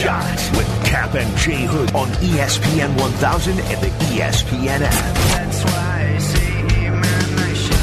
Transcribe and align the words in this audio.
Shot 0.00 0.56
with 0.56 0.66
Cap 0.86 1.14
and 1.14 1.36
J 1.36 1.66
Hood 1.66 1.94
on 1.94 2.08
ESPN 2.08 2.98
1000 2.98 3.60
and 3.60 3.82
the 3.82 3.88
ESPN 4.06 4.80
app. 4.80 5.14
That's 5.14 5.62
why 5.62 6.14
I 6.14 6.18
say 6.18 6.86
imagination. 6.86 7.76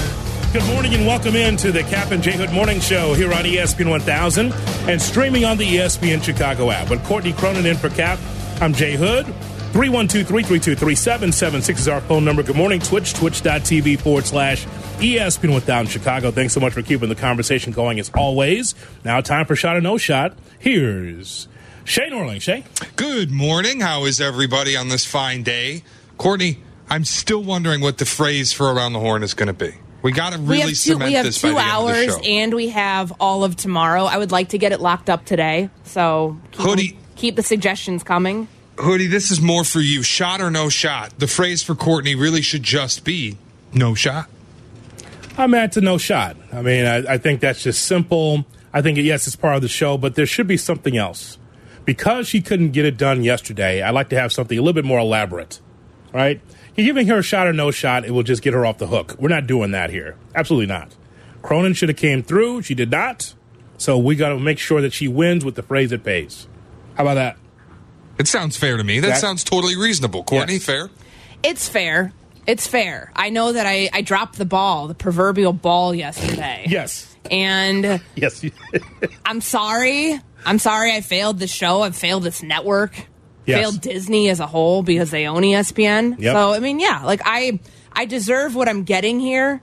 Good 0.52 0.66
morning 0.74 0.96
and 0.96 1.06
welcome 1.06 1.36
in 1.36 1.58
to 1.58 1.72
the 1.72 1.84
Cap 1.84 2.10
and 2.10 2.24
J 2.24 2.32
Hood 2.32 2.52
Morning 2.52 2.80
Show 2.80 3.14
here 3.14 3.32
on 3.32 3.44
ESPN 3.44 3.92
1000 3.92 4.52
and 4.90 5.00
streaming 5.00 5.46
on 5.46 5.58
the 5.58 5.78
ESPN 5.78 6.24
Chicago 6.24 6.72
app. 6.72 6.90
With 6.90 7.06
Courtney 7.06 7.34
Cronin 7.34 7.68
in 7.68 7.78
for 7.78 7.90
Cap, 7.90 8.18
I'm 8.62 8.74
Jay 8.74 8.96
Hood. 8.96 9.28
312-332-3776 9.74 11.70
is 11.78 11.88
our 11.88 12.02
phone 12.02 12.26
number. 12.26 12.42
Good 12.42 12.56
morning, 12.56 12.80
Twitch, 12.80 13.14
twitch.tv 13.14 14.00
forward 14.00 14.26
slash 14.26 14.66
ESPN 14.98 15.52
1000 15.52 15.86
Chicago. 15.92 16.32
Thanks 16.32 16.54
so 16.54 16.60
much 16.60 16.74
for 16.74 16.82
keeping 16.82 17.10
the 17.10 17.16
conversation 17.16 17.74
going 17.74 18.00
as 18.00 18.10
always. 18.16 18.74
Now 19.06 19.22
time 19.22 19.46
for 19.46 19.56
Shot 19.56 19.78
or 19.78 19.82
No 19.82 20.00
Shot. 20.00 20.36
Here's 20.58 21.48
Shay 21.88 22.10
Norling. 22.10 22.42
Shay? 22.42 22.66
Good 22.98 23.32
morning. 23.32 23.80
How 23.80 24.04
is 24.04 24.20
everybody 24.20 24.76
on 24.76 24.90
this 24.90 25.06
fine 25.06 25.42
day? 25.44 25.84
Courtney, 26.18 26.60
I'm 26.90 27.06
still 27.06 27.42
wondering 27.42 27.80
what 27.80 27.98
the 27.98 28.06
phrase 28.06 28.52
for 28.52 28.70
around 28.74 28.92
the 28.92 29.00
horn 29.00 29.24
is 29.24 29.34
going 29.34 29.48
to 29.48 29.54
be. 29.54 29.74
We 30.02 30.12
got 30.12 30.34
to 30.34 30.40
we 30.40 30.58
really 30.58 30.60
have 30.60 30.70
two, 30.72 30.76
cement 30.76 31.06
we 31.06 31.14
have 31.14 31.26
this 31.26 31.42
by 31.42 31.48
two 31.48 31.54
the 31.56 31.62
end 31.62 31.70
of 31.70 31.88
the 31.88 31.94
hours 31.94 32.20
and 32.26 32.54
we 32.54 32.68
have 32.70 33.14
all 33.22 33.46
of 33.46 33.56
tomorrow. 33.56 34.04
I 34.04 34.18
would 34.18 34.34
like 34.34 34.50
to 34.50 34.58
get 34.58 34.74
it 34.74 34.82
locked 34.82 35.10
up 35.10 35.24
today. 35.24 35.70
So 35.86 36.38
keep, 36.52 36.62
Hoodie. 36.62 37.00
keep 37.16 37.38
the 37.38 37.42
suggestions 37.42 38.04
coming. 38.04 38.50
Hoodie, 38.78 39.08
this 39.08 39.32
is 39.32 39.40
more 39.40 39.64
for 39.64 39.80
you. 39.80 40.04
Shot 40.04 40.42
or 40.42 40.52
no 40.52 40.68
shot? 40.68 41.18
The 41.20 41.28
phrase 41.28 41.64
for 41.64 41.74
Courtney 41.74 42.16
really 42.16 42.42
should 42.42 42.64
just 42.64 43.06
be 43.06 43.38
no 43.74 43.96
shot. 43.96 44.30
I'm 45.38 45.54
at 45.54 45.72
to 45.72 45.82
no 45.82 45.98
shot. 45.98 46.36
I 46.52 46.62
mean, 46.62 46.86
I, 46.86 47.14
I 47.14 47.18
think 47.18 47.40
that's 47.40 47.64
just 47.64 47.86
simple. 47.86 48.46
I 48.74 48.82
think, 48.82 48.98
yes, 48.98 49.26
it's 49.26 49.38
part 49.38 49.56
of 49.56 49.62
the 49.62 49.70
show, 49.70 49.98
but 49.98 50.16
there 50.16 50.26
should 50.26 50.48
be 50.48 50.58
something 50.58 50.98
else. 50.98 51.38
Because 51.88 52.28
she 52.28 52.42
couldn't 52.42 52.72
get 52.72 52.86
it 52.86 52.98
done 52.98 53.24
yesterday, 53.24 53.82
I'd 53.82 53.92
like 53.96 54.10
to 54.10 54.20
have 54.20 54.32
something 54.34 54.58
a 54.58 54.62
little 54.62 54.74
bit 54.74 54.84
more 54.86 55.00
elaborate, 55.00 55.62
right? 56.14 56.42
You're 56.76 56.86
giving 56.86 57.08
her 57.08 57.20
a 57.20 57.24
shot 57.24 57.48
or 57.48 57.54
no 57.54 57.72
shot, 57.72 58.04
it 58.06 58.12
will 58.12 58.24
just 58.24 58.44
get 58.44 58.54
her 58.54 58.66
off 58.66 58.78
the 58.78 58.88
hook. 58.88 59.16
We're 59.18 59.30
not 59.30 59.48
doing 59.48 59.72
that 59.72 59.90
here. 59.90 60.16
Absolutely 60.36 60.68
not. 60.68 60.94
Cronin 61.42 61.74
should 61.74 61.88
have 61.90 61.98
came 61.98 62.22
through. 62.24 62.62
She 62.64 62.76
did 62.76 62.92
not. 62.92 63.34
So 63.78 63.98
we 63.98 64.16
got 64.18 64.30
to 64.30 64.40
make 64.40 64.60
sure 64.60 64.82
that 64.82 64.92
she 64.92 65.08
wins 65.08 65.46
with 65.46 65.56
the 65.56 65.64
phrase 65.64 65.92
that 65.92 66.04
pays. 66.04 66.46
How 66.96 67.04
about 67.04 67.14
that? 67.16 67.38
It 68.20 68.28
sounds 68.28 68.58
fair 68.58 68.76
to 68.78 68.84
me. 68.84 69.00
That, 69.00 69.08
That- 69.08 69.22
sounds 69.22 69.44
totally 69.46 69.78
reasonable. 69.78 70.24
Courtney, 70.24 70.56
Yes. 70.56 70.66
fair? 70.66 70.90
It's 71.42 71.70
fair. 71.70 72.12
It's 72.46 72.68
fair. 72.68 73.12
I 73.16 73.30
know 73.30 73.54
that 73.54 73.66
I, 73.66 73.90
I 73.94 74.02
dropped 74.02 74.38
the 74.38 74.46
ball, 74.46 74.88
the 74.88 74.96
proverbial 74.96 75.54
ball 75.54 75.96
yesterday. 75.96 76.66
Yes. 76.68 77.16
And 77.32 78.02
Yes. 78.16 78.44
I'm 79.26 79.40
sorry. 79.42 80.20
I'm 80.48 80.60
sorry 80.60 80.94
I 80.94 81.02
failed 81.02 81.40
the 81.40 81.48
show. 81.48 81.82
I've 81.82 81.96
failed 81.96 82.24
this 82.24 82.42
network. 82.42 82.96
Yes. 83.46 83.60
Failed 83.60 83.82
Disney 83.82 84.30
as 84.30 84.40
a 84.40 84.48
whole 84.48 84.82
because 84.82 85.12
they 85.12 85.28
own 85.28 85.42
ESPN. 85.42 86.20
Yep. 86.20 86.34
So 86.34 86.54
I 86.54 86.60
mean, 86.60 86.80
yeah, 86.80 87.04
like 87.04 87.22
I 87.26 87.60
I 87.92 88.06
deserve 88.06 88.56
what 88.56 88.70
I'm 88.70 88.84
getting 88.84 89.20
here, 89.20 89.62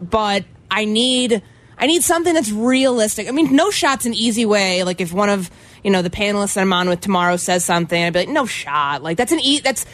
but 0.00 0.44
I 0.70 0.84
need 0.84 1.42
I 1.76 1.86
need 1.86 2.02
something 2.04 2.32
that's 2.32 2.52
realistic. 2.52 3.28
I 3.28 3.32
mean, 3.32 3.56
no 3.56 3.70
shot's 3.70 4.06
an 4.06 4.14
easy 4.14 4.46
way. 4.46 4.84
Like 4.84 5.00
if 5.00 5.12
one 5.12 5.30
of 5.30 5.50
you 5.82 5.90
know 5.90 6.02
the 6.02 6.10
panelists 6.10 6.54
that 6.54 6.60
I'm 6.60 6.72
on 6.72 6.88
with 6.88 7.00
tomorrow 7.00 7.36
says 7.36 7.64
something, 7.64 8.00
I'd 8.02 8.12
be 8.12 8.20
like, 8.20 8.28
no 8.28 8.46
shot. 8.46 9.02
Like 9.02 9.16
that's 9.16 9.32
an 9.32 9.40
e 9.40 9.60
that's 9.60 9.84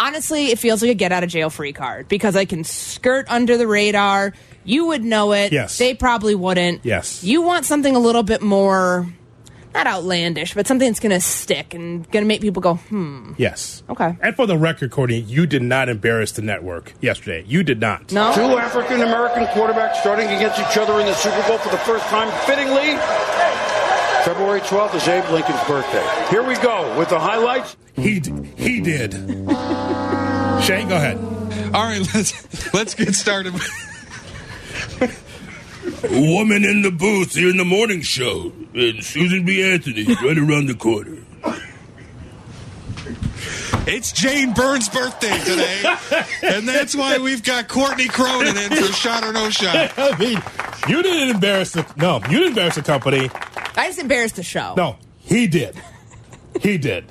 honestly 0.00 0.46
it 0.46 0.58
feels 0.58 0.82
like 0.82 0.90
a 0.90 0.94
get 0.94 1.12
out 1.12 1.24
of 1.24 1.30
jail 1.30 1.48
free 1.50 1.72
card 1.72 2.08
because 2.08 2.36
I 2.36 2.44
can 2.44 2.64
skirt 2.64 3.26
under 3.28 3.56
the 3.56 3.66
radar. 3.66 4.34
You 4.64 4.86
would 4.86 5.04
know 5.04 5.32
it. 5.32 5.52
Yes. 5.52 5.78
They 5.78 5.94
probably 5.94 6.34
wouldn't. 6.34 6.84
Yes. 6.84 7.24
You 7.24 7.42
want 7.42 7.64
something 7.64 7.96
a 7.96 8.00
little 8.00 8.22
bit 8.22 8.42
more 8.42 9.06
not 9.78 9.86
outlandish, 9.86 10.54
but 10.54 10.66
something 10.66 10.88
that's 10.88 11.00
going 11.00 11.12
to 11.12 11.20
stick 11.20 11.72
and 11.72 12.10
going 12.10 12.24
to 12.24 12.28
make 12.28 12.40
people 12.40 12.60
go, 12.60 12.74
hmm. 12.74 13.32
yes. 13.36 13.82
Okay. 13.88 14.16
And 14.20 14.34
for 14.34 14.46
the 14.46 14.58
record, 14.58 14.90
Courtney, 14.90 15.20
you 15.20 15.46
did 15.46 15.62
not 15.62 15.88
embarrass 15.88 16.32
the 16.32 16.42
network 16.42 16.92
yesterday. 17.00 17.44
You 17.46 17.62
did 17.62 17.80
not. 17.80 18.12
No. 18.12 18.34
Two 18.34 18.58
African 18.58 19.02
American 19.02 19.44
quarterbacks 19.46 19.96
starting 19.96 20.26
against 20.26 20.58
each 20.58 20.76
other 20.76 20.98
in 21.00 21.06
the 21.06 21.14
Super 21.14 21.42
Bowl 21.48 21.58
for 21.58 21.70
the 21.70 21.78
first 21.78 22.04
time, 22.06 22.30
fittingly. 22.44 22.96
February 24.24 24.60
12th 24.60 24.94
is 24.96 25.08
Abe 25.08 25.30
Lincoln's 25.30 25.62
birthday. 25.64 26.26
Here 26.28 26.42
we 26.42 26.56
go 26.56 26.98
with 26.98 27.08
the 27.08 27.20
highlights. 27.20 27.76
He 27.94 28.20
d- 28.20 28.50
he 28.56 28.80
did. 28.80 29.12
Shane, 30.62 30.88
go 30.88 30.96
ahead. 30.96 31.16
All 31.72 31.84
right, 31.84 32.00
let's 32.14 32.74
let's 32.74 32.94
get 32.94 33.14
started. 33.14 33.54
Woman 36.10 36.64
in 36.64 36.82
the 36.82 36.90
booth 36.90 37.34
here 37.34 37.50
in 37.50 37.56
the 37.56 37.64
morning 37.64 38.02
show, 38.02 38.52
and 38.74 39.04
Susan 39.04 39.44
B. 39.44 39.62
Anthony's 39.62 40.08
right 40.22 40.38
around 40.38 40.66
the 40.66 40.74
corner. 40.74 41.16
It's 43.86 44.12
Jane 44.12 44.52
Burns' 44.52 44.88
birthday 44.88 45.38
today, 45.38 45.82
and 46.42 46.68
that's 46.68 46.94
why 46.94 47.16
we've 47.16 47.42
got 47.42 47.68
Courtney 47.68 48.06
Cronin 48.06 48.56
in 48.56 48.70
for 48.70 48.92
shot 48.92 49.24
or 49.24 49.32
no 49.32 49.48
shot. 49.48 49.92
I 49.98 50.16
mean, 50.18 50.42
you 50.88 51.02
didn't 51.02 51.30
embarrass 51.34 51.72
the 51.72 51.86
no, 51.96 52.20
you 52.24 52.38
didn't 52.38 52.48
embarrass 52.48 52.74
the 52.74 52.82
company. 52.82 53.30
I 53.76 53.86
just 53.86 53.98
embarrassed 53.98 54.36
the 54.36 54.42
show. 54.42 54.74
No, 54.76 54.96
he 55.18 55.46
did. 55.46 55.80
He 56.60 56.76
did. 56.76 57.10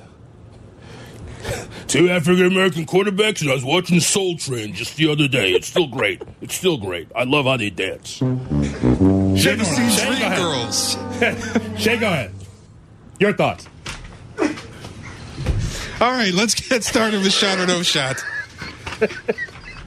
Two 1.88 2.10
African 2.10 2.46
American 2.46 2.84
quarterbacks, 2.86 3.40
and 3.40 3.50
I 3.50 3.54
was 3.54 3.64
watching 3.64 4.00
Soul 4.00 4.36
Train 4.36 4.74
just 4.74 4.96
the 4.96 5.10
other 5.10 5.28
day. 5.28 5.52
It's 5.52 5.68
still 5.68 5.86
great. 5.86 6.22
It's 6.40 6.54
still 6.54 6.76
great. 6.76 7.08
I 7.16 7.24
love 7.24 7.46
how 7.46 7.56
they 7.56 7.70
dance. 7.70 8.20
Never 8.20 9.64
seen 9.64 10.06
Dream 10.06 10.18
go. 10.20 10.36
Girls. 10.36 10.96
Shay, 11.78 11.96
go 11.96 12.06
ahead. 12.08 12.34
Your 13.18 13.32
thoughts? 13.32 13.66
All 16.00 16.12
right, 16.12 16.32
let's 16.32 16.54
get 16.54 16.84
started 16.84 17.22
with 17.22 17.32
shot 17.32 17.58
or 17.58 17.66
no 17.66 17.82
shot. 17.82 18.22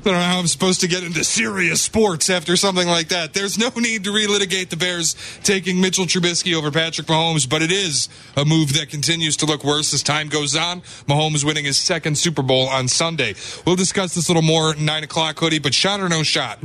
I 0.02 0.04
don't 0.06 0.14
know 0.14 0.20
how 0.20 0.40
I'm 0.40 0.48
supposed 0.48 0.82
to 0.82 0.88
get 0.88 1.04
into 1.04 1.24
serious 1.24 1.80
sports 1.80 2.32
after 2.32 2.56
something 2.56 2.88
like 2.88 3.10
that. 3.10 3.36
There's 3.36 3.60
no 3.60 3.70
need 3.76 4.04
to 4.06 4.10
relitigate 4.10 4.70
the 4.70 4.76
Bears 4.76 5.16
taking 5.44 5.80
Mitchell 5.80 6.06
Trubisky 6.06 6.56
over 6.56 6.72
Patrick 6.72 7.06
Mahomes, 7.06 7.48
but 7.48 7.62
it 7.62 7.72
is 7.72 8.10
a 8.36 8.44
move 8.44 8.74
that 8.74 8.90
continues 8.90 9.38
to 9.38 9.46
look 9.46 9.64
worse 9.64 9.94
as 9.94 10.02
time 10.02 10.28
goes 10.28 10.56
on. 10.56 10.82
Mahomes 11.08 11.44
winning 11.44 11.66
his 11.66 11.78
second 11.78 12.18
Super 12.18 12.42
Bowl 12.42 12.68
on 12.68 12.88
Sunday. 12.88 13.36
We'll 13.64 13.76
discuss 13.76 14.16
this 14.16 14.28
a 14.28 14.32
little 14.32 14.42
more 14.42 14.72
at 14.72 14.80
9 14.80 15.04
o'clock, 15.04 15.38
hoodie, 15.38 15.60
but 15.60 15.76
shot 15.76 16.00
or 16.00 16.10
no 16.10 16.24
shot. 16.24 16.58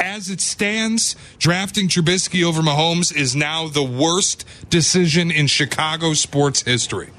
As 0.00 0.28
it 0.28 0.40
stands, 0.40 1.14
drafting 1.38 1.86
Trubisky 1.86 2.42
over 2.42 2.62
Mahomes 2.62 3.14
is 3.14 3.36
now 3.36 3.68
the 3.68 3.84
worst 3.84 4.44
decision 4.70 5.30
in 5.30 5.46
Chicago 5.46 6.14
sports 6.14 6.62
history. 6.62 7.10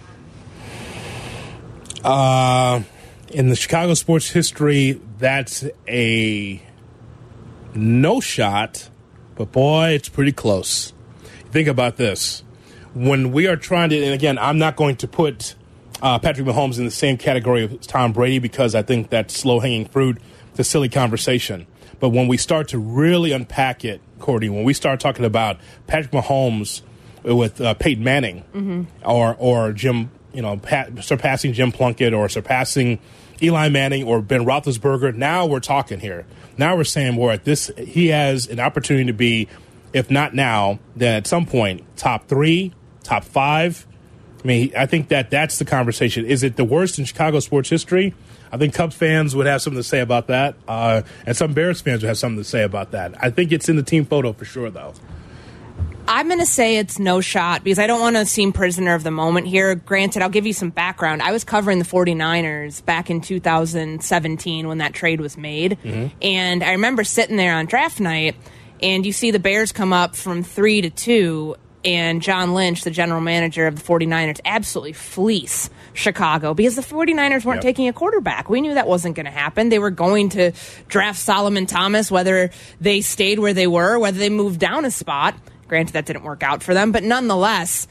Uh, 2.03 2.81
in 3.29 3.49
the 3.49 3.55
Chicago 3.55 3.93
sports 3.93 4.29
history, 4.29 4.99
that's 5.23 5.63
a 5.87 6.61
no 7.73 8.19
shot, 8.19 8.89
but 9.35 9.53
boy, 9.53 9.91
it's 9.91 10.09
pretty 10.09 10.33
close. 10.33 10.91
Think 11.49 11.69
about 11.69 11.95
this. 11.95 12.43
When 12.93 13.31
we 13.31 13.47
are 13.47 13.55
trying 13.55 13.91
to, 13.91 14.03
and 14.03 14.13
again, 14.13 14.37
I'm 14.37 14.57
not 14.57 14.75
going 14.75 14.97
to 14.97 15.07
put 15.07 15.55
uh, 16.01 16.19
Patrick 16.19 16.45
Mahomes 16.45 16.77
in 16.77 16.83
the 16.83 16.91
same 16.91 17.17
category 17.17 17.63
as 17.63 17.87
Tom 17.87 18.11
Brady 18.11 18.39
because 18.39 18.75
I 18.75 18.81
think 18.81 19.09
that's 19.09 19.45
low 19.45 19.61
hanging 19.61 19.85
fruit. 19.85 20.17
It's 20.51 20.59
a 20.59 20.63
silly 20.65 20.89
conversation. 20.89 21.67
But 22.01 22.09
when 22.09 22.27
we 22.27 22.35
start 22.35 22.67
to 22.69 22.77
really 22.77 23.31
unpack 23.31 23.85
it, 23.85 24.01
Courtney, 24.19 24.49
when 24.49 24.65
we 24.65 24.73
start 24.73 24.99
talking 24.99 25.23
about 25.23 25.57
Patrick 25.87 26.11
Mahomes 26.11 26.81
with 27.23 27.61
uh, 27.61 27.75
Peyton 27.75 28.03
Manning 28.03 28.87
or 29.05 29.37
or 29.39 29.71
Jim, 29.71 30.11
you 30.33 30.41
know, 30.41 30.57
pat, 30.57 31.01
surpassing 31.01 31.53
Jim 31.53 31.71
Plunkett 31.71 32.13
or 32.13 32.27
surpassing 32.27 32.99
Eli 33.41 33.69
Manning 33.69 34.03
or 34.03 34.21
Ben 34.21 34.45
Roethlisberger. 34.45 35.15
Now 35.15 35.45
we're 35.45 35.59
talking 35.59 35.99
here. 35.99 36.25
Now 36.57 36.75
we're 36.75 36.83
saying 36.83 37.15
we're 37.15 37.31
at 37.31 37.45
this. 37.45 37.71
He 37.77 38.07
has 38.07 38.47
an 38.47 38.59
opportunity 38.59 39.05
to 39.05 39.13
be, 39.13 39.47
if 39.93 40.11
not 40.11 40.33
now, 40.33 40.79
then 40.95 41.15
at 41.15 41.27
some 41.27 41.45
point, 41.45 41.83
top 41.97 42.27
three, 42.27 42.73
top 43.03 43.23
five. 43.23 43.87
I 44.43 44.47
mean, 44.47 44.71
I 44.77 44.85
think 44.85 45.07
that 45.07 45.29
that's 45.29 45.57
the 45.57 45.65
conversation. 45.65 46.25
Is 46.25 46.43
it 46.43 46.57
the 46.57 46.65
worst 46.65 46.99
in 46.99 47.05
Chicago 47.05 47.39
sports 47.39 47.69
history? 47.69 48.13
I 48.51 48.57
think 48.57 48.73
Cubs 48.73 48.95
fans 48.95 49.35
would 49.35 49.47
have 49.47 49.61
something 49.61 49.79
to 49.79 49.87
say 49.87 50.01
about 50.01 50.27
that, 50.27 50.55
uh, 50.67 51.01
and 51.25 51.35
some 51.35 51.53
Bears 51.53 51.81
fans 51.81 52.03
would 52.03 52.07
have 52.09 52.19
something 52.19 52.43
to 52.43 52.47
say 52.47 52.63
about 52.63 52.91
that. 52.91 53.15
I 53.19 53.31
think 53.31 53.51
it's 53.51 53.67
in 53.67 53.77
the 53.77 53.83
team 53.83 54.05
photo 54.05 54.31
for 54.31 54.45
sure, 54.45 54.69
though. 54.69 54.93
I'm 56.07 56.27
going 56.27 56.39
to 56.39 56.45
say 56.45 56.77
it's 56.77 56.99
no 56.99 57.21
shot 57.21 57.63
because 57.63 57.79
I 57.79 57.87
don't 57.87 58.01
want 58.01 58.15
to 58.17 58.25
seem 58.25 58.51
prisoner 58.53 58.93
of 58.93 59.03
the 59.03 59.11
moment 59.11 59.47
here. 59.47 59.73
Granted, 59.75 60.21
I'll 60.21 60.29
give 60.29 60.45
you 60.45 60.53
some 60.53 60.69
background. 60.69 61.21
I 61.21 61.31
was 61.31 61.43
covering 61.43 61.79
the 61.79 61.85
49ers 61.85 62.83
back 62.85 63.09
in 63.09 63.21
2017 63.21 64.67
when 64.67 64.79
that 64.79 64.93
trade 64.93 65.21
was 65.21 65.37
made. 65.37 65.77
Mm-hmm. 65.83 66.15
And 66.21 66.63
I 66.63 66.71
remember 66.71 67.03
sitting 67.03 67.37
there 67.37 67.55
on 67.55 67.65
draft 67.67 67.99
night, 67.99 68.35
and 68.81 69.05
you 69.05 69.13
see 69.13 69.31
the 69.31 69.39
Bears 69.39 69.71
come 69.71 69.93
up 69.93 70.15
from 70.15 70.43
three 70.43 70.81
to 70.81 70.89
two, 70.89 71.55
and 71.85 72.21
John 72.21 72.53
Lynch, 72.53 72.83
the 72.83 72.91
general 72.91 73.21
manager 73.21 73.67
of 73.67 73.75
the 73.75 73.81
49ers, 73.83 74.39
absolutely 74.45 74.93
fleece 74.93 75.69
Chicago 75.93 76.53
because 76.53 76.75
the 76.75 76.81
49ers 76.81 77.43
weren't 77.45 77.57
Yep. 77.57 77.61
taking 77.63 77.87
a 77.87 77.93
quarterback. 77.93 78.49
We 78.49 78.61
knew 78.61 78.73
that 78.73 78.87
wasn't 78.87 79.15
going 79.15 79.25
to 79.25 79.31
happen. 79.31 79.69
They 79.69 79.79
were 79.79 79.89
going 79.91 80.29
to 80.29 80.51
draft 80.87 81.19
Solomon 81.19 81.65
Thomas, 81.65 82.09
whether 82.09 82.51
they 82.79 83.01
stayed 83.01 83.39
where 83.39 83.53
they 83.53 83.67
were, 83.67 83.99
whether 83.99 84.17
they 84.17 84.29
moved 84.29 84.59
down 84.59 84.85
a 84.85 84.91
spot. 84.91 85.35
Granted, 85.67 85.93
that 85.93 86.05
didn't 86.05 86.23
work 86.23 86.43
out 86.43 86.61
for 86.61 86.73
them, 86.73 86.91
but 86.91 87.03
nonetheless, 87.03 87.87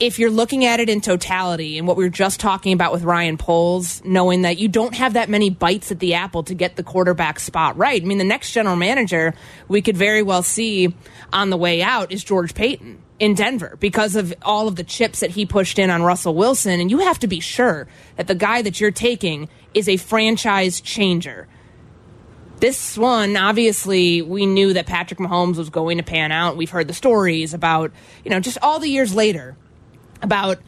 if 0.00 0.18
you're 0.18 0.30
looking 0.30 0.64
at 0.64 0.78
it 0.78 0.88
in 0.88 1.00
totality 1.00 1.76
and 1.76 1.86
what 1.86 1.96
we 1.96 2.04
were 2.04 2.10
just 2.10 2.38
talking 2.38 2.72
about 2.72 2.92
with 2.92 3.02
Ryan 3.02 3.36
Poles, 3.36 4.02
knowing 4.04 4.42
that 4.42 4.58
you 4.58 4.68
don't 4.68 4.94
have 4.94 5.14
that 5.14 5.28
many 5.28 5.50
bites 5.50 5.90
at 5.90 5.98
the 5.98 6.14
apple 6.14 6.44
to 6.44 6.54
get 6.54 6.76
the 6.76 6.84
quarterback 6.84 7.40
spot 7.40 7.76
right. 7.76 8.00
I 8.00 8.04
mean, 8.04 8.18
the 8.18 8.24
next 8.24 8.52
general 8.52 8.76
manager 8.76 9.34
we 9.66 9.82
could 9.82 9.96
very 9.96 10.22
well 10.22 10.42
see 10.42 10.94
on 11.32 11.50
the 11.50 11.56
way 11.56 11.82
out 11.82 12.12
is 12.12 12.22
George 12.22 12.54
Paton 12.54 13.02
in 13.18 13.34
Denver 13.34 13.76
because 13.80 14.14
of 14.14 14.32
all 14.42 14.68
of 14.68 14.76
the 14.76 14.84
chips 14.84 15.20
that 15.20 15.30
he 15.30 15.44
pushed 15.44 15.78
in 15.78 15.90
on 15.90 16.02
Russell 16.02 16.34
Wilson. 16.34 16.78
And 16.78 16.90
you 16.90 17.00
have 17.00 17.18
to 17.20 17.26
be 17.26 17.40
sure 17.40 17.88
that 18.16 18.28
the 18.28 18.36
guy 18.36 18.62
that 18.62 18.80
you're 18.80 18.92
taking 18.92 19.48
is 19.74 19.88
a 19.88 19.96
franchise 19.96 20.80
changer. 20.80 21.48
This 22.60 22.98
one, 22.98 23.36
obviously, 23.36 24.20
we 24.20 24.46
knew 24.46 24.72
that 24.72 24.86
Patrick 24.86 25.20
Mahomes 25.20 25.56
was 25.56 25.70
going 25.70 25.98
to 25.98 26.02
pan 26.02 26.32
out. 26.32 26.56
We've 26.56 26.70
heard 26.70 26.88
the 26.88 26.94
stories 26.94 27.54
about, 27.54 27.92
you 28.24 28.30
know, 28.30 28.40
just 28.40 28.58
all 28.62 28.80
the 28.80 28.88
years 28.88 29.14
later 29.14 29.56
about 30.22 30.58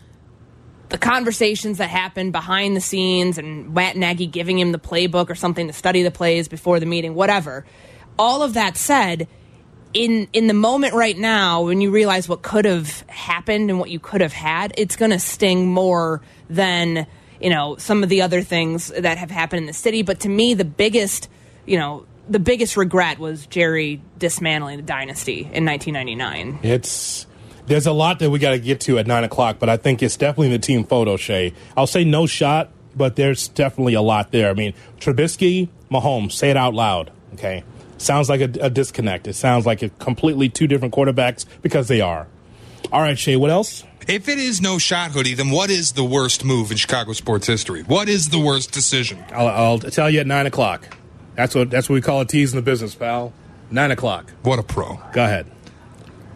the 0.91 0.99
conversations 0.99 1.79
that 1.79 1.89
happened 1.89 2.33
behind 2.33 2.77
the 2.77 2.81
scenes 2.81 3.39
and 3.39 3.73
Matt 3.75 3.97
Nagy 3.97 4.27
giving 4.27 4.59
him 4.59 4.73
the 4.73 4.79
playbook 4.79 5.31
or 5.31 5.35
something 5.35 5.69
to 5.69 5.73
study 5.73 6.03
the 6.03 6.11
plays 6.11 6.49
before 6.49 6.81
the 6.81 6.87
meeting, 6.87 7.15
whatever. 7.15 7.65
All 8.19 8.43
of 8.43 8.55
that 8.55 8.77
said, 8.77 9.29
in 9.93 10.29
in 10.33 10.47
the 10.47 10.55
moment 10.55 10.95
right 10.95 11.17
now, 11.17 11.63
when 11.63 11.81
you 11.81 11.91
realize 11.91 12.29
what 12.29 12.43
could 12.43 12.65
have 12.65 13.01
happened 13.09 13.71
and 13.71 13.79
what 13.79 13.91
you 13.91 13.99
could 13.99 14.21
have 14.21 14.33
had, 14.33 14.73
it's 14.77 14.97
going 14.97 15.11
to 15.11 15.19
sting 15.19 15.67
more 15.67 16.23
than 16.49 17.07
you 17.41 17.51
know 17.51 17.77
some 17.77 18.03
of 18.03 18.09
the 18.09 18.23
other 18.23 18.43
things 18.43 18.89
that 18.89 19.19
have 19.19 19.31
happened 19.31 19.61
in 19.61 19.67
the 19.67 19.73
city. 19.73 20.03
But 20.03 20.21
to 20.21 20.29
me, 20.29 20.55
the 20.55 20.65
biggest, 20.65 21.29
you 21.67 21.79
know, 21.79 22.07
the 22.29 22.39
biggest 22.39 22.77
regret 22.77 23.19
was 23.19 23.47
Jerry 23.47 24.01
dismantling 24.19 24.77
the 24.77 24.83
dynasty 24.83 25.41
in 25.53 25.65
1999. 25.65 26.61
It's 26.63 27.27
there's 27.67 27.87
a 27.87 27.93
lot 27.93 28.19
that 28.21 28.31
we 28.31 28.39
got 28.39 28.51
to 28.51 28.59
get 28.59 28.81
to 28.83 28.99
at 28.99 29.07
nine 29.07 29.25
o'clock, 29.25 29.59
but 29.59 29.69
I 29.69 29.77
think 29.77 30.03
it's 30.03 30.17
definitely 30.17 30.51
the 30.51 30.59
team 30.59 30.85
photo. 30.85 31.17
Shay, 31.17 31.55
I'll 31.77 31.87
say 31.87 32.05
no 32.05 32.27
shot, 32.27 32.71
but 32.97 33.17
there's 33.17 33.49
definitely 33.49 33.95
a 33.95 34.03
lot 34.03 34.33
there. 34.33 34.51
I 34.51 34.55
mean, 34.55 34.75
Trubisky, 34.99 35.69
Mahomes, 35.91 36.33
say 36.33 36.51
it 36.51 36.57
out 36.57 36.75
loud. 36.75 37.11
Okay, 37.35 37.65
sounds 37.99 38.29
like 38.29 38.41
a, 38.41 38.51
a 38.61 38.71
disconnect. 38.71 39.29
It 39.29 39.35
sounds 39.35 39.67
like 39.67 39.83
a 39.83 39.89
completely 39.89 40.49
two 40.49 40.67
different 40.67 40.95
quarterbacks 40.95 41.47
because 41.63 41.89
they 41.89 42.01
are. 42.01 42.27
All 42.93 43.01
right, 43.01 43.19
Shay, 43.19 43.37
what 43.37 43.51
else? 43.51 43.85
If 44.09 44.29
it 44.29 44.39
is 44.39 44.61
no 44.61 44.79
shot 44.79 45.13
hoodie, 45.13 45.35
then 45.35 45.51
what 45.51 45.71
is 45.71 45.93
the 45.93 46.03
worst 46.03 46.45
move 46.45 46.71
in 46.73 46.77
Chicago 46.77 47.13
sports 47.13 47.47
history? 47.47 47.83
What 47.83 48.09
is 48.09 48.31
the 48.31 48.41
worst 48.41 48.73
decision? 48.73 49.25
I'll, 49.33 49.49
I'll 49.49 49.79
tell 49.79 50.11
you 50.11 50.21
at 50.21 50.27
nine 50.27 50.47
o'clock. 50.47 50.97
That's 51.37 51.55
what 51.55 51.71
that's 51.71 51.89
what 51.89 51.95
we 51.95 52.01
call 52.01 52.21
a 52.21 52.25
tease 52.25 52.53
in 52.53 52.57
the 52.57 52.63
business, 52.63 52.95
pal. 52.95 53.33
Nine 53.71 53.91
o'clock. 53.91 54.33
What 54.43 54.59
a 54.59 54.63
pro. 54.63 55.01
Go 55.13 55.25
ahead. 55.25 55.47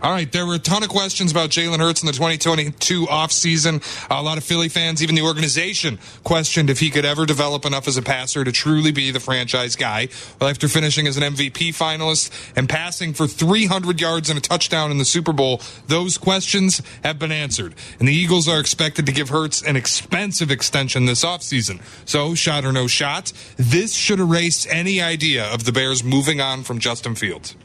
All 0.05 0.11
right, 0.11 0.31
there 0.31 0.45
were 0.45 0.57
a 0.57 0.59
ton 0.59 0.83
of 0.83 0.91
questions 0.91 1.33
about 1.33 1.49
Jalen 1.49 1.79
Hurts 1.79 2.03
in 2.03 2.07
the 2.07 2.13
2022 2.13 3.07
offseason. 3.07 3.83
A 4.11 4.23
lot 4.23 4.37
of 4.37 4.45
Philly 4.45 4.69
fans, 4.69 5.03
even 5.03 5.15
the 5.15 5.23
organization, 5.23 5.99
questioned 6.25 6.69
if 6.69 6.79
he 6.79 6.91
could 6.91 7.07
ever 7.07 7.25
develop 7.25 7.65
enough 7.65 7.89
as 7.89 7.97
a 7.97 8.03
passer 8.03 8.45
to 8.45 8.53
truly 8.53 8.93
be 8.93 9.11
the 9.11 9.19
franchise 9.19 9.77
guy. 9.77 10.09
Well, 10.39 10.51
after 10.51 10.69
finishing 10.69 11.07
as 11.07 11.17
an 11.17 11.23
MVP 11.23 11.71
finalist 11.71 12.31
and 12.55 12.69
passing 12.69 13.15
for 13.15 13.27
300 13.27 13.99
yards 13.99 14.29
and 14.29 14.39
a 14.39 14.43
touchdown 14.43 14.91
in 14.91 14.99
the 14.99 15.07
Super 15.07 15.33
Bowl, 15.33 15.63
those 15.87 16.19
questions 16.19 16.83
have 17.03 17.19
been 17.19 17.33
answered. 17.33 17.75
And 17.99 18.07
the 18.07 18.13
Eagles 18.13 18.47
are 18.47 18.61
expected 18.61 19.07
to 19.07 19.13
give 19.13 19.31
Hurts 19.31 19.63
an 19.63 19.75
expensive 19.75 20.51
extension 20.51 21.07
this 21.07 21.25
offseason. 21.25 21.81
So, 22.07 22.35
shot 22.35 22.67
or 22.67 22.73
no 22.73 22.89
shot, 22.89 23.33
this 23.57 23.95
should 23.95 24.21
erase 24.21 24.67
any 24.67 25.01
idea 25.01 25.47
of 25.47 25.65
the 25.65 25.73
Bears 25.73 26.05
moving 26.05 26.43
on 26.43 26.63
from 26.63 26.79
Justin 26.79 27.15
Fields. 27.15 27.57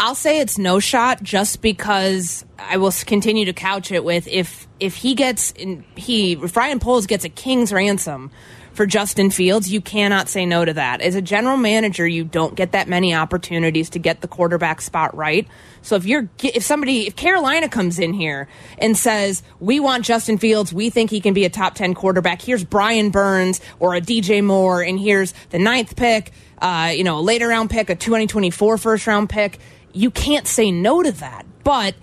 I'll 0.00 0.14
say 0.14 0.40
it's 0.40 0.58
no 0.58 0.80
shot 0.80 1.22
just 1.22 1.62
because 1.62 2.44
I 2.58 2.78
will 2.78 2.92
continue 3.06 3.44
to 3.44 3.52
couch 3.52 3.92
it 3.92 4.04
with 4.04 4.26
if 4.26 4.66
if 4.80 4.96
he 4.96 5.14
gets 5.14 5.52
in, 5.52 5.84
he 5.94 6.32
if 6.32 6.56
Ryan 6.56 6.80
Poles 6.80 7.06
gets 7.06 7.24
a 7.24 7.28
king's 7.28 7.72
ransom 7.72 8.30
for 8.72 8.86
Justin 8.86 9.30
Fields, 9.30 9.72
you 9.72 9.80
cannot 9.80 10.28
say 10.28 10.44
no 10.44 10.64
to 10.64 10.72
that. 10.72 11.00
As 11.00 11.14
a 11.14 11.22
general 11.22 11.56
manager, 11.56 12.06
you 12.08 12.24
don't 12.24 12.56
get 12.56 12.72
that 12.72 12.88
many 12.88 13.14
opportunities 13.14 13.88
to 13.90 14.00
get 14.00 14.20
the 14.20 14.26
quarterback 14.26 14.80
spot 14.80 15.16
right. 15.16 15.46
So 15.82 15.94
if 15.94 16.06
you're 16.06 16.28
if 16.42 16.64
somebody 16.64 17.06
if 17.06 17.14
Carolina 17.14 17.68
comes 17.68 18.00
in 18.00 18.14
here 18.14 18.48
and 18.78 18.96
says, 18.96 19.44
"We 19.60 19.78
want 19.78 20.04
Justin 20.04 20.38
Fields, 20.38 20.72
we 20.72 20.90
think 20.90 21.10
he 21.10 21.20
can 21.20 21.34
be 21.34 21.44
a 21.44 21.50
top 21.50 21.76
10 21.76 21.94
quarterback. 21.94 22.42
Here's 22.42 22.64
Brian 22.64 23.10
Burns 23.10 23.60
or 23.78 23.94
a 23.94 24.00
DJ 24.00 24.42
Moore 24.42 24.82
and 24.82 24.98
here's 24.98 25.32
the 25.50 25.60
ninth 25.60 25.94
pick, 25.94 26.32
uh, 26.60 26.92
you 26.94 27.04
know, 27.04 27.20
a 27.20 27.22
later 27.22 27.46
round 27.46 27.70
pick, 27.70 27.90
a 27.90 27.94
2024 27.94 28.76
first 28.76 29.06
round 29.06 29.30
pick." 29.30 29.60
You 29.94 30.10
can't 30.10 30.46
say 30.46 30.70
no 30.70 31.02
to 31.02 31.12
that. 31.12 31.46
But 31.64 31.94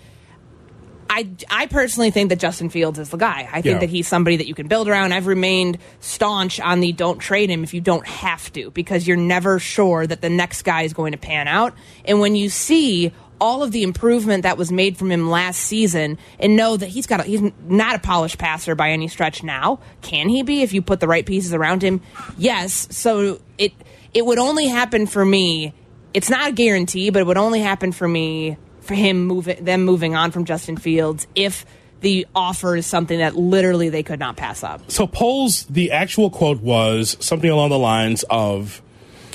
I, 1.09 1.27
I 1.49 1.65
personally 1.67 2.09
think 2.09 2.29
that 2.29 2.39
Justin 2.39 2.69
Fields 2.69 2.97
is 2.97 3.09
the 3.09 3.17
guy. 3.17 3.47
I 3.51 3.61
think 3.61 3.73
Yeah. 3.73 3.79
that 3.79 3.89
he's 3.89 4.07
somebody 4.07 4.37
that 4.37 4.47
you 4.47 4.55
can 4.55 4.67
build 4.67 4.87
around. 4.87 5.11
I've 5.11 5.27
remained 5.27 5.77
staunch 5.99 6.59
on 6.61 6.79
the 6.79 6.93
don't 6.93 7.19
trade 7.19 7.49
him 7.49 7.63
if 7.63 7.73
you 7.73 7.81
don't 7.81 8.07
have 8.07 8.51
to, 8.53 8.71
because 8.71 9.05
you're 9.05 9.17
never 9.17 9.59
sure 9.59 10.07
that 10.07 10.21
the 10.21 10.29
next 10.29 10.61
guy 10.61 10.83
is 10.83 10.93
going 10.93 11.11
to 11.11 11.17
pan 11.17 11.49
out. 11.49 11.73
And 12.05 12.21
when 12.21 12.35
you 12.37 12.49
see 12.49 13.11
all 13.41 13.61
of 13.63 13.71
the 13.71 13.83
improvement 13.83 14.43
that 14.43 14.57
was 14.57 14.71
made 14.71 14.95
from 14.97 15.11
him 15.11 15.29
last 15.29 15.59
season 15.59 16.17
and 16.39 16.55
know 16.55 16.77
that 16.77 16.87
he's 16.87 17.07
got 17.07 17.19
a, 17.19 17.23
he's 17.23 17.41
not 17.67 17.95
a 17.95 17.99
polished 17.99 18.37
passer 18.37 18.73
by 18.75 18.91
any 18.91 19.07
stretch 19.09 19.43
now. 19.43 19.79
Can 20.01 20.29
he 20.29 20.43
be 20.43 20.61
if 20.61 20.73
you 20.73 20.81
put 20.81 20.99
the 20.99 21.07
right 21.07 21.25
pieces 21.25 21.51
around 21.53 21.81
him? 21.81 22.01
Yes. 22.37 22.87
So 22.91 23.41
it 23.57 23.73
it 24.13 24.25
would 24.25 24.37
only 24.37 24.67
happen 24.67 25.07
for 25.07 25.25
me 25.25 25.73
it's 26.13 26.29
not 26.29 26.49
a 26.49 26.51
guarantee, 26.51 27.09
but 27.09 27.19
it 27.21 27.25
would 27.25 27.37
only 27.37 27.59
happen 27.61 27.91
for 27.91 28.07
me 28.07 28.57
for 28.81 28.93
him 28.95 29.25
moving 29.25 29.63
them 29.63 29.83
moving 29.85 30.15
on 30.15 30.31
from 30.31 30.45
Justin 30.45 30.75
Fields 30.77 31.27
if 31.35 31.65
the 32.01 32.25
offer 32.33 32.75
is 32.75 32.85
something 32.87 33.19
that 33.19 33.35
literally 33.35 33.89
they 33.89 34.01
could 34.01 34.19
not 34.19 34.35
pass 34.35 34.63
up. 34.63 34.89
So 34.89 35.05
Poles 35.05 35.65
the 35.69 35.91
actual 35.91 36.29
quote 36.31 36.59
was 36.61 37.15
something 37.19 37.49
along 37.49 37.69
the 37.69 37.77
lines 37.77 38.23
of, 38.29 38.81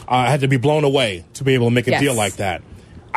"I 0.09 0.29
had 0.31 0.41
to 0.41 0.49
be 0.49 0.57
blown 0.57 0.83
away 0.83 1.25
to 1.35 1.45
be 1.45 1.55
able 1.55 1.69
to 1.69 1.71
make 1.71 1.87
a 1.87 1.93
Yes. 1.93 2.01
deal 2.01 2.15
like 2.15 2.37
that." 2.37 2.63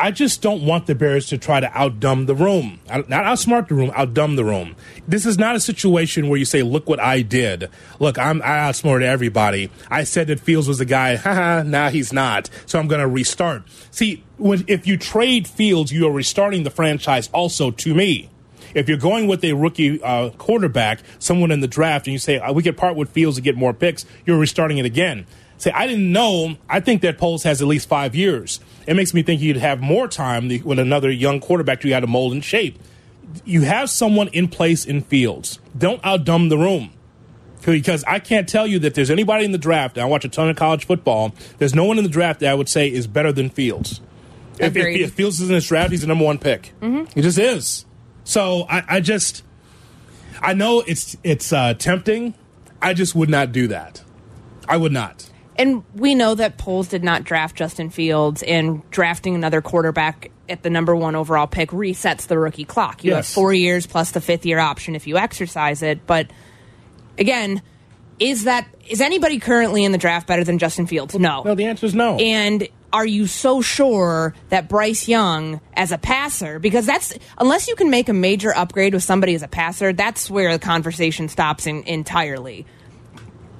I 0.00 0.10
just 0.10 0.40
don't 0.40 0.64
want 0.64 0.86
the 0.86 0.94
Bears 0.94 1.26
to 1.26 1.36
try 1.36 1.60
to 1.60 1.68
outdumb 1.68 2.24
the 2.26 2.34
room, 2.34 2.80
not 2.88 3.08
outsmart 3.08 3.68
the 3.68 3.74
room, 3.74 3.90
outdumb 3.90 4.36
the 4.36 4.44
room. 4.44 4.74
This 5.06 5.26
is 5.26 5.36
not 5.36 5.56
a 5.56 5.60
situation 5.60 6.28
where 6.28 6.38
you 6.38 6.46
say, 6.46 6.62
"Look 6.62 6.88
what 6.88 6.98
I 6.98 7.20
did." 7.20 7.68
Look, 7.98 8.18
I'm 8.18 8.40
I 8.40 8.60
outsmarted 8.60 9.06
everybody. 9.06 9.70
I 9.90 10.04
said 10.04 10.28
that 10.28 10.40
Fields 10.40 10.66
was 10.66 10.78
the 10.78 10.86
guy. 10.86 11.16
Haha, 11.16 11.64
now 11.64 11.90
he's 11.90 12.14
not. 12.14 12.48
So 12.64 12.78
I'm 12.78 12.88
going 12.88 13.02
to 13.02 13.06
restart. 13.06 13.64
See, 13.90 14.24
when, 14.38 14.64
if 14.68 14.86
you 14.86 14.96
trade 14.96 15.46
Fields, 15.46 15.92
you 15.92 16.06
are 16.06 16.12
restarting 16.12 16.62
the 16.64 16.70
franchise. 16.70 17.28
Also, 17.32 17.70
to 17.70 17.94
me. 17.94 18.30
If 18.72 18.88
you're 18.88 18.98
going 18.98 19.26
with 19.26 19.42
a 19.42 19.52
rookie 19.52 20.00
uh, 20.00 20.30
quarterback, 20.30 21.00
someone 21.18 21.50
in 21.50 21.58
the 21.58 21.66
draft, 21.66 22.06
and 22.06 22.12
you 22.12 22.20
say 22.20 22.38
uh, 22.38 22.52
we 22.52 22.62
could 22.62 22.76
part 22.76 22.94
with 22.94 23.10
Fields 23.10 23.36
to 23.36 23.42
get 23.42 23.56
more 23.56 23.74
picks, 23.74 24.06
you're 24.24 24.38
restarting 24.38 24.78
it 24.78 24.86
again. 24.86 25.26
Say 25.58 25.70
I 25.72 25.86
didn't 25.86 26.10
know. 26.10 26.56
I 26.68 26.80
think 26.80 27.02
that 27.02 27.18
Poles 27.18 27.42
has 27.42 27.60
at 27.60 27.68
least 27.68 27.88
five 27.88 28.14
years. 28.14 28.60
It 28.86 28.94
makes 28.94 29.12
me 29.14 29.22
think 29.22 29.40
you'd 29.40 29.56
have 29.58 29.80
more 29.80 30.08
time 30.08 30.48
the- 30.48 30.62
with 30.62 30.78
another 30.78 31.10
young 31.10 31.40
quarterback 31.40 31.84
you 31.84 31.90
got 31.90 32.00
to 32.00 32.06
mold 32.06 32.32
and 32.32 32.44
shape. 32.44 32.78
You 33.44 33.62
have 33.62 33.90
someone 33.90 34.28
in 34.28 34.48
place 34.48 34.84
in 34.84 35.02
Fields. 35.02 35.60
Don't 35.76 36.02
outdumb 36.02 36.48
the 36.48 36.58
room 36.58 36.90
because 37.64 38.02
I 38.04 38.18
can't 38.18 38.48
tell 38.48 38.66
you 38.66 38.78
that 38.80 38.94
there's 38.94 39.10
anybody 39.10 39.44
in 39.44 39.52
the 39.52 39.58
draft. 39.58 39.96
and 39.96 40.02
I 40.02 40.06
watch 40.06 40.24
a 40.24 40.28
ton 40.28 40.48
of 40.48 40.56
college 40.56 40.84
football. 40.86 41.32
There's 41.58 41.74
no 41.74 41.84
one 41.84 41.98
in 41.98 42.04
the 42.04 42.10
draft 42.10 42.40
that 42.40 42.50
I 42.50 42.54
would 42.54 42.68
say 42.68 42.90
is 42.90 43.06
better 43.06 43.30
than 43.32 43.50
Fields. 43.50 44.00
If, 44.58 44.76
if, 44.76 44.84
if 44.84 45.12
Fields 45.12 45.40
is 45.40 45.48
in 45.48 45.54
this 45.54 45.68
draft, 45.68 45.90
he's 45.90 46.00
the 46.00 46.06
number 46.08 46.24
one 46.24 46.38
pick. 46.38 46.72
Mm-hmm. 46.80 47.04
He 47.14 47.22
just 47.22 47.38
is. 47.38 47.86
So 48.24 48.66
I, 48.68 48.96
I 48.96 49.00
just, 49.00 49.42
I 50.42 50.52
know 50.54 50.80
it's 50.86 51.16
it's 51.22 51.52
uh, 51.52 51.74
tempting. 51.74 52.34
I 52.82 52.94
just 52.94 53.14
would 53.14 53.30
not 53.30 53.52
do 53.52 53.68
that. 53.68 54.02
I 54.68 54.76
would 54.76 54.92
not. 54.92 55.29
And 55.60 55.84
we 55.94 56.14
know 56.14 56.34
that 56.34 56.56
Poles 56.56 56.88
did 56.88 57.04
not 57.04 57.22
draft 57.22 57.54
Justin 57.54 57.90
Fields, 57.90 58.42
and 58.42 58.88
drafting 58.90 59.34
another 59.34 59.60
quarterback 59.60 60.30
at 60.48 60.62
the 60.62 60.70
number 60.70 60.96
one 60.96 61.14
overall 61.14 61.46
pick 61.46 61.68
resets 61.68 62.26
the 62.26 62.38
rookie 62.38 62.64
clock. 62.64 63.04
You 63.04 63.16
have 63.16 63.26
four 63.26 63.52
years 63.52 63.86
plus 63.86 64.12
the 64.12 64.22
fifth 64.22 64.46
year 64.46 64.58
option 64.58 64.94
if 64.94 65.06
you 65.06 65.18
exercise 65.18 65.82
it. 65.82 66.06
But 66.06 66.30
again, 67.18 67.60
is 68.18 68.44
that 68.44 68.66
is 68.88 69.02
anybody 69.02 69.38
currently 69.38 69.84
in 69.84 69.92
the 69.92 69.98
draft 69.98 70.26
better 70.26 70.44
than 70.44 70.58
Justin 70.58 70.86
Fields? 70.86 71.14
No. 71.14 71.42
No, 71.42 71.54
the 71.54 71.66
answer 71.66 71.84
is 71.84 71.94
no. 71.94 72.16
And 72.16 72.66
are 72.90 73.06
you 73.06 73.26
so 73.26 73.60
sure 73.60 74.34
that 74.48 74.66
Bryce 74.66 75.08
Young 75.08 75.60
as 75.74 75.92
a 75.92 75.98
passer, 75.98 76.58
because 76.58 76.86
that's, 76.86 77.12
unless 77.36 77.68
you 77.68 77.76
can 77.76 77.90
make 77.90 78.08
a 78.08 78.14
major 78.14 78.56
upgrade 78.56 78.94
with 78.94 79.02
somebody 79.02 79.34
as 79.34 79.42
a 79.42 79.48
passer, 79.48 79.92
that's 79.92 80.30
where 80.30 80.52
the 80.52 80.58
conversation 80.58 81.28
stops 81.28 81.66
in, 81.66 81.82
entirely. 81.82 82.64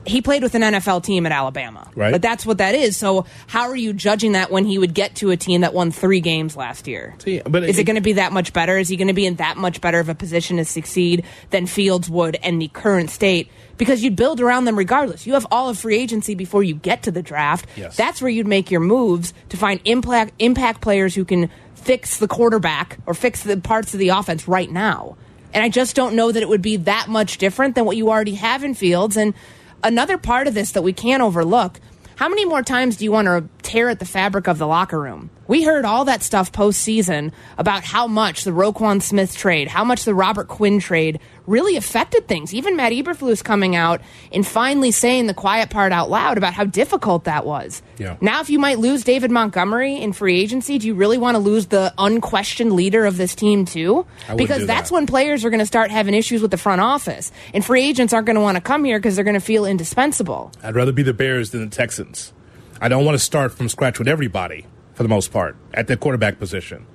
He 0.06 0.22
played 0.22 0.42
with 0.42 0.54
an 0.54 0.62
NFL 0.62 1.02
team 1.02 1.26
at 1.26 1.32
Alabama. 1.32 1.88
Right. 1.94 2.10
But 2.12 2.22
that's 2.22 2.46
what 2.46 2.58
that 2.58 2.74
is. 2.74 2.96
So 2.96 3.26
how 3.46 3.68
are 3.68 3.76
you 3.76 3.92
judging 3.92 4.32
that 4.32 4.50
when 4.50 4.64
he 4.64 4.78
would 4.78 4.94
get 4.94 5.16
to 5.16 5.30
a 5.30 5.36
team 5.36 5.60
that 5.60 5.74
won 5.74 5.90
three 5.90 6.20
games 6.20 6.56
last 6.56 6.88
year? 6.88 7.14
See, 7.18 7.42
but 7.44 7.64
is 7.64 7.76
it- 7.78 7.82
it 7.82 7.84
going 7.84 7.96
to 7.96 8.00
be 8.00 8.14
that 8.14 8.32
much 8.32 8.52
better? 8.52 8.78
Is 8.78 8.88
he 8.88 8.96
going 8.96 9.08
to 9.08 9.14
be 9.14 9.26
in 9.26 9.36
that 9.36 9.56
much 9.56 9.80
better 9.80 10.00
of 10.00 10.08
a 10.08 10.14
position 10.14 10.56
to 10.56 10.64
succeed 10.64 11.24
than 11.50 11.66
Fields 11.66 12.08
would 12.08 12.36
in 12.42 12.58
the 12.58 12.68
current 12.68 13.10
state? 13.10 13.48
Because 13.76 14.02
you'd 14.02 14.16
build 14.16 14.40
around 14.40 14.64
them 14.64 14.76
regardless. 14.76 15.26
You 15.26 15.34
have 15.34 15.46
all 15.50 15.68
of 15.70 15.78
free 15.78 15.96
agency 15.98 16.34
before 16.34 16.62
you 16.62 16.74
get 16.74 17.02
to 17.04 17.10
the 17.10 17.22
draft. 17.22 17.66
Yes. 17.76 17.96
That's 17.96 18.20
where 18.22 18.30
you'd 18.30 18.46
make 18.46 18.70
your 18.70 18.80
moves 18.80 19.32
to 19.50 19.56
find 19.56 19.80
impact 19.84 20.32
impact 20.38 20.80
players 20.80 21.14
who 21.14 21.24
can 21.24 21.50
fix 21.74 22.18
the 22.18 22.28
quarterback 22.28 22.98
or 23.06 23.14
fix 23.14 23.42
the 23.42 23.56
parts 23.58 23.92
of 23.94 24.00
the 24.00 24.10
offense 24.10 24.46
right 24.48 24.70
now. 24.70 25.16
And 25.52 25.64
I 25.64 25.68
just 25.68 25.96
don't 25.96 26.14
know 26.14 26.30
that 26.30 26.42
it 26.42 26.48
would 26.48 26.62
be 26.62 26.76
that 26.76 27.08
much 27.08 27.38
different 27.38 27.74
than 27.74 27.84
what 27.84 27.96
you 27.96 28.08
already 28.10 28.34
have 28.34 28.62
in 28.62 28.74
Fields. 28.74 29.16
And 29.16 29.34
another 29.82 30.18
part 30.18 30.46
of 30.46 30.54
this 30.54 30.72
that 30.72 30.82
we 30.82 30.92
can't 30.92 31.22
overlook 31.22 31.80
how 32.20 32.28
many 32.28 32.44
more 32.44 32.62
times 32.62 32.98
do 32.98 33.04
you 33.04 33.12
want 33.12 33.28
to 33.28 33.48
tear 33.62 33.88
at 33.88 33.98
the 33.98 34.04
fabric 34.04 34.46
of 34.46 34.58
the 34.58 34.66
locker 34.66 35.00
room? 35.00 35.30
We 35.48 35.62
heard 35.62 35.86
all 35.86 36.04
that 36.04 36.22
stuff 36.22 36.52
postseason 36.52 37.32
about 37.56 37.82
how 37.82 38.06
much 38.06 38.44
the 38.44 38.50
Roquan 38.50 39.00
Smith 39.00 39.34
trade, 39.34 39.68
how 39.68 39.84
much 39.84 40.04
the 40.04 40.14
Robert 40.14 40.46
Quinn 40.46 40.80
trade 40.80 41.18
really 41.50 41.76
affected 41.76 42.28
things. 42.28 42.54
Even 42.54 42.76
Matt 42.76 42.92
Eberflus 42.92 43.44
coming 43.44 43.76
out 43.76 44.00
and 44.32 44.46
finally 44.46 44.90
saying 44.90 45.26
the 45.26 45.34
quiet 45.34 45.68
part 45.68 45.92
out 45.92 46.08
loud 46.08 46.38
about 46.38 46.54
how 46.54 46.64
difficult 46.64 47.24
that 47.24 47.44
was. 47.44 47.82
Yeah. 47.98 48.16
Now, 48.20 48.40
if 48.40 48.48
you 48.48 48.58
might 48.58 48.78
lose 48.78 49.04
David 49.04 49.30
Montgomery 49.30 49.96
in 49.96 50.12
free 50.12 50.40
agency, 50.40 50.78
do 50.78 50.86
you 50.86 50.94
really 50.94 51.18
want 51.18 51.34
to 51.34 51.40
lose 51.40 51.66
the 51.66 51.92
unquestioned 51.98 52.72
leader 52.72 53.04
of 53.04 53.16
this 53.16 53.34
team 53.34 53.64
too? 53.64 54.06
Because 54.36 54.66
that's 54.66 54.90
that. 54.90 54.94
when 54.94 55.06
players 55.06 55.44
are 55.44 55.50
going 55.50 55.60
to 55.60 55.66
start 55.66 55.90
having 55.90 56.14
issues 56.14 56.40
with 56.40 56.52
the 56.52 56.56
front 56.56 56.80
office, 56.80 57.32
and 57.52 57.64
free 57.64 57.82
agents 57.82 58.12
aren't 58.12 58.26
going 58.26 58.36
to 58.36 58.40
want 58.40 58.56
to 58.56 58.60
come 58.60 58.84
here 58.84 58.98
because 58.98 59.16
they're 59.16 59.24
going 59.24 59.34
to 59.34 59.40
feel 59.40 59.66
indispensable. 59.66 60.52
I'd 60.62 60.74
rather 60.74 60.92
be 60.92 61.02
the 61.02 61.12
Bears 61.12 61.50
than 61.50 61.68
the 61.68 61.74
Texans. 61.74 62.32
I 62.80 62.88
don't 62.88 63.04
want 63.04 63.16
to 63.16 63.24
start 63.24 63.52
from 63.52 63.68
scratch 63.68 63.98
with 63.98 64.08
everybody 64.08 64.66
for 64.94 65.02
the 65.02 65.08
most 65.08 65.32
part 65.32 65.56
at 65.74 65.86
the 65.86 65.96
quarterback 65.96 66.38
position. 66.38 66.86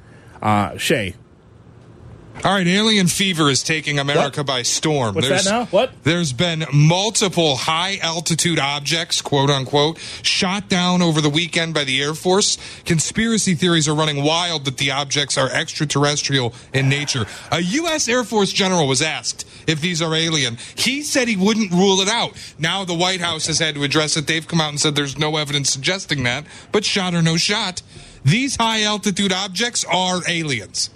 Uh, 0.41 0.77
Shay, 0.77 1.15
All 2.43 2.51
right, 2.51 2.67
alien 2.67 3.07
fever 3.07 3.49
is 3.49 3.63
taking 3.63 3.97
America 3.97 4.41
What? 4.41 4.45
by 4.47 4.61
storm. 4.61 5.15
What's 5.15 5.29
that 5.29 5.45
now? 5.45 5.65
What? 5.65 5.93
There's 6.03 6.31
been 6.31 6.65
multiple 6.71 7.55
high 7.55 7.97
altitude 8.03 8.59
objects, 8.59 9.19
quote 9.19 9.49
unquote, 9.49 9.97
shot 10.21 10.69
down 10.69 11.01
over 11.01 11.21
the 11.21 11.29
weekend 11.29 11.73
by 11.73 11.85
the 11.85 12.03
Air 12.03 12.13
Force. 12.13 12.59
Conspiracy 12.85 13.55
theories 13.55 13.87
are 13.87 13.95
running 13.95 14.23
wild 14.23 14.65
that 14.65 14.77
the 14.77 14.91
objects 14.91 15.39
are 15.39 15.49
extraterrestrial 15.49 16.53
in 16.71 16.87
nature. 16.87 17.25
A 17.51 17.61
U.S. 17.61 18.07
Air 18.07 18.23
Force 18.23 18.53
general 18.53 18.85
was 18.87 19.01
asked 19.01 19.47
if 19.65 19.81
these 19.81 20.01
are 20.01 20.13
alien. 20.13 20.57
He 20.75 21.01
said 21.01 21.27
he 21.27 21.37
wouldn't 21.37 21.71
rule 21.71 21.99
it 22.01 22.09
out. 22.09 22.33
Now 22.59 22.85
the 22.85 22.93
White 22.93 23.21
House 23.21 23.47
has 23.47 23.57
had 23.57 23.73
to 23.73 23.83
address 23.83 24.17
it. 24.17 24.27
They've 24.27 24.47
come 24.47 24.61
out 24.61 24.69
and 24.69 24.79
said 24.79 24.93
there's 24.93 25.17
no 25.17 25.37
evidence 25.37 25.71
suggesting 25.71 26.21
that, 26.23 26.45
but 26.71 26.85
shot 26.85 27.15
or 27.15 27.23
no 27.23 27.37
shot, 27.37 27.81
these 28.23 28.57
high 28.57 28.83
altitude 28.83 29.33
objects 29.33 29.83
are 29.85 30.21
aliens. 30.27 30.91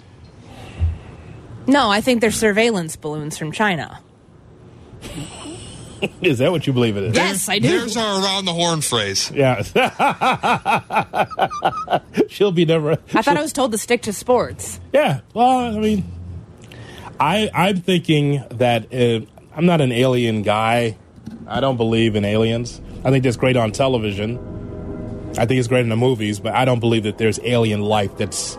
No, 1.66 1.90
I 1.90 2.00
think 2.00 2.20
they're 2.20 2.30
surveillance 2.30 2.96
balloons 2.96 3.38
from 3.38 3.52
China. 3.52 4.00
is 6.22 6.38
that 6.38 6.50
what 6.50 6.66
you 6.66 6.72
believe 6.72 6.96
it 6.96 7.04
is? 7.04 7.16
Yes, 7.16 7.48
I 7.48 7.58
do. 7.58 7.68
There's 7.68 7.96
our 7.96 8.22
around 8.22 8.44
the 8.44 8.52
horn 8.52 8.80
phrase. 8.80 9.30
Yeah. 9.30 9.62
She'll 12.28 12.52
be 12.52 12.64
never. 12.64 12.92
I 13.14 13.22
thought 13.22 13.36
I 13.36 13.42
was 13.42 13.52
told 13.52 13.72
to 13.72 13.78
stick 13.78 14.02
to 14.02 14.12
sports. 14.12 14.80
Yeah. 14.92 15.20
Well, 15.34 15.48
I 15.48 15.78
mean, 15.78 16.04
I 17.18 17.50
I'm 17.54 17.80
thinking 17.80 18.44
that 18.50 18.92
uh, 18.92 19.24
I'm 19.54 19.66
not 19.66 19.80
an 19.80 19.92
alien 19.92 20.42
guy. 20.42 20.96
I 21.46 21.60
don't 21.60 21.76
believe 21.76 22.16
in 22.16 22.24
aliens. 22.24 22.80
I 23.04 23.10
think 23.10 23.24
that's 23.24 23.36
great 23.36 23.56
on 23.56 23.72
television. 23.72 24.38
I 25.38 25.46
think 25.46 25.58
it's 25.58 25.68
great 25.68 25.82
in 25.82 25.88
the 25.88 25.96
movies, 25.96 26.40
but 26.40 26.54
I 26.54 26.64
don't 26.64 26.80
believe 26.80 27.04
that 27.04 27.18
there's 27.18 27.38
alien 27.44 27.82
life 27.82 28.16
that's 28.16 28.56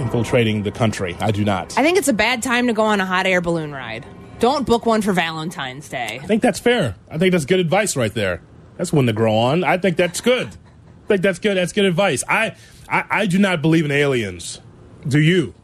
infiltrating 0.00 0.62
the 0.62 0.72
country. 0.72 1.16
I 1.20 1.30
do 1.30 1.44
not. 1.44 1.78
I 1.78 1.82
think 1.82 1.98
it's 1.98 2.08
a 2.08 2.12
bad 2.12 2.42
time 2.42 2.66
to 2.66 2.72
go 2.72 2.82
on 2.82 3.00
a 3.00 3.06
hot 3.06 3.26
air 3.26 3.40
balloon 3.40 3.72
ride. 3.72 4.06
Don't 4.38 4.66
book 4.66 4.86
one 4.86 5.02
for 5.02 5.12
Valentine's 5.12 5.88
Day. 5.88 6.18
I 6.22 6.26
think 6.26 6.42
that's 6.42 6.58
fair. 6.58 6.96
I 7.10 7.18
think 7.18 7.32
that's 7.32 7.44
good 7.44 7.60
advice 7.60 7.96
right 7.96 8.12
there. 8.12 8.42
That's 8.78 8.92
one 8.92 9.06
to 9.06 9.12
grow 9.12 9.34
on. 9.34 9.62
I 9.62 9.76
think 9.76 9.96
that's 9.96 10.20
good. 10.22 10.48
I 10.48 11.06
think 11.08 11.22
that's 11.22 11.38
good. 11.38 11.56
That's 11.56 11.72
good 11.74 11.84
advice. 11.84 12.24
I 12.26 12.56
I, 12.88 13.04
I 13.10 13.26
do 13.26 13.38
not 13.38 13.60
believe 13.60 13.84
in 13.84 13.90
aliens. 13.90 14.60
Do 15.06 15.20
you, 15.20 15.54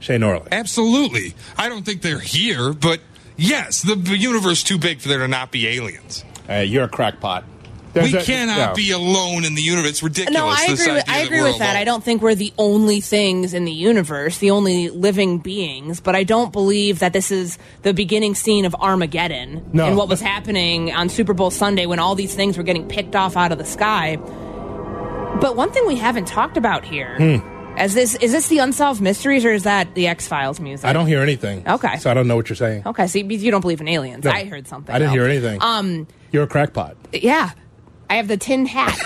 Shane 0.00 0.20
Norley? 0.20 0.48
Absolutely. 0.50 1.34
I 1.56 1.68
don't 1.68 1.84
think 1.84 2.02
they're 2.02 2.18
here, 2.18 2.72
but 2.72 3.00
yes, 3.36 3.82
the 3.82 3.94
the 3.94 4.16
universe 4.16 4.64
too 4.64 4.78
big 4.78 5.00
for 5.00 5.08
there 5.08 5.18
to 5.18 5.28
not 5.28 5.52
be 5.52 5.68
aliens. 5.68 6.24
Hey, 6.46 6.64
you're 6.64 6.84
a 6.84 6.88
crackpot. 6.88 7.44
We 7.94 8.14
a- 8.16 8.22
cannot 8.22 8.56
yeah. 8.58 8.72
be 8.74 8.90
alone 8.92 9.44
in 9.44 9.54
the 9.54 9.62
universe. 9.62 9.90
It's 9.90 10.02
ridiculous. 10.02 10.38
No, 10.38 10.46
I 10.46 10.66
this 10.68 10.80
agree. 10.82 10.94
With, 10.94 11.02
idea 11.08 11.14
I 11.14 11.18
that 11.18 11.26
agree 11.26 11.40
we're 11.40 11.46
with 11.48 11.58
that. 11.58 11.70
alone. 11.70 11.76
I 11.76 11.84
don't 11.84 12.04
think 12.04 12.22
we're 12.22 12.34
the 12.34 12.52
only 12.58 13.00
things 13.00 13.54
in 13.54 13.64
the 13.64 13.72
universe, 13.72 14.38
the 14.38 14.50
only 14.50 14.90
living 14.90 15.38
beings. 15.38 16.00
But 16.00 16.14
I 16.14 16.24
don't 16.24 16.52
believe 16.52 16.98
that 17.00 17.12
this 17.12 17.30
is 17.30 17.58
the 17.82 17.94
beginning 17.94 18.34
scene 18.34 18.64
of 18.64 18.74
Armageddon 18.74 19.68
No. 19.72 19.86
and 19.86 19.96
what 19.96 20.08
was 20.08 20.20
happening 20.20 20.92
on 20.92 21.08
Super 21.08 21.34
Bowl 21.34 21.50
Sunday 21.50 21.86
when 21.86 21.98
all 21.98 22.14
these 22.14 22.34
things 22.34 22.56
were 22.56 22.62
getting 22.64 22.86
picked 22.88 23.16
off 23.16 23.36
out 23.36 23.52
of 23.52 23.58
the 23.58 23.64
sky. 23.64 24.16
But 25.40 25.56
one 25.56 25.70
thing 25.70 25.86
we 25.86 25.96
haven't 25.96 26.26
talked 26.26 26.56
about 26.56 26.84
here. 26.84 27.16
Hmm. 27.16 27.54
As 27.78 27.94
this 27.94 28.16
is 28.16 28.32
this 28.32 28.48
the 28.48 28.58
unsolved 28.58 29.00
mysteries 29.00 29.44
or 29.44 29.52
is 29.52 29.62
that 29.62 29.94
the 29.94 30.08
X 30.08 30.26
Files 30.26 30.58
music? 30.58 30.84
I 30.84 30.92
don't 30.92 31.06
hear 31.06 31.20
anything. 31.22 31.62
Okay. 31.68 31.96
So 31.98 32.10
I 32.10 32.14
don't 32.14 32.26
know 32.26 32.34
what 32.34 32.48
you're 32.48 32.56
saying. 32.56 32.82
Okay, 32.84 33.06
so 33.06 33.20
you 33.20 33.24
you 33.28 33.52
don't 33.52 33.60
believe 33.60 33.80
in 33.80 33.86
aliens. 33.86 34.24
No. 34.24 34.32
I 34.32 34.46
heard 34.46 34.66
something. 34.66 34.92
I 34.92 34.98
didn't 34.98 35.12
though. 35.12 35.20
hear 35.20 35.30
anything. 35.30 35.62
Um, 35.62 36.08
You're 36.32 36.42
a 36.42 36.48
crackpot. 36.48 36.96
yeah. 37.12 37.50
I 38.10 38.16
have 38.16 38.28
the 38.28 38.36
tin 38.36 38.66
hat. 38.66 38.98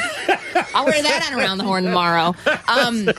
I'll 0.75 0.85
wear 0.85 1.03
that 1.03 1.31
on 1.33 1.39
around 1.39 1.59
the 1.59 1.65
horn 1.65 1.85
tomorrow. 1.85 2.35
Um, 2.69 3.05
the 3.05 3.15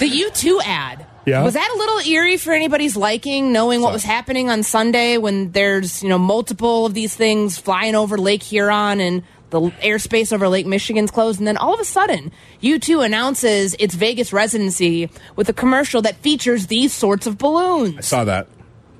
U2 0.00 0.60
ad. 0.64 1.06
Yeah. 1.26 1.42
Was 1.42 1.54
that 1.54 1.70
a 1.74 1.76
little 1.76 1.98
eerie 2.12 2.36
for 2.36 2.52
anybody's 2.52 2.96
liking, 2.96 3.52
knowing 3.52 3.80
what 3.82 3.92
was 3.92 4.04
happening 4.04 4.48
on 4.48 4.62
Sunday 4.62 5.18
when 5.18 5.50
there's, 5.50 6.00
you 6.02 6.08
know, 6.08 6.18
multiple 6.18 6.86
of 6.86 6.94
these 6.94 7.16
things 7.16 7.58
flying 7.58 7.96
over 7.96 8.16
Lake 8.16 8.44
Huron 8.44 9.00
and 9.00 9.24
the 9.50 9.60
airspace 9.60 10.32
over 10.32 10.48
Lake 10.48 10.66
Michigan's 10.66 11.10
closed, 11.10 11.38
and 11.38 11.46
then 11.46 11.56
all 11.56 11.74
of 11.74 11.80
a 11.80 11.84
sudden, 11.84 12.32
U2 12.62 13.04
announces 13.04 13.74
its 13.78 13.94
Vegas 13.94 14.32
residency 14.32 15.10
with 15.36 15.48
a 15.48 15.52
commercial 15.52 16.02
that 16.02 16.16
features 16.16 16.66
these 16.66 16.92
sorts 16.92 17.26
of 17.26 17.38
balloons. 17.38 17.98
I 17.98 18.00
saw 18.00 18.24
that. 18.24 18.48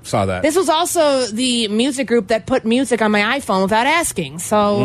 Saw 0.02 0.26
that. 0.26 0.42
This 0.42 0.54
was 0.54 0.68
also 0.68 1.26
the 1.26 1.66
music 1.68 2.06
group 2.06 2.28
that 2.28 2.46
put 2.46 2.64
music 2.64 3.02
on 3.02 3.10
my 3.10 3.38
iPhone 3.38 3.62
without 3.62 3.88
asking. 3.88 4.38
So, 4.38 4.84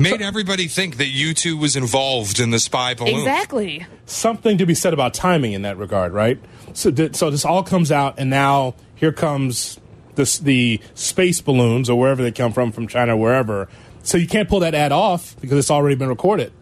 Made 0.00 0.22
everybody 0.22 0.66
think 0.66 0.96
that 0.96 1.08
you 1.08 1.34
two 1.34 1.56
was 1.56 1.76
involved 1.76 2.40
in 2.40 2.50
the 2.50 2.58
spy 2.58 2.94
balloon. 2.94 3.16
exactly. 3.16 3.86
Something 4.06 4.58
to 4.58 4.66
be 4.66 4.74
said 4.74 4.94
about 4.94 5.14
timing 5.14 5.52
in 5.52 5.62
that 5.62 5.76
regard, 5.76 6.12
right? 6.12 6.38
So, 6.72 6.90
so 7.12 7.30
this 7.30 7.44
all 7.44 7.62
comes 7.62 7.92
out, 7.92 8.14
and 8.18 8.30
now 8.30 8.74
here 8.94 9.12
comes 9.12 9.78
this 10.14 10.38
the 10.38 10.80
space 10.94 11.40
balloons 11.40 11.88
or 11.88 11.98
wherever 11.98 12.22
they 12.22 12.32
come 12.32 12.52
from, 12.52 12.72
from 12.72 12.88
China, 12.88 13.14
or 13.14 13.20
wherever. 13.20 13.68
So 14.02 14.16
you 14.16 14.26
can't 14.26 14.48
pull 14.48 14.60
that 14.60 14.74
ad 14.74 14.92
off 14.92 15.36
because 15.40 15.58
it's 15.58 15.70
already 15.70 15.96
been 15.96 16.08
recorded. 16.08 16.52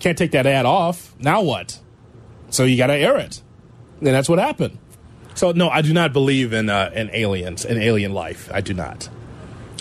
Can't 0.00 0.18
take 0.18 0.32
that 0.32 0.46
ad 0.46 0.66
off. 0.66 1.14
Now 1.18 1.42
what? 1.42 1.78
So 2.50 2.64
you 2.64 2.76
got 2.76 2.88
to 2.88 2.94
air 2.96 3.16
it. 3.18 3.42
And 4.00 4.08
that's 4.08 4.28
what 4.28 4.38
happened. 4.38 4.78
So 5.34 5.52
no, 5.52 5.68
I 5.68 5.82
do 5.82 5.92
not 5.92 6.12
believe 6.12 6.52
in 6.52 6.68
uh, 6.68 6.90
in 6.94 7.10
aliens 7.12 7.64
and 7.64 7.80
alien 7.80 8.12
life. 8.12 8.50
I 8.52 8.60
do 8.60 8.74
not. 8.74 9.08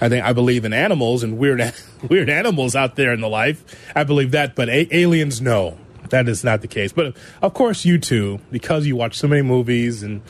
I 0.01 0.09
think 0.09 0.23
I 0.25 0.33
believe 0.33 0.65
in 0.65 0.73
animals 0.73 1.23
and 1.23 1.37
weird 1.37 1.73
weird 2.09 2.29
animals 2.29 2.75
out 2.75 2.95
there 2.95 3.13
in 3.13 3.21
the 3.21 3.29
life. 3.29 3.63
I 3.95 4.03
believe 4.03 4.31
that, 4.31 4.55
but 4.55 4.69
a- 4.69 4.95
aliens, 4.95 5.41
no, 5.41 5.77
that 6.09 6.27
is 6.27 6.43
not 6.43 6.61
the 6.61 6.67
case. 6.67 6.91
But 6.91 7.15
of 7.41 7.53
course, 7.53 7.85
you 7.85 7.97
too, 7.97 8.39
because 8.51 8.85
you 8.85 8.95
watch 8.95 9.17
so 9.17 9.27
many 9.27 9.41
movies 9.41 10.03
and 10.03 10.21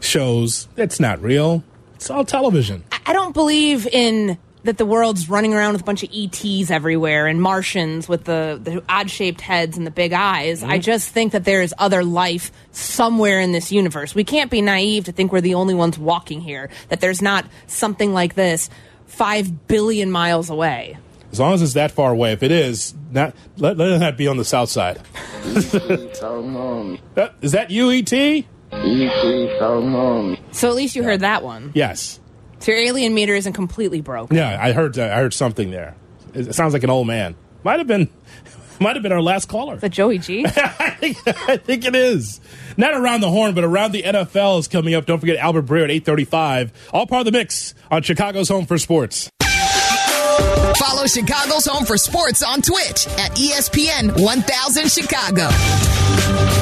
shows. 0.00 0.68
It's 0.76 1.00
not 1.00 1.20
real. 1.22 1.62
It's 1.94 2.10
all 2.10 2.24
television. 2.24 2.84
I 3.06 3.12
don't 3.12 3.32
believe 3.32 3.86
in 3.86 4.38
that 4.64 4.78
the 4.78 4.86
world's 4.86 5.28
running 5.28 5.52
around 5.52 5.74
with 5.74 5.82
a 5.82 5.84
bunch 5.84 6.02
of 6.02 6.10
ETs 6.12 6.70
everywhere 6.70 7.26
and 7.26 7.40
Martians 7.40 8.08
with 8.08 8.24
the, 8.24 8.58
the 8.62 8.82
odd 8.88 9.10
shaped 9.10 9.42
heads 9.42 9.76
and 9.76 9.86
the 9.86 9.90
big 9.90 10.14
eyes. 10.14 10.62
I 10.62 10.72
mm-hmm. 10.72 10.80
just 10.80 11.10
think 11.10 11.32
that 11.32 11.44
there 11.44 11.60
is 11.60 11.74
other 11.76 12.02
life 12.02 12.50
somewhere 12.72 13.40
in 13.40 13.52
this 13.52 13.70
universe. 13.70 14.14
We 14.14 14.24
can't 14.24 14.50
be 14.50 14.62
naive 14.62 15.04
to 15.04 15.12
think 15.12 15.32
we're 15.32 15.42
the 15.42 15.54
only 15.54 15.74
ones 15.74 15.98
walking 15.98 16.40
here, 16.40 16.70
that 16.88 17.00
there's 17.00 17.20
not 17.20 17.44
something 17.66 18.14
like 18.14 18.34
this 18.34 18.70
five 19.06 19.66
billion 19.66 20.10
miles 20.10 20.50
away. 20.50 20.98
As 21.32 21.40
long 21.40 21.52
as 21.54 21.62
it's 21.62 21.72
that 21.74 21.90
far 21.90 22.12
away. 22.12 22.32
If 22.32 22.42
it 22.44 22.52
is, 22.52 22.94
not 23.10 23.34
let, 23.56 23.76
let 23.76 23.90
it 23.90 23.98
not 23.98 24.16
be 24.16 24.28
on 24.28 24.36
the 24.36 24.44
south 24.44 24.68
side. 24.70 25.00
Uh, 25.44 27.28
Is 27.42 27.52
that 27.52 27.66
you, 27.70 27.90
ET? 27.90 28.44
So 30.52 30.68
at 30.68 30.74
least 30.74 30.96
you 30.96 31.02
heard 31.02 31.20
that 31.20 31.42
one. 31.42 31.72
Yes. 31.74 32.20
So 32.60 32.72
your 32.72 32.80
alien 32.80 33.14
meter 33.14 33.34
isn't 33.34 33.52
completely 33.52 34.00
broken. 34.00 34.36
Yeah, 34.36 34.58
I 34.60 34.72
heard. 34.72 34.98
Uh, 34.98 35.04
I 35.04 35.16
heard 35.16 35.34
something 35.34 35.70
there. 35.70 35.96
It, 36.32 36.48
it 36.48 36.54
sounds 36.54 36.72
like 36.72 36.82
an 36.84 36.90
old 36.90 37.06
man. 37.06 37.34
Might 37.62 37.78
have 37.78 37.86
been. 37.86 38.08
Might 38.84 38.96
have 38.96 39.02
been 39.02 39.12
our 39.12 39.22
last 39.22 39.48
caller. 39.48 39.78
The 39.78 39.88
Joey 39.88 40.18
G? 40.18 40.44
I 40.46 40.90
think, 41.00 41.16
I 41.26 41.56
think 41.56 41.86
it 41.86 41.96
is. 41.96 42.38
Not 42.76 42.92
around 42.92 43.22
the 43.22 43.30
horn, 43.30 43.54
but 43.54 43.64
around 43.64 43.92
the 43.92 44.02
NFL 44.02 44.58
is 44.58 44.68
coming 44.68 44.92
up. 44.92 45.06
Don't 45.06 45.20
forget 45.20 45.38
Albert 45.38 45.64
Breer 45.64 45.84
at 45.84 45.90
835. 45.90 46.90
All 46.92 47.06
part 47.06 47.20
of 47.20 47.24
the 47.24 47.32
mix 47.32 47.72
on 47.90 48.02
Chicago's 48.02 48.50
Home 48.50 48.66
for 48.66 48.76
Sports. 48.76 49.30
Follow 50.76 51.06
Chicago's 51.06 51.64
Home 51.64 51.86
for 51.86 51.96
Sports 51.96 52.42
on 52.42 52.60
Twitch 52.60 53.06
at 53.16 53.34
ESPN 53.36 54.22
1000 54.22 54.90
Chicago. 54.90 55.48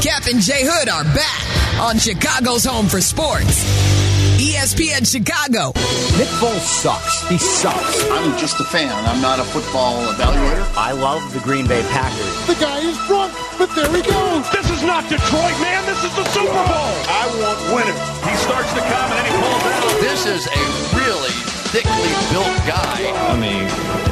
Cap 0.00 0.26
and 0.28 0.40
J 0.40 0.60
Hood 0.62 0.88
are 0.88 1.02
back 1.02 1.80
on 1.80 1.98
Chicago's 1.98 2.64
Home 2.64 2.86
for 2.86 3.00
Sports. 3.00 4.11
ESPN 4.38 5.02
Chicago. 5.02 5.72
Nick 6.18 6.30
Foles 6.38 6.62
sucks. 6.62 7.26
He 7.28 7.38
sucks. 7.38 8.08
I'm 8.10 8.36
just 8.38 8.60
a 8.60 8.64
fan. 8.64 8.92
I'm 9.06 9.20
not 9.20 9.38
a 9.38 9.44
football 9.44 10.02
evaluator. 10.14 10.62
I 10.76 10.92
love 10.92 11.22
the 11.32 11.40
Green 11.40 11.66
Bay 11.66 11.82
Packers. 11.90 12.46
The 12.46 12.58
guy 12.62 12.78
is 12.78 12.98
drunk, 13.06 13.32
but 13.58 13.74
there 13.74 13.90
he 13.90 14.02
goes. 14.02 14.44
This 14.50 14.70
is 14.70 14.82
not 14.82 15.08
Detroit, 15.08 15.56
man. 15.58 15.84
This 15.86 16.02
is 16.04 16.14
the 16.14 16.24
Super 16.30 16.62
Bowl. 16.70 16.92
I 17.10 17.24
want 17.38 17.58
winners. 17.74 18.02
He 18.22 18.34
starts 18.42 18.70
to 18.74 18.82
come 18.82 19.08
and 19.10 19.18
then 19.18 19.26
he 19.26 19.32
pulls 19.42 19.64
out. 19.66 20.00
this 20.00 20.22
is 20.26 20.46
a 20.46 20.62
really 20.98 21.34
thickly 21.74 22.12
built 22.30 22.56
guy. 22.68 23.10
I 23.30 23.34
mean, 23.40 23.64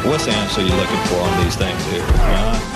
what's 0.08 0.24
the 0.26 0.32
answer 0.32 0.62
you're 0.62 0.76
looking 0.76 1.02
for 1.06 1.20
on 1.20 1.44
these 1.44 1.56
things 1.56 1.84
here? 1.92 2.06
Huh? 2.06 2.69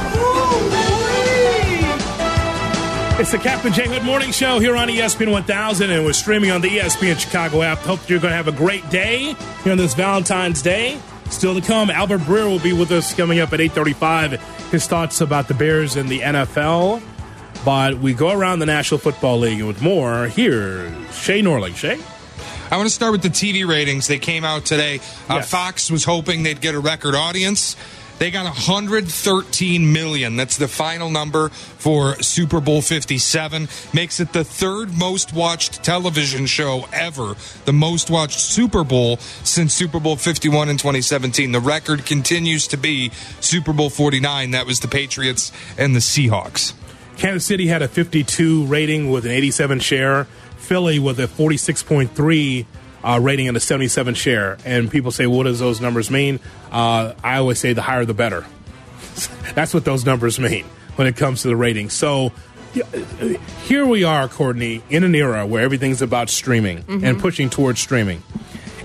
It's 3.25 3.33
the 3.33 3.38
Cap 3.38 3.64
and 3.64 3.75
J 3.75 3.88
Hood 3.88 4.02
Morning 4.02 4.33
Show 4.33 4.59
here 4.59 4.76
on 4.76 4.87
ESPN 4.88 5.33
1000, 5.33 5.88
and 5.90 6.04
we're 6.04 6.12
streaming 6.12 6.50
on 6.50 6.61
the 6.61 6.69
ESPN 6.69 7.19
Chicago 7.19 7.62
app. 7.62 7.78
Hope 7.78 8.07
you're 8.07 8.21
going 8.21 8.33
to 8.33 8.37
have 8.37 8.49
a 8.49 8.52
great 8.52 8.87
day 8.90 9.35
here 9.62 9.73
on 9.73 9.78
this 9.78 9.95
Valentine's 9.95 10.61
Day. 10.61 11.00
Still 11.31 11.54
to 11.54 11.62
come, 11.62 11.88
Albert 11.88 12.19
Breer 12.21 12.47
will 12.50 12.59
be 12.59 12.75
with 12.75 12.93
us 12.93 13.14
coming 13.14 13.40
up 13.40 13.54
at 13.54 13.61
8:35. 13.61 14.38
His 14.71 14.87
thoughts 14.87 15.23
about 15.23 15.49
the 15.49 15.54
Bears 15.54 15.97
and 15.97 16.07
the 16.11 16.21
NFL. 16.21 17.00
But 17.64 17.97
we 17.97 18.12
go 18.12 18.31
around 18.31 18.59
the 18.59 18.66
National 18.66 18.99
Football 18.99 19.38
League 19.38 19.61
and 19.61 19.69
with 19.69 19.81
more. 19.81 20.26
here, 20.26 20.95
Shay 21.11 21.40
Norling. 21.40 21.75
Shay. 21.76 21.99
I 22.71 22.76
want 22.76 22.90
to 22.90 22.95
start 22.95 23.12
with 23.12 23.23
the 23.23 23.31
TV 23.31 23.66
ratings. 23.66 24.07
They 24.07 24.19
came 24.19 24.45
out 24.45 24.66
today. 24.66 25.00
Uh, 25.31 25.37
Yes. 25.37 25.50
Fox 25.50 25.90
was 25.90 26.04
hoping 26.04 26.43
they'd 26.43 26.61
get 26.61 26.75
a 26.75 26.78
record 26.78 27.14
audience. 27.14 27.75
They 28.18 28.30
got 28.30 28.44
113 28.44 29.92
million. 29.92 30.37
That's 30.37 30.56
the 30.56 30.68
final 30.68 31.11
number 31.11 31.49
for 31.49 32.21
Super 32.23 32.61
Bowl 32.61 32.80
57. 32.80 33.68
Makes 33.92 34.21
it 34.21 34.33
the 34.33 34.44
third 34.44 34.97
most 34.97 35.33
watched 35.33 35.83
television 35.83 36.47
show 36.47 36.87
ever. 36.92 37.35
The 37.64 37.73
most 37.73 38.11
watched 38.11 38.38
Super 38.38 38.85
Bowl 38.85 39.16
since 39.42 39.75
Super 39.75 39.99
Bowl 39.99 40.16
51 40.16 40.68
in 40.68 40.76
2017. 40.76 41.52
The 41.52 41.61
record 41.61 42.06
continues 42.06 42.68
to 42.68 42.76
be 42.76 43.11
Super 43.40 43.73
Bowl 43.73 43.90
49. 43.90 44.52
That 44.52 44.66
was 44.66 44.80
the 44.80 44.88
Patriots 44.88 45.50
and 45.76 45.94
the 45.94 46.00
Seahawks. 46.00 46.73
Kansas 47.16 47.47
City 47.47 47.66
had 47.66 47.83
a 47.83 47.88
52 47.88 48.64
rating 48.66 49.11
with 49.11 49.25
an 49.25 49.33
87 49.33 49.80
share. 49.80 50.25
Philly 50.56 50.99
with 50.99 51.21
a 51.21 51.26
46.3 51.26 52.66
uh, 53.04 53.20
rating 53.20 53.46
and 53.49 53.56
a 53.56 53.61
77 53.61 54.14
share. 54.14 54.58
And 54.64 54.90
people 54.90 55.12
say, 55.12 55.26
what 55.26 55.44
does 55.44 55.58
those 55.61 55.80
numbers 55.80 56.11
mean? 56.11 56.40
Uh, 56.73 57.12
I 57.23 57.37
always 57.37 57.58
say 57.58 57.73
the 57.75 57.82
higher 57.82 58.04
the 58.04 58.14
better. 58.14 58.44
That's 59.54 59.75
what 59.75 59.84
those 59.84 60.04
numbers 60.04 60.40
mean 60.40 60.64
when 60.96 61.06
it 61.06 61.16
comes 61.16 61.42
to 61.42 61.49
the 61.49 61.56
rating. 61.56 61.90
So 61.90 62.32
uh, 62.75 62.99
here 63.64 63.87
we 63.87 64.04
are, 64.04 64.26
Courtney, 64.26 64.82
in 64.90 65.04
an 65.04 65.14
era 65.14 65.46
where 65.46 65.62
everything's 65.62 66.02
about 66.02 66.30
streaming 66.30 66.84
and 66.88 67.20
pushing 67.20 67.50
towards 67.50 67.80
streaming. 67.80 68.23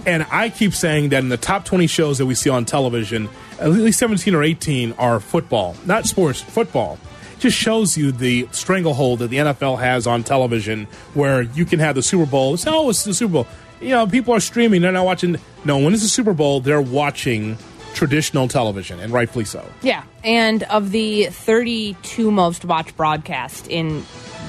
And 0.05 0.25
I 0.31 0.49
keep 0.49 0.73
saying 0.73 1.09
that 1.09 1.23
in 1.23 1.29
the 1.29 1.37
top 1.37 1.65
20 1.65 1.87
shows 1.87 2.17
that 2.17 2.25
we 2.25 2.35
see 2.35 2.49
on 2.49 2.65
television, 2.65 3.29
at 3.59 3.69
least 3.71 3.99
17 3.99 4.33
or 4.33 4.43
18 4.43 4.93
are 4.93 5.19
football, 5.19 5.75
not 5.85 6.05
sports, 6.05 6.41
football. 6.41 6.97
Just 7.39 7.55
shows 7.55 7.97
you 7.97 8.11
the 8.11 8.47
stranglehold 8.51 9.19
that 9.19 9.29
the 9.29 9.37
NFL 9.37 9.79
has 9.79 10.05
on 10.05 10.23
television, 10.23 10.85
where 11.13 11.41
you 11.41 11.63
can 11.63 11.79
have 11.79 11.95
the 11.95 12.03
Super 12.03 12.25
Bowl. 12.25 12.53
It's, 12.53 12.67
oh, 12.67 12.89
it's 12.89 13.03
the 13.03 13.13
Super 13.13 13.33
Bowl. 13.33 13.47
You 13.81 13.89
know, 13.89 14.07
people 14.07 14.33
are 14.33 14.39
streaming; 14.39 14.81
they're 14.81 14.91
not 14.91 15.05
watching. 15.05 15.37
No, 15.65 15.77
when 15.77 15.93
it's 15.93 16.03
the 16.03 16.09
Super 16.09 16.33
Bowl, 16.33 16.59
they're 16.59 16.81
watching 16.81 17.57
traditional 17.93 18.47
television, 18.47 18.99
and 18.99 19.11
rightfully 19.11 19.45
so. 19.45 19.65
Yeah, 19.81 20.03
and 20.23 20.63
of 20.63 20.91
the 20.91 21.25
32 21.25 22.31
most 22.31 22.65
watched 22.65 22.95
broadcasts 22.95 23.67
in 23.67 24.03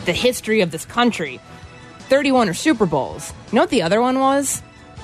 the 0.05 0.13
history 0.13 0.61
of 0.61 0.71
this 0.71 0.85
country, 0.85 1.41
31 2.09 2.49
are 2.49 2.55
Super 2.55 2.87
Bowls. 2.87 3.33
You 3.51 3.57
know 3.57 3.63
what 3.63 3.71
the 3.71 3.83
other 3.83 4.01
one 4.01 4.19
was? 4.21 4.63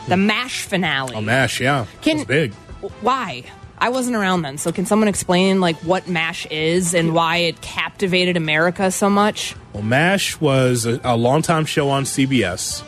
The 0.09 0.17
hmm. 0.17 0.27
MASH 0.27 0.63
finale. 0.63 1.15
Oh, 1.17 1.21
Mash, 1.21 1.61
yeah, 1.61 1.87
Can- 2.03 2.25
big. 2.25 2.53
Why? 3.01 3.45
I 3.79 3.91
wasn't 3.91 4.17
around 4.17 4.43
then, 4.43 4.57
so 4.57 4.73
can 4.73 4.87
someone 4.87 5.09
explain 5.09 5.61
like 5.61 5.77
what 5.79 6.09
MASH 6.09 6.47
is 6.47 6.95
and 6.95 7.15
why 7.15 7.39
it 7.39 7.61
captivated 7.61 8.37
America 8.37 8.91
so 8.91 9.11
much? 9.11 9.55
Well, 9.75 9.83
MASH 9.83 10.41
was 10.41 10.87
a, 10.87 10.99
a 11.05 11.17
longtime 11.17 11.67
show 11.67 11.91
on 11.91 12.05
CBS, 12.05 12.83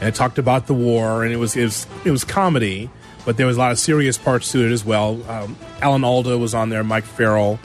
and 0.00 0.08
it 0.08 0.14
talked 0.14 0.38
about 0.38 0.66
the 0.66 0.74
war, 0.74 1.24
and 1.24 1.32
it 1.32 1.36
was 1.36 1.56
it 1.56 1.64
was, 1.64 1.86
it 2.04 2.10
was 2.10 2.24
comedy, 2.24 2.90
but 3.24 3.36
there 3.36 3.46
was 3.46 3.56
a 3.56 3.60
lot 3.60 3.72
of 3.72 3.78
serious 3.78 4.18
parts 4.18 4.52
to 4.52 4.64
it 4.64 4.72
as 4.72 4.84
well. 4.84 5.22
Um, 5.28 5.56
Alan 5.80 6.04
Alda 6.04 6.38
was 6.38 6.54
on 6.54 6.68
there, 6.68 6.84
Mike 6.84 7.04
Farrell, 7.04 7.58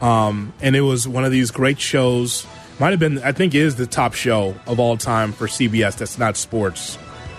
um, 0.00 0.52
and 0.60 0.76
it 0.76 0.82
was 0.82 1.08
one 1.08 1.24
of 1.24 1.32
these 1.32 1.50
great 1.50 1.80
shows. 1.80 2.46
Might 2.78 2.90
have 2.90 3.00
been, 3.00 3.18
I 3.18 3.32
think, 3.32 3.54
is 3.54 3.76
the 3.76 3.86
top 3.86 4.14
show 4.14 4.54
of 4.66 4.80
all 4.80 4.96
time 4.96 5.32
for 5.32 5.46
CBS. 5.46 5.98
That's 5.98 6.18
not 6.18 6.36
sports. 6.36 6.96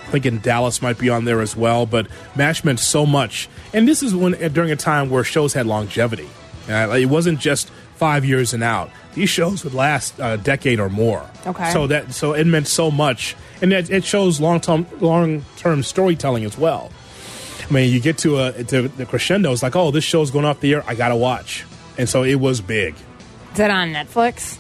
I 0.08 0.12
think 0.12 0.26
in 0.26 0.40
Dallas 0.40 0.82
might 0.82 1.00
be 1.00 1.10
on 1.10 1.26
there 1.26 1.40
as 1.42 1.56
well, 1.56 1.86
but 1.86 2.08
MASH 2.36 2.64
meant 2.64 2.80
so 2.80 3.06
much, 3.06 3.48
and 3.74 3.88
this 3.88 4.04
is 4.04 4.14
when 4.14 4.34
during 4.52 4.72
a 4.72 4.76
time 4.76 5.10
where 5.10 5.24
shows 5.24 5.54
had 5.54 5.66
longevity. 5.66 6.30
Uh, 6.70 6.90
it 6.92 7.06
wasn't 7.08 7.40
just 7.40 7.72
five 8.02 8.26
years 8.26 8.52
and 8.56 8.64
out. 8.64 8.90
These 9.14 9.30
shows 9.30 9.64
would 9.64 9.76
last 9.76 10.16
a 10.18 10.36
decade 10.38 10.80
or 10.80 10.90
more. 10.90 11.24
Okay. 11.46 11.70
So 11.72 11.86
that 11.88 12.14
so 12.14 12.34
it 12.34 12.48
meant 12.48 12.68
so 12.68 12.90
much, 12.90 13.36
and 13.62 13.72
it, 13.72 13.92
it 13.92 14.04
shows 14.04 14.40
long 14.42 14.60
term 14.60 14.88
long 15.00 15.46
term 15.58 15.84
storytelling 15.84 16.44
as 16.44 16.58
well. 16.58 16.92
I 17.70 17.72
mean, 17.72 17.94
you 17.94 18.00
get 18.02 18.18
to 18.20 18.40
a 18.40 18.64
to 18.64 18.88
the 18.88 19.06
crescendo. 19.06 19.52
It's 19.52 19.62
like, 19.62 19.76
oh, 19.76 19.92
this 19.92 20.04
show's 20.04 20.32
going 20.32 20.46
off 20.46 20.60
the 20.62 20.74
air. 20.74 20.84
I 20.88 20.96
gotta 20.96 21.16
watch, 21.16 21.64
and 21.98 22.10
so 22.10 22.24
it 22.24 22.36
was 22.40 22.60
big. 22.60 22.96
Is 23.52 23.58
that 23.58 23.70
on 23.70 23.94
Netflix? 23.94 24.58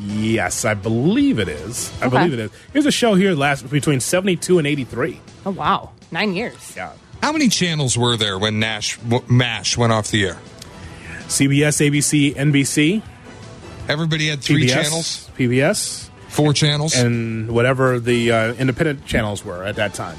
Yes, 0.00 0.64
I 0.66 0.74
believe 0.74 1.38
it 1.38 1.48
is. 1.48 1.90
I 2.02 2.06
Okay. 2.06 2.16
believe 2.18 2.32
it 2.34 2.38
is. 2.38 2.50
Here's 2.72 2.86
a 2.86 2.92
show 2.92 3.14
here 3.14 3.30
that 3.30 3.38
lasts 3.40 3.62
between 3.68 4.00
seventy 4.00 4.36
two 4.36 4.58
and 4.58 4.66
eighty 4.66 4.84
three. 4.84 5.20
Oh 5.46 5.52
wow, 5.52 5.90
nine 6.10 6.34
years. 6.34 6.74
Yeah. 6.76 6.92
How 7.22 7.32
many 7.32 7.48
channels 7.48 7.96
were 7.96 8.16
there 8.16 8.38
when 8.38 8.60
Nash 8.60 8.98
w- 8.98 9.24
MASH 9.28 9.76
went 9.78 9.92
off 9.92 10.10
the 10.10 10.26
air? 10.26 10.36
CBS, 11.28 11.86
ABC, 11.88 12.34
NBC, 12.34 13.02
Everybody 13.88 14.28
had 14.28 14.40
three 14.42 14.66
PBS, 14.66 14.72
channels, 14.82 15.30
PBS, 15.38 16.08
four 16.28 16.52
channels. 16.52 16.94
and 16.94 17.50
whatever 17.50 17.98
the 17.98 18.30
uh, 18.32 18.52
independent 18.54 19.06
channels 19.06 19.42
were 19.44 19.64
at 19.64 19.76
that 19.76 19.94
time. 19.94 20.18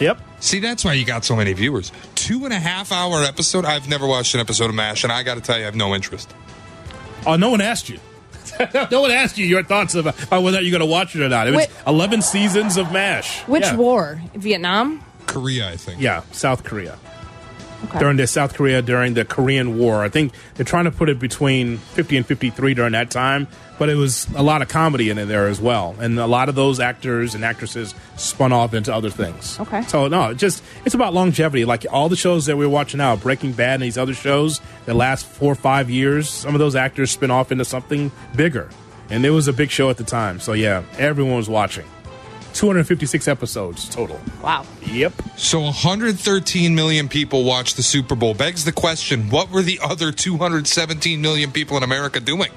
Yep. 0.00 0.20
See, 0.40 0.58
that's 0.58 0.84
why 0.84 0.92
you 0.94 1.04
got 1.06 1.24
so 1.24 1.36
many 1.36 1.52
viewers. 1.54 1.90
Two 2.14 2.44
and 2.44 2.52
a 2.52 2.58
half 2.58 2.92
hour 2.92 3.22
episode. 3.22 3.64
I've 3.64 3.88
never 3.88 4.06
watched 4.06 4.34
an 4.34 4.40
episode 4.40 4.68
of 4.68 4.74
MASH, 4.74 5.04
and 5.04 5.12
I 5.12 5.22
got 5.22 5.36
to 5.36 5.40
tell 5.40 5.56
you, 5.56 5.62
I 5.62 5.66
have 5.66 5.74
no 5.76 5.94
interest. 5.94 6.34
Oh, 7.26 7.36
no 7.36 7.50
one 7.50 7.60
asked 7.60 7.88
you. 7.88 7.98
no 8.90 9.00
one 9.00 9.10
asked 9.10 9.38
you 9.38 9.46
your 9.46 9.62
thoughts 9.62 9.94
about, 9.94 10.20
about 10.24 10.42
whether 10.42 10.60
you're 10.60 10.76
going 10.76 10.86
to 10.86 10.92
watch 10.92 11.14
it 11.16 11.22
or 11.22 11.28
not. 11.28 11.46
It 11.46 11.52
was 11.52 11.60
Wait. 11.68 11.70
11 11.86 12.20
seasons 12.22 12.76
of 12.76 12.92
MASH. 12.92 13.42
Which 13.46 13.62
Yeah. 13.62 13.76
war? 13.76 14.20
Vietnam? 14.34 15.02
Korea, 15.26 15.70
I 15.70 15.76
think. 15.76 16.00
Yeah, 16.02 16.22
South 16.32 16.64
Korea. 16.64 16.98
Okay. 17.84 17.98
During 17.98 18.16
the 18.16 18.26
South 18.26 18.54
Korea, 18.54 18.80
during 18.80 19.14
the 19.14 19.24
Korean 19.24 19.78
War. 19.78 20.02
I 20.02 20.08
think 20.08 20.32
they're 20.54 20.64
trying 20.64 20.84
to 20.84 20.90
put 20.90 21.08
it 21.08 21.18
between 21.18 21.78
50 21.78 22.16
and 22.16 22.26
53 22.26 22.74
during 22.74 22.92
that 22.92 23.10
time, 23.10 23.48
but 23.78 23.88
it 23.88 23.96
was 23.96 24.28
a 24.36 24.42
lot 24.42 24.62
of 24.62 24.68
comedy 24.68 25.10
in 25.10 25.18
it 25.18 25.26
there 25.26 25.48
as 25.48 25.60
well. 25.60 25.96
And 25.98 26.18
a 26.18 26.26
lot 26.26 26.48
of 26.48 26.54
those 26.54 26.78
actors 26.78 27.34
and 27.34 27.44
actresses 27.44 27.94
spun 28.16 28.52
off 28.52 28.72
into 28.72 28.94
other 28.94 29.10
things. 29.10 29.58
Okay. 29.58 29.82
So, 29.82 30.06
no, 30.08 30.30
it 30.30 30.36
just, 30.36 30.62
it's 30.84 30.94
about 30.94 31.12
longevity. 31.12 31.64
Like 31.64 31.84
all 31.90 32.08
the 32.08 32.16
shows 32.16 32.46
that 32.46 32.56
we're 32.56 32.68
watching 32.68 32.98
now, 32.98 33.16
Breaking 33.16 33.52
Bad 33.52 33.74
and 33.74 33.82
these 33.82 33.98
other 33.98 34.14
shows 34.14 34.60
that 34.86 34.94
last 34.94 35.26
four 35.26 35.52
or 35.52 35.56
five 35.56 35.90
years, 35.90 36.30
some 36.30 36.54
of 36.54 36.60
those 36.60 36.76
actors 36.76 37.10
spin 37.10 37.30
off 37.30 37.50
into 37.50 37.64
something 37.64 38.12
bigger. 38.36 38.70
And 39.10 39.26
it 39.26 39.30
was 39.30 39.48
a 39.48 39.52
big 39.52 39.70
show 39.70 39.90
at 39.90 39.96
the 39.96 40.04
time. 40.04 40.38
So, 40.40 40.52
yeah, 40.52 40.84
everyone 40.98 41.36
was 41.36 41.48
watching. 41.48 41.84
256 42.54 43.28
episodes 43.28 43.88
total. 43.88 44.20
Wow. 44.42 44.64
Yep. 44.86 45.12
So 45.36 45.60
113 45.60 46.74
million 46.74 47.08
people 47.08 47.44
watched 47.44 47.76
the 47.76 47.82
Super 47.82 48.14
Bowl. 48.14 48.34
Begs 48.34 48.64
the 48.64 48.72
question: 48.72 49.30
What 49.30 49.50
were 49.50 49.62
the 49.62 49.80
other 49.82 50.12
217 50.12 51.20
million 51.20 51.50
people 51.52 51.76
in 51.76 51.82
America 51.82 52.20
doing? 52.20 52.50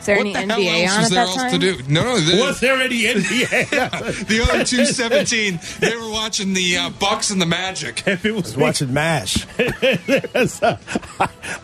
Is 0.00 0.06
there 0.06 0.16
what 0.18 0.26
any 0.26 0.32
the 0.34 0.40
hell 0.40 0.58
NBA 0.60 0.84
else 0.84 0.92
on 0.92 0.98
was 1.00 1.06
at 1.06 1.14
there 1.14 1.22
else 1.22 1.34
time? 1.36 1.50
to 1.52 1.58
do? 1.58 1.82
No, 1.88 2.02
no. 2.04 2.20
there- 2.20 2.44
Was 2.46 2.60
there 2.60 2.78
any 2.78 3.02
NBA? 3.04 3.50
yeah, 3.72 3.88
the 3.88 4.40
other 4.42 4.62
217, 4.64 5.58
they 5.80 5.96
were 5.96 6.10
watching 6.10 6.52
the 6.52 6.76
uh, 6.76 6.90
Bucks 6.90 7.30
and 7.30 7.40
the 7.40 7.46
Magic. 7.46 8.06
if 8.06 8.22
it 8.26 8.32
was 8.32 8.54
Watching 8.54 8.92
MASH. 8.92 9.46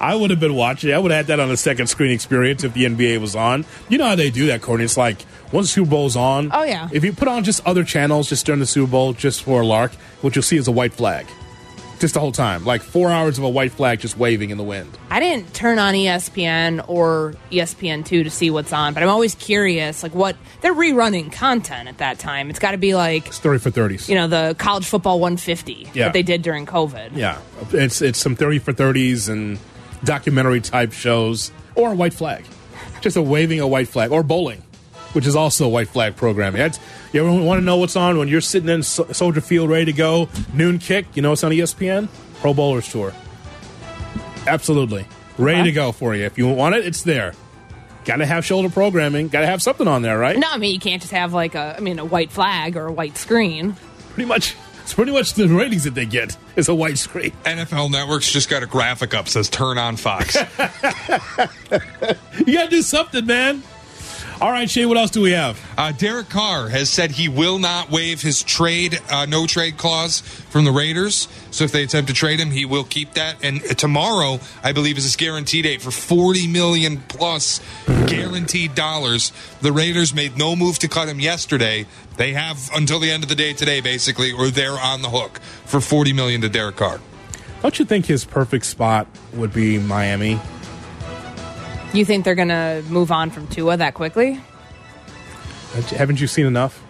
I 0.00 0.14
would 0.14 0.30
have 0.30 0.40
been 0.40 0.54
watching. 0.54 0.92
I 0.94 0.98
would 0.98 1.10
have 1.10 1.26
had 1.26 1.26
that 1.26 1.40
on 1.40 1.50
a 1.50 1.56
second 1.56 1.88
screen 1.88 2.12
experience 2.12 2.64
if 2.64 2.72
the 2.72 2.84
NBA 2.84 3.20
was 3.20 3.36
on. 3.36 3.66
You 3.90 3.98
know 3.98 4.06
how 4.06 4.16
they 4.16 4.30
do 4.30 4.46
that, 4.46 4.62
Courtney. 4.62 4.84
It's 4.84 4.96
like 4.96 5.18
once 5.52 5.66
the 5.68 5.72
Super 5.72 5.90
Bowl's 5.90 6.16
on. 6.16 6.50
Oh, 6.52 6.62
yeah. 6.64 6.88
If 6.92 7.04
you 7.04 7.12
put 7.12 7.28
on 7.28 7.44
just 7.44 7.64
other 7.66 7.84
channels 7.84 8.28
just 8.28 8.46
during 8.46 8.60
the 8.60 8.66
Super 8.66 8.90
Bowl, 8.90 9.12
just 9.12 9.42
for 9.42 9.60
a 9.62 9.66
lark, 9.66 9.92
what 10.22 10.34
you'll 10.36 10.42
see 10.42 10.56
is 10.56 10.68
a 10.68 10.72
white 10.72 10.92
flag, 10.92 11.26
just 11.98 12.14
the 12.14 12.20
whole 12.20 12.32
time, 12.32 12.64
like 12.64 12.80
four 12.82 13.10
hours 13.10 13.36
of 13.36 13.44
a 13.44 13.48
white 13.48 13.72
flag 13.72 14.00
just 14.00 14.16
waving 14.16 14.48
in 14.50 14.56
the 14.56 14.64
wind. 14.64 14.96
I 15.10 15.20
didn't 15.20 15.52
turn 15.52 15.78
on 15.78 15.92
ESPN 15.92 16.82
or 16.88 17.34
ESPN2 17.50 18.24
to 18.24 18.30
see 18.30 18.50
what's 18.50 18.72
on, 18.72 18.94
but 18.94 19.02
I'm 19.02 19.10
always 19.10 19.34
curious, 19.34 20.02
like 20.02 20.14
what 20.14 20.34
they're 20.62 20.72
rerunning 20.74 21.30
content 21.30 21.88
at 21.90 21.98
that 21.98 22.18
time. 22.18 22.48
It's 22.48 22.58
got 22.58 22.70
to 22.70 22.78
be 22.78 22.94
like, 22.94 23.26
It's 23.26 23.38
thirty 23.38 23.58
for 23.58 23.70
thirties. 23.70 24.08
you 24.08 24.14
know, 24.14 24.28
the 24.28 24.54
college 24.58 24.86
football 24.86 25.20
150 25.20 25.90
Yeah. 25.92 26.04
that 26.06 26.12
they 26.14 26.22
did 26.22 26.40
during 26.40 26.64
COVID. 26.64 27.16
Yeah, 27.16 27.38
it's 27.72 28.00
it's 28.00 28.18
some 28.18 28.34
thirty 28.34 28.58
for 28.60 28.72
thirties 28.72 29.28
and 29.28 29.58
documentary 30.02 30.62
type 30.62 30.92
shows 30.92 31.52
or 31.74 31.92
a 31.92 31.94
white 31.94 32.14
flag, 32.14 32.44
just 33.02 33.16
a 33.18 33.22
waving 33.22 33.60
a 33.60 33.66
white 33.68 33.88
flag 33.88 34.10
or 34.10 34.22
bowling, 34.22 34.62
which 35.12 35.26
is 35.26 35.34
also 35.36 35.68
white 35.68 35.88
flag 35.88 36.16
programming. 36.16 36.58
That's, 36.60 36.78
you 37.12 37.20
ever 37.26 37.42
want 37.44 37.58
to 37.60 37.64
know 37.64 37.76
what's 37.76 37.96
on 37.96 38.18
when 38.18 38.28
you're 38.28 38.40
sitting 38.40 38.68
in 38.68 38.82
Sol- 38.82 39.06
Soldier 39.12 39.40
Field 39.40 39.68
ready 39.70 39.86
to 39.86 39.92
go 39.92 40.28
noon 40.52 40.78
kick? 40.78 41.06
You 41.14 41.22
know 41.22 41.30
what's 41.30 41.44
on 41.44 41.50
ESPN? 41.52 42.08
Pro 42.40 42.54
Bowlers 42.54 42.90
Tour. 42.90 43.12
Absolutely 44.46 45.06
ready 45.38 45.60
Okay. 45.60 45.68
to 45.70 45.72
go 45.72 45.92
for 45.92 46.14
you. 46.14 46.24
If 46.24 46.38
you 46.38 46.48
want 46.48 46.74
it, 46.74 46.86
it's 46.86 47.02
there. 47.02 47.34
Got 48.04 48.16
to 48.16 48.26
have 48.26 48.44
shoulder 48.44 48.70
programming. 48.70 49.28
Got 49.28 49.40
to 49.40 49.46
have 49.46 49.60
something 49.62 49.86
on 49.86 50.02
there, 50.02 50.18
right? 50.18 50.38
No, 50.38 50.48
I 50.50 50.56
mean 50.58 50.72
you 50.72 50.80
can't 50.80 51.00
just 51.02 51.12
have 51.12 51.32
like 51.34 51.54
a, 51.54 51.74
I 51.76 51.80
mean, 51.80 51.98
a 51.98 52.04
white 52.04 52.30
flag 52.32 52.76
or 52.76 52.86
a 52.86 52.92
white 52.92 53.16
screen. 53.18 53.76
pretty 54.10 54.26
much 54.26 54.56
it's 54.82 54.94
pretty 54.94 55.12
much 55.12 55.34
the 55.34 55.46
ratings 55.46 55.84
that 55.84 55.94
they 55.94 56.06
get 56.06 56.36
is 56.56 56.68
a 56.68 56.74
white 56.74 56.98
screen. 56.98 57.30
NFL 57.44 57.90
Network's 57.92 58.32
just 58.32 58.48
got 58.48 58.62
a 58.62 58.66
graphic 58.66 59.12
up 59.14 59.28
says 59.28 59.48
"Turn 59.50 59.76
on 59.78 59.96
Fox." 59.96 60.36
You 62.46 62.54
got 62.54 62.64
to 62.64 62.70
do 62.70 62.82
something, 62.82 63.26
man. 63.26 63.62
All 64.40 64.50
right, 64.50 64.70
Shay. 64.70 64.86
What 64.86 64.96
else 64.96 65.10
do 65.10 65.20
we 65.20 65.32
have? 65.32 65.60
Uh, 65.76 65.92
Derek 65.92 66.30
Carr 66.30 66.70
has 66.70 66.88
said 66.88 67.10
he 67.10 67.28
will 67.28 67.58
not 67.58 67.90
waive 67.90 68.22
his 68.22 68.42
trade, 68.42 68.98
uh, 69.10 69.26
no 69.26 69.46
trade 69.46 69.76
clause 69.76 70.20
from 70.20 70.64
the 70.64 70.72
Raiders. 70.72 71.28
So 71.50 71.64
if 71.64 71.72
they 71.72 71.82
attempt 71.82 72.08
to 72.08 72.14
trade 72.14 72.40
him, 72.40 72.50
he 72.50 72.64
will 72.64 72.84
keep 72.84 73.12
that. 73.14 73.44
And 73.44 73.60
tomorrow, 73.76 74.40
I 74.64 74.72
believe, 74.72 74.96
is 74.96 75.04
his 75.04 75.16
guarantee 75.16 75.60
date 75.60 75.82
for 75.82 75.90
forty 75.90 76.46
million 76.46 77.02
plus 77.08 77.60
guaranteed 78.06 78.74
dollars. 78.74 79.30
The 79.60 79.72
Raiders 79.72 80.14
made 80.14 80.38
no 80.38 80.56
move 80.56 80.78
to 80.78 80.88
cut 80.88 81.06
him 81.06 81.20
yesterday. 81.20 81.84
They 82.16 82.32
have 82.32 82.70
until 82.74 82.98
the 82.98 83.10
end 83.10 83.22
of 83.22 83.28
the 83.28 83.34
day 83.34 83.52
today, 83.52 83.82
basically, 83.82 84.32
or 84.32 84.48
they're 84.48 84.72
on 84.72 85.02
the 85.02 85.10
hook 85.10 85.38
for 85.66 85.82
forty 85.82 86.14
million 86.14 86.40
to 86.40 86.48
Derek 86.48 86.76
Carr. 86.76 86.98
Don't 87.60 87.78
you 87.78 87.84
think 87.84 88.06
his 88.06 88.24
perfect 88.24 88.64
spot 88.64 89.06
would 89.34 89.52
be 89.52 89.78
Miami? 89.78 90.40
You 91.92 92.04
think 92.04 92.24
they're 92.24 92.34
going 92.34 92.48
to 92.48 92.84
move 92.88 93.10
on 93.10 93.30
from 93.30 93.48
Tua 93.48 93.76
that 93.78 93.94
quickly? 93.94 94.40
Haven't 95.96 96.20
you 96.20 96.26
seen 96.26 96.46
enough? 96.46 96.82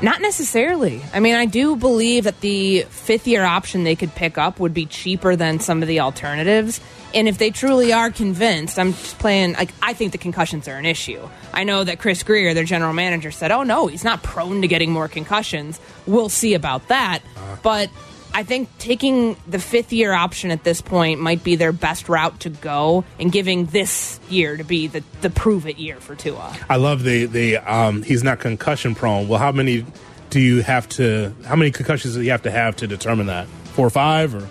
Not 0.00 0.20
necessarily. 0.20 1.02
I 1.12 1.18
mean, 1.18 1.34
I 1.34 1.46
do 1.46 1.74
believe 1.74 2.24
that 2.24 2.40
the 2.40 2.82
fifth 2.82 3.26
year 3.26 3.42
option 3.44 3.82
they 3.82 3.96
could 3.96 4.14
pick 4.14 4.38
up 4.38 4.60
would 4.60 4.72
be 4.72 4.86
cheaper 4.86 5.34
than 5.34 5.58
some 5.58 5.82
of 5.82 5.88
the 5.88 6.00
alternatives. 6.00 6.80
And 7.14 7.26
if 7.26 7.38
they 7.38 7.50
truly 7.50 7.92
are 7.92 8.10
convinced, 8.10 8.78
I'm 8.78 8.92
just 8.92 9.18
playing, 9.18 9.54
like, 9.54 9.70
I 9.82 9.94
think 9.94 10.12
the 10.12 10.18
concussions 10.18 10.68
are 10.68 10.76
an 10.76 10.86
issue. 10.86 11.28
I 11.52 11.64
know 11.64 11.82
that 11.82 11.98
Chris 11.98 12.22
Grier, 12.22 12.54
their 12.54 12.64
general 12.64 12.92
manager, 12.92 13.32
said, 13.32 13.50
oh 13.50 13.64
no, 13.64 13.88
he's 13.88 14.04
not 14.04 14.22
prone 14.22 14.60
to 14.60 14.68
getting 14.68 14.92
more 14.92 15.08
concussions. 15.08 15.80
We'll 16.06 16.28
see 16.28 16.54
about 16.54 16.86
that. 16.88 17.20
Uh-huh. 17.36 17.56
But 17.62 17.90
I 18.32 18.42
think 18.42 18.68
taking 18.78 19.36
the 19.46 19.58
fifth 19.58 19.92
year 19.92 20.12
option 20.12 20.50
at 20.50 20.64
this 20.64 20.80
point 20.80 21.20
might 21.20 21.42
be 21.42 21.56
their 21.56 21.72
best 21.72 22.08
route 22.08 22.40
to 22.40 22.50
go 22.50 23.04
and 23.18 23.32
giving 23.32 23.66
this 23.66 24.20
year 24.28 24.56
to 24.56 24.64
be 24.64 24.86
the, 24.86 25.02
the 25.20 25.30
prove 25.30 25.66
it 25.66 25.78
year 25.78 25.96
for 25.96 26.14
Tua. 26.14 26.56
I 26.68 26.76
love 26.76 27.02
the 27.02 27.26
the 27.26 27.56
um, 27.58 28.02
he's 28.02 28.22
not 28.22 28.40
concussion 28.40 28.94
prone. 28.94 29.28
Well, 29.28 29.38
how 29.38 29.52
many 29.52 29.84
do 30.30 30.40
you 30.40 30.62
have 30.62 30.88
to? 30.90 31.34
How 31.44 31.56
many 31.56 31.70
concussions 31.70 32.14
do 32.14 32.22
you 32.22 32.30
have 32.30 32.42
to 32.42 32.50
have 32.50 32.76
to 32.76 32.86
determine 32.86 33.26
that? 33.26 33.48
Four 33.74 33.86
or 33.86 33.90
five 33.90 34.34
or 34.34 34.48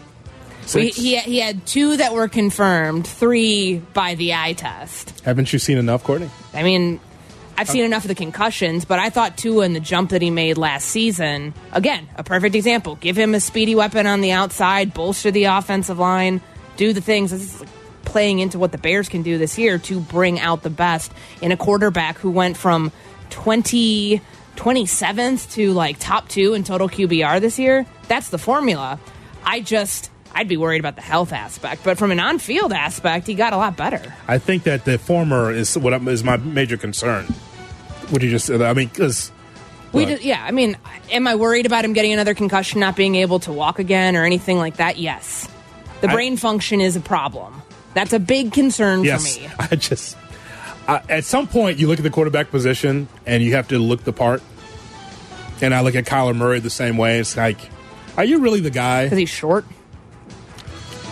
He, 0.67 0.89
he, 0.89 1.17
he 1.17 1.39
had 1.39 1.65
two 1.65 1.97
that 1.97 2.13
were 2.13 2.27
confirmed, 2.27 3.07
three 3.07 3.79
by 3.93 4.15
the 4.15 4.33
eye 4.33 4.53
test. 4.53 5.21
Haven't 5.21 5.53
you 5.53 5.59
seen 5.59 5.77
enough, 5.77 6.03
Courtney? 6.03 6.29
I 6.53 6.63
mean, 6.63 6.99
I've 7.59 7.67
seen 7.67 7.83
enough 7.83 8.03
of 8.03 8.09
the 8.09 8.15
concussions, 8.15 8.85
but 8.85 8.99
I 8.99 9.09
thought 9.09 9.35
Tua 9.35 9.65
and 9.65 9.75
the 9.75 9.79
jump 9.79 10.11
that 10.11 10.21
he 10.21 10.29
made 10.29 10.59
last 10.59 10.87
season, 10.89 11.55
again, 11.71 12.07
a 12.15 12.23
perfect 12.23 12.53
example. 12.53 12.95
Give 12.97 13.17
him 13.17 13.33
a 13.33 13.39
speedy 13.39 13.73
weapon 13.73 14.05
on 14.05 14.21
the 14.21 14.31
outside, 14.31 14.93
bolster 14.93 15.31
the 15.31 15.45
offensive 15.45 15.97
line, 15.97 16.39
do 16.75 16.93
the 16.93 17.01
things. 17.01 17.31
This 17.31 17.61
is 17.61 17.67
playing 18.05 18.39
into 18.39 18.59
what 18.59 18.71
the 18.71 18.77
Bears 18.77 19.09
can 19.09 19.23
do 19.23 19.39
this 19.39 19.57
year 19.57 19.79
to 19.79 19.99
bring 19.99 20.39
out 20.39 20.61
the 20.61 20.69
best 20.69 21.11
in 21.41 21.51
a 21.51 21.57
quarterback 21.57 22.17
who 22.19 22.29
went 22.29 22.57
from 22.57 22.91
20, 23.31 24.21
27th 24.55 25.51
to 25.53 25.73
like 25.73 25.97
top 25.99 26.29
two 26.29 26.53
in 26.53 26.63
total 26.63 26.87
QBR 26.87 27.41
this 27.41 27.57
year. 27.57 27.87
That's 28.07 28.29
the 28.29 28.37
formula. 28.37 28.99
I 29.43 29.61
just. 29.61 30.11
I'd 30.33 30.47
be 30.47 30.57
worried 30.57 30.79
about 30.79 30.95
the 30.95 31.01
health 31.01 31.33
aspect, 31.33 31.83
but 31.83 31.97
from 31.97 32.11
an 32.11 32.19
on-field 32.19 32.71
aspect, 32.71 33.25
he 33.25 33.33
got 33.33 33.53
a 33.53 33.57
lot 33.57 33.75
better. 33.75 34.13
I 34.27 34.37
think 34.37 34.63
that 34.63 34.85
the 34.85 34.99
former 34.99 35.51
is 35.51 35.75
what 35.75 35.93
is 36.07 36.23
my 36.23 36.37
major 36.37 36.77
concern. 36.77 37.33
Would 38.11 38.23
you 38.23 38.29
just? 38.29 38.49
I 38.49 38.73
mean, 38.73 38.87
because 38.87 39.31
We 39.93 40.05
did, 40.05 40.23
yeah. 40.23 40.43
I 40.43 40.51
mean, 40.51 40.77
am 41.11 41.27
I 41.27 41.35
worried 41.35 41.65
about 41.65 41.85
him 41.85 41.93
getting 41.93 42.13
another 42.13 42.33
concussion, 42.33 42.79
not 42.79 42.95
being 42.95 43.15
able 43.15 43.39
to 43.39 43.51
walk 43.51 43.79
again, 43.79 44.15
or 44.15 44.23
anything 44.23 44.57
like 44.57 44.77
that? 44.77 44.97
Yes. 44.97 45.47
The 46.01 46.09
I- 46.09 46.13
brain 46.13 46.37
function 46.37 46.81
is 46.81 46.95
a 46.95 47.01
problem. 47.01 47.61
That's 47.93 48.13
a 48.13 48.19
big 48.19 48.53
concern 48.53 49.03
yes, 49.03 49.37
for 49.37 49.41
me. 49.41 49.49
I 49.59 49.75
just 49.75 50.15
I, 50.87 51.01
at 51.09 51.25
some 51.25 51.47
point 51.47 51.79
you 51.79 51.87
look 51.87 51.99
at 51.99 52.03
the 52.03 52.09
quarterback 52.09 52.49
position 52.49 53.07
and 53.25 53.43
you 53.43 53.55
have 53.55 53.67
to 53.69 53.79
look 53.79 54.03
the 54.03 54.13
part. 54.13 54.41
And 55.61 55.73
I 55.73 55.81
look 55.81 55.95
at 55.95 56.05
Kyler 56.05 56.35
Murray 56.35 56.59
the 56.59 56.69
same 56.69 56.97
way. 56.97 57.19
It's 57.19 57.35
like, 57.35 57.57
are 58.15 58.23
you 58.23 58.39
really 58.39 58.59
the 58.59 58.69
guy? 58.69 59.05
Because 59.05 59.17
he's 59.17 59.29
short. 59.29 59.65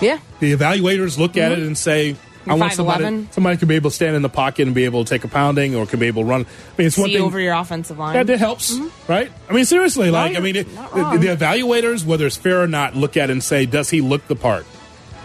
Yeah. 0.01 0.19
the 0.39 0.53
evaluators 0.53 1.17
look 1.17 1.37
at 1.37 1.53
it 1.53 1.59
mm-hmm. 1.59 1.67
and 1.67 1.77
say, 1.77 2.15
I 2.47 2.53
want 2.55 2.73
somebody, 2.73 3.03
5'11". 3.03 3.33
somebody 3.33 3.57
could 3.57 3.67
be 3.67 3.75
able 3.75 3.89
to 3.89 3.95
stand 3.95 4.15
in 4.15 4.21
the 4.21 4.29
pocket 4.29 4.67
and 4.67 4.75
be 4.75 4.85
able 4.85 5.03
to 5.03 5.09
take 5.09 5.23
a 5.23 5.27
pounding 5.27 5.75
or 5.75 5.85
could 5.85 5.99
be 5.99 6.07
able 6.07 6.23
to 6.23 6.27
run. 6.27 6.41
I 6.41 6.77
mean, 6.77 6.87
it's 6.87 6.97
one 6.97 7.09
thing. 7.09 7.21
over 7.21 7.39
your 7.39 7.53
offensive 7.53 7.97
line. 7.97 8.13
that, 8.13 8.27
that 8.27 8.39
helps, 8.39 8.77
right? 9.07 9.31
I 9.49 9.53
mean, 9.53 9.65
seriously, 9.65 10.11
like, 10.11 10.35
I 10.35 10.39
mean, 10.39 10.55
it, 10.55 10.67
the, 10.67 11.17
the 11.19 11.35
evaluators, 11.35 12.05
whether 12.05 12.25
it's 12.25 12.37
fair 12.37 12.61
or 12.61 12.67
not, 12.67 12.95
look 12.95 13.17
at 13.17 13.29
it 13.29 13.33
and 13.33 13.43
say, 13.43 13.65
does 13.65 13.89
he 13.89 14.01
look 14.01 14.27
the 14.27 14.35
part? 14.35 14.65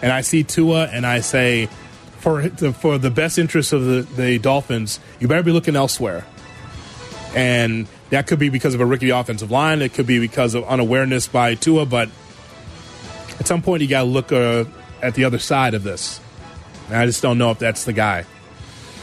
And 0.02 0.12
I 0.12 0.22
see 0.22 0.44
Tua 0.44 0.87
and 0.87 1.06
I 1.06 1.20
say, 1.20 1.68
for 2.18 2.48
the, 2.48 2.72
for 2.72 2.98
the 2.98 3.11
best 3.11 3.38
interest 3.38 3.72
of 3.72 3.85
the, 3.85 4.02
the 4.02 4.38
Dolphins, 4.38 5.00
you 5.18 5.28
better 5.28 5.42
be 5.42 5.52
looking 5.52 5.76
elsewhere. 5.76 6.24
And 7.35 7.87
that 8.11 8.26
could 8.26 8.38
be 8.38 8.48
because 8.48 8.74
of 8.74 8.80
a 8.80 8.87
rickety 8.87 9.11
offensive 9.11 9.50
line. 9.50 9.83
It 9.83 9.94
could 9.94 10.06
be 10.06 10.18
because 10.18 10.54
of 10.54 10.64
unawareness 10.64 11.28
by 11.28 11.54
Tua, 11.54 11.87
but 11.87 12.11
at 13.38 13.46
some 13.46 13.62
point 13.62 13.83
you 13.83 13.88
got 13.88 14.00
to 14.00 14.09
look 14.09 14.33
uh, 14.33 14.64
at 15.02 15.14
the 15.14 15.24
other 15.24 15.38
side 15.38 15.74
of 15.74 15.83
this. 15.83 16.20
And 16.90 16.98
I 16.98 17.07
just 17.07 17.22
don't 17.22 17.38
know 17.38 17.50
if 17.50 17.59
that's 17.59 17.85
the 17.85 17.92
guy. 17.92 18.24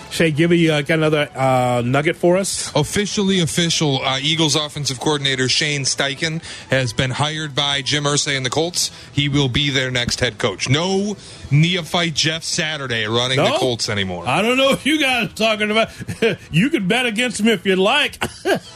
Shay 0.09 0.31
Gibby 0.31 0.69
uh, 0.71 0.81
got 0.81 0.95
another 0.99 1.29
uh, 1.35 1.81
nugget 1.85 2.15
for 2.15 2.37
us. 2.37 2.71
Officially 2.75 3.41
official, 3.41 4.01
uh, 4.01 4.19
Eagles 4.19 4.55
offensive 4.55 4.99
coordinator 4.99 5.49
Shane 5.49 5.81
Steichen 5.81 6.41
has 6.69 6.93
been 6.93 7.11
hired 7.11 7.53
by 7.53 7.81
Jim 7.81 8.05
Irsay 8.05 8.37
and 8.37 8.45
the 8.45 8.49
Colts. 8.49 8.89
He 9.11 9.27
will 9.27 9.49
be 9.49 9.69
their 9.69 9.91
next 9.91 10.19
head 10.21 10.37
coach. 10.37 10.69
No 10.69 11.17
neophyte 11.51 12.13
Jeff 12.13 12.43
Saturday 12.43 13.05
running 13.05 13.37
the 13.37 13.57
Colts 13.57 13.89
anymore. 13.89 14.25
I 14.27 14.41
don't 14.41 14.57
know 14.57 14.71
if 14.71 14.85
you 14.85 14.99
guys 14.99 15.29
are 15.29 15.33
talking 15.33 15.71
about. 15.71 15.89
you 16.51 16.69
can 16.69 16.87
bet 16.87 17.05
against 17.05 17.39
him 17.41 17.49
if 17.49 17.65
you'd 17.65 17.77
like. 17.77 18.17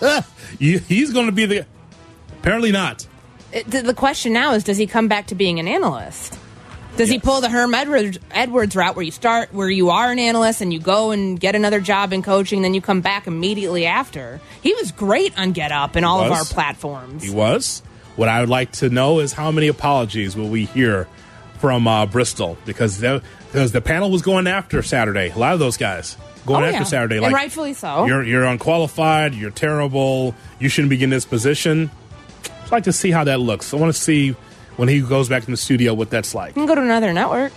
He's 0.59 1.13
going 1.13 1.27
to 1.27 1.31
be 1.31 1.45
the. 1.45 1.65
Apparently 2.39 2.71
not. 2.71 3.07
It- 3.53 3.69
the, 3.69 3.81
the 3.81 3.93
question 3.93 4.33
now 4.33 4.53
is, 4.53 4.63
does 4.65 4.77
he 4.77 4.85
come 4.87 5.07
back 5.07 5.27
to 5.27 5.35
being 5.35 5.59
an 5.59 5.67
analyst? 5.67 6.37
Does 6.97 7.09
he 7.09 7.19
pull 7.19 7.41
the 7.41 7.49
Herm 7.49 7.73
Edwards, 7.73 8.19
Edwards 8.31 8.75
route 8.75 8.95
where 8.95 9.03
you 9.03 9.11
start, 9.11 9.53
where 9.53 9.69
you 9.69 9.89
are 9.89 10.11
an 10.11 10.19
analyst 10.19 10.61
and 10.61 10.71
you 10.73 10.79
go 10.79 11.11
and 11.11 11.39
get 11.39 11.55
another 11.55 11.79
job 11.79 12.13
in 12.13 12.21
coaching, 12.21 12.57
and 12.59 12.65
then 12.65 12.73
you 12.73 12.81
come 12.81 13.01
back 13.01 13.27
immediately 13.27 13.85
after? 13.85 14.39
He 14.61 14.73
was 14.73 14.91
great 14.91 15.37
on 15.39 15.53
Get 15.53 15.71
Up 15.71 15.95
and 15.95 16.05
all 16.05 16.21
of 16.23 16.31
our 16.31 16.43
platforms. 16.45 17.23
He 17.23 17.31
was. 17.31 17.81
What 18.17 18.27
I 18.27 18.41
would 18.41 18.49
like 18.49 18.73
to 18.73 18.89
know 18.89 19.19
is 19.19 19.33
how 19.33 19.51
many 19.51 19.67
apologies 19.67 20.35
will 20.35 20.49
we 20.49 20.65
hear 20.65 21.07
from 21.59 21.87
uh, 21.87 22.05
Bristol 22.05 22.57
because 22.65 22.97
the, 22.99 23.23
because 23.51 23.71
the 23.71 23.81
panel 23.81 24.11
was 24.11 24.21
going 24.21 24.45
after 24.47 24.81
Saturday. 24.83 25.29
A 25.29 25.37
lot 25.37 25.53
of 25.53 25.59
those 25.59 25.77
guys 25.77 26.17
going 26.45 26.63
Oh, 26.63 26.67
after 26.67 26.79
yeah. 26.79 26.83
Saturday, 26.83 27.15
And 27.17 27.23
like 27.23 27.33
rightfully 27.33 27.73
so. 27.73 28.05
You're 28.05 28.23
you're 28.23 28.43
unqualified. 28.45 29.33
You're 29.33 29.51
terrible. 29.51 30.35
You 30.59 30.69
shouldn't 30.69 30.89
be 30.89 31.01
in 31.01 31.09
this 31.09 31.23
position. 31.25 31.89
I'd 32.65 32.71
like 32.71 32.83
to 32.85 32.93
see 32.93 33.11
how 33.11 33.23
that 33.23 33.39
looks. 33.39 33.73
I 33.73 33.77
want 33.77 33.93
to 33.95 33.99
see 33.99 34.35
when 34.77 34.89
he 34.89 35.01
goes 35.01 35.29
back 35.29 35.45
in 35.45 35.51
the 35.51 35.57
studio 35.57 35.93
what 35.93 36.09
that's 36.09 36.33
like. 36.33 36.49
You 36.55 36.61
can 36.61 36.65
go 36.65 36.75
to 36.75 36.81
another 36.81 37.13
network, 37.13 37.51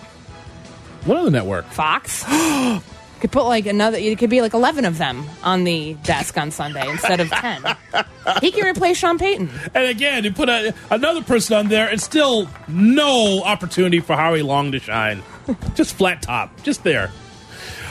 What 1.04 1.16
other 1.18 1.30
network? 1.30 1.66
Fox. 1.66 2.24
could 3.24 3.32
put 3.32 3.44
like 3.44 3.64
another. 3.64 3.96
It 3.96 4.18
could 4.18 4.28
be 4.28 4.42
like 4.42 4.52
eleven 4.52 4.84
of 4.84 4.98
them 4.98 5.24
on 5.42 5.64
the 5.64 5.94
desk 6.02 6.36
on 6.36 6.50
Sunday 6.50 6.86
instead 6.90 7.20
of 7.20 7.30
ten. 7.30 7.62
he 8.42 8.50
can 8.50 8.66
replace 8.66 8.98
Sean 8.98 9.18
Payton. 9.18 9.48
And 9.74 9.86
again, 9.86 10.24
you 10.24 10.30
put 10.30 10.50
a, 10.50 10.74
another 10.90 11.22
person 11.22 11.56
on 11.56 11.68
there, 11.68 11.88
and 11.88 11.98
still 11.98 12.50
no 12.68 13.42
opportunity 13.42 14.00
for 14.00 14.14
Howie 14.14 14.42
Long 14.42 14.72
to 14.72 14.78
shine. 14.78 15.22
just 15.74 15.94
flat 15.94 16.20
top, 16.20 16.62
just 16.64 16.84
there. 16.84 17.10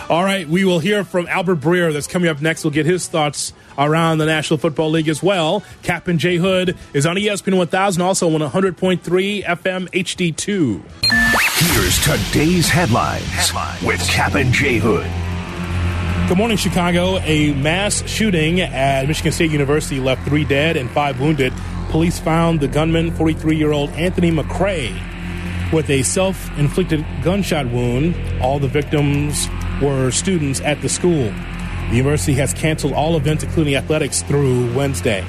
All 0.07 0.23
right, 0.23 0.47
we 0.47 0.65
will 0.65 0.77
hear 0.77 1.03
from 1.03 1.25
Albert 1.25 1.61
Breer. 1.61 1.91
That's 1.91 2.05
coming 2.05 2.29
up 2.29 2.39
next. 2.39 2.63
We'll 2.63 2.69
get 2.69 2.85
his 2.85 3.07
thoughts 3.07 3.53
around 3.77 4.17
the 4.17 4.25
National 4.25 4.57
Football 4.57 4.91
League 4.91 5.09
as 5.09 5.21
well. 5.21 5.63
Cap 5.81 6.07
and 6.07 6.19
Jay 6.19 6.37
Hood 6.37 6.77
is 6.93 7.05
on 7.05 7.15
ESPN 7.15 7.57
1000, 7.57 8.01
also 8.01 8.33
on 8.33 8.41
100.3 8.41 9.43
FM 9.43 9.89
HD2. 9.89 10.81
Here's 11.55 11.99
today's 12.03 12.69
headlines, 12.69 13.53
with 13.83 14.01
Cap 14.07 14.35
and 14.35 14.53
Jay 14.53 14.77
Hood. 14.77 15.09
Good 16.27 16.37
morning, 16.37 16.57
Chicago. 16.57 17.17
A 17.19 17.53
mass 17.53 18.07
shooting 18.07 18.61
at 18.61 19.07
Michigan 19.07 19.31
State 19.33 19.51
University 19.51 19.99
left 19.99 20.25
three 20.25 20.45
dead 20.45 20.77
and 20.77 20.89
five 20.89 21.19
wounded. 21.19 21.53
Police 21.89 22.17
found 22.17 22.59
the 22.59 22.67
gunman, 22.67 23.11
43 23.11 23.57
year 23.57 23.71
old 23.71 23.89
Anthony 23.91 24.31
McRae, 24.31 24.91
with 25.73 25.89
a 25.89 26.01
self 26.01 26.49
inflicted 26.57 27.05
gunshot 27.23 27.67
wound. 27.67 28.15
All 28.41 28.57
the 28.57 28.69
victims 28.69 29.47
were 29.81 30.11
students 30.11 30.61
at 30.61 30.81
the 30.81 30.89
school. 30.89 31.31
The 31.93 31.97
university 31.97 32.33
has 32.33 32.55
canceled 32.55 32.93
all 32.93 33.15
events, 33.17 33.43
including 33.43 33.75
athletics, 33.75 34.23
through 34.23 34.73
Wednesday. 34.73 35.23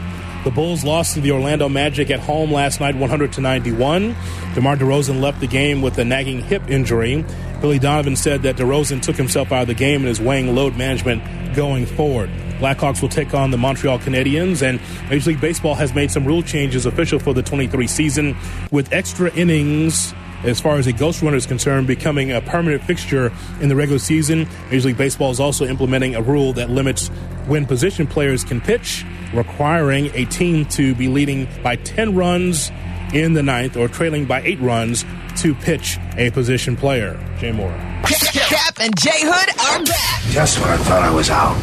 The 0.45 0.51
Bulls 0.51 0.83
lost 0.83 1.13
to 1.13 1.21
the 1.21 1.33
Orlando 1.33 1.69
Magic 1.69 2.11
at 2.11 2.21
home 2.21 2.51
last 2.51 2.81
night, 2.81 2.97
100 2.97 3.35
to 3.35 3.43
91. 3.43 4.17
DeMar 4.55 4.77
DeRozan 4.79 5.21
left 5.21 5.41
the 5.41 5.47
game 5.47 5.83
with 5.83 5.99
a 5.99 6.07
nagging 6.07 6.41
hip 6.41 6.63
injury. 6.71 7.23
Billy 7.61 7.79
Donovan 7.79 8.17
said 8.17 8.45
that 8.45 8.57
DeRozan 8.57 9.03
took 9.03 9.15
himself 9.15 9.53
out 9.53 9.61
of 9.61 9.69
the 9.69 9.75
game 9.75 10.01
and 10.01 10.09
is 10.09 10.23
weighing 10.23 10.55
load 10.55 10.75
management 10.75 11.55
going 11.55 11.85
forward. 11.85 12.31
Blackhawks 12.61 13.03
will 13.03 13.11
take 13.11 13.35
on 13.35 13.51
the 13.51 13.59
Montreal 13.59 13.99
Canadiens, 13.99 14.63
and 14.63 14.81
Major 15.11 15.33
League 15.33 15.43
Baseball 15.43 15.75
has 15.75 15.95
made 15.95 16.11
some 16.11 16.25
rule 16.25 16.43
changes 16.43 16.87
official 16.87 17.19
for 17.19 17.35
the 17.35 17.43
23 17.43 17.87
season 17.87 18.35
with 18.71 18.91
extra 18.91 19.31
innings 19.35 20.15
as 20.45 20.61
far 20.61 20.77
as 20.77 20.87
a 20.87 20.93
ghost 20.93 21.23
runner 21.23 21.37
is 21.37 21.47
concerned, 21.47 21.87
becoming 21.87 22.33
a 22.33 22.41
permanent 22.41 22.83
fixture 22.85 23.33
in 23.61 23.69
the 23.69 23.77
regular 23.77 23.99
season. 23.99 24.47
Major 24.71 24.89
League 24.89 24.99
Baseball 24.99 25.31
is 25.31 25.41
also 25.41 25.67
implementing 25.67 26.15
a 26.15 26.23
rule 26.23 26.53
that 26.55 26.71
limits 26.71 27.09
when 27.47 27.67
position 27.67 28.07
players 28.07 28.45
can 28.45 28.61
pitch, 28.61 29.05
requiring 29.33 30.11
a 30.15 30.25
team 30.27 30.65
to 30.67 30.95
be 30.95 31.09
leading 31.09 31.49
by 31.63 31.77
10 31.77 32.15
runs 32.15 32.71
in 33.13 33.33
the 33.35 33.43
ninth 33.43 33.77
or 33.77 33.87
trailing 33.89 34.25
by 34.27 34.41
eight 34.43 34.61
runs 34.61 35.05
to 35.37 35.55
pitch 35.55 35.99
a 36.17 36.31
position 36.31 36.77
player. 36.77 37.19
Jay 37.39 37.53
Moore. 37.53 37.75
Cap 38.05 38.77
and 38.81 38.97
Jay 38.99 39.11
Hood 39.23 39.51
are 39.81 39.85
back 39.85 40.23
Just 40.31 40.61
when 40.61 40.69
I 40.71 40.77
thought 40.79 41.03
I 41.03 41.11
was 41.11 41.31
out, 41.31 41.55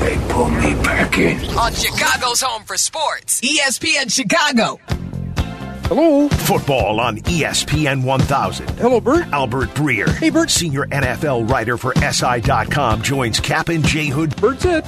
they 0.00 0.16
pulled 0.32 0.52
me 0.52 0.74
back 0.82 1.18
in. 1.18 1.38
on 1.56 1.72
Chicago's 1.72 2.40
Home 2.40 2.64
for 2.64 2.76
Sports, 2.76 3.40
ESPN 3.42 4.12
Chicago. 4.12 4.80
Hello. 5.94 6.26
Football 6.30 7.00
on 7.00 7.18
ESPN 7.18 8.02
1000. 8.02 8.70
Hello, 8.78 8.98
Bert. 8.98 9.26
Albert 9.26 9.68
Breer. 9.74 10.08
Hey, 10.08 10.30
Bert. 10.30 10.48
Senior 10.48 10.86
NFL 10.86 11.50
writer 11.50 11.76
for 11.76 11.92
SI.com 11.96 13.02
joins 13.02 13.38
Cap 13.38 13.68
and 13.68 13.84
J 13.84 14.06
Hood. 14.06 14.34
Bert's 14.36 14.64
it. 14.64 14.86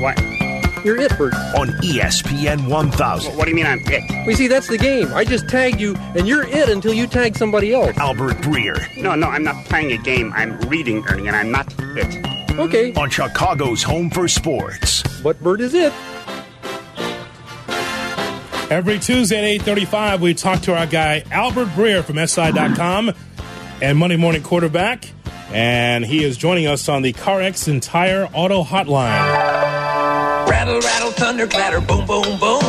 What? 0.00 0.18
You're 0.82 0.98
it, 0.98 1.10
Bert. 1.18 1.34
On 1.34 1.68
ESPN 1.82 2.70
1000. 2.70 3.36
What 3.36 3.44
do 3.44 3.50
you 3.50 3.54
mean 3.54 3.66
I'm 3.66 3.80
it? 3.84 4.26
We 4.26 4.34
see, 4.34 4.46
that's 4.46 4.68
the 4.68 4.78
game. 4.78 5.12
I 5.12 5.26
just 5.26 5.46
tagged 5.46 5.78
you, 5.78 5.94
and 6.16 6.26
you're 6.26 6.44
it 6.44 6.70
until 6.70 6.94
you 6.94 7.06
tag 7.06 7.36
somebody 7.36 7.74
else. 7.74 7.94
Albert 7.98 8.38
Breer. 8.38 8.96
No, 8.96 9.14
no, 9.14 9.28
I'm 9.28 9.44
not 9.44 9.62
playing 9.66 9.92
a 9.92 9.98
game. 9.98 10.32
I'm 10.34 10.58
reading, 10.70 11.04
Ernie, 11.06 11.26
and 11.26 11.36
I'm 11.36 11.50
not 11.50 11.70
it. 11.78 12.58
Okay. 12.58 12.94
On 12.94 13.10
Chicago's 13.10 13.82
Home 13.82 14.08
for 14.08 14.26
Sports. 14.26 15.02
But 15.22 15.38
Bert 15.42 15.60
is 15.60 15.74
it. 15.74 15.92
Every 18.68 18.98
Tuesday 18.98 19.56
at 19.56 19.60
8.35, 19.62 20.20
we 20.20 20.34
talk 20.34 20.60
to 20.62 20.76
our 20.76 20.86
guy, 20.86 21.22
Albert 21.30 21.66
Breer 21.68 22.02
from 22.02 22.18
SI.com 22.26 23.12
and 23.80 23.96
Monday 23.96 24.16
Morning 24.16 24.42
Quarterback. 24.42 25.08
And 25.52 26.04
he 26.04 26.24
is 26.24 26.36
joining 26.36 26.66
us 26.66 26.88
on 26.88 27.02
the 27.02 27.12
CarX 27.12 27.68
Entire 27.68 28.24
Auto 28.34 28.64
Hotline. 28.64 30.48
Rattle, 30.48 30.80
rattle, 30.80 31.10
thunder, 31.12 31.46
clatter, 31.46 31.80
boom, 31.80 32.06
boom, 32.06 32.24
boom. 32.40 32.60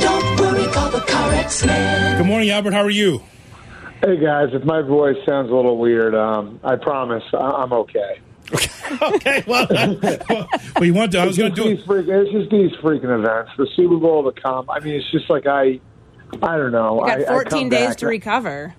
Don't 0.00 0.40
worry, 0.40 0.66
call 0.70 0.90
the 0.90 1.02
car 1.08 1.30
man. 1.66 2.18
Good 2.18 2.26
morning, 2.26 2.50
Albert. 2.50 2.72
How 2.74 2.82
are 2.82 2.90
you? 2.90 3.22
Hey 4.04 4.18
guys, 4.18 4.48
if 4.52 4.64
my 4.64 4.82
voice 4.82 5.16
sounds 5.26 5.50
a 5.50 5.54
little 5.54 5.78
weird, 5.78 6.14
um, 6.14 6.60
I 6.62 6.76
promise 6.76 7.22
I- 7.32 7.38
I'm 7.38 7.72
okay. 7.72 8.18
okay, 9.02 9.44
well, 9.46 9.66
uh, 9.70 9.94
well, 10.28 10.48
we 10.80 10.90
want 10.90 11.12
to. 11.12 11.18
I 11.18 11.26
was 11.26 11.38
going 11.38 11.54
to 11.54 11.62
do 11.62 11.68
it. 11.70 11.86
Freak, 11.86 12.08
it's 12.08 12.32
just 12.32 12.50
these 12.50 12.72
freaking 12.82 13.16
events, 13.16 13.52
the 13.56 13.68
Super 13.76 13.96
Bowl, 13.96 14.22
the 14.22 14.32
comp. 14.32 14.68
I 14.70 14.80
mean, 14.80 14.94
it's 14.94 15.10
just 15.12 15.30
like 15.30 15.46
I, 15.46 15.80
I 16.42 16.56
don't 16.56 16.72
know. 16.72 17.06
You 17.06 17.12
I, 17.12 17.18
got 17.18 17.28
I 17.28 17.32
14 17.32 17.50
come 17.50 17.68
days 17.68 17.88
back 17.88 17.96
to 17.98 18.06
recover. 18.06 18.74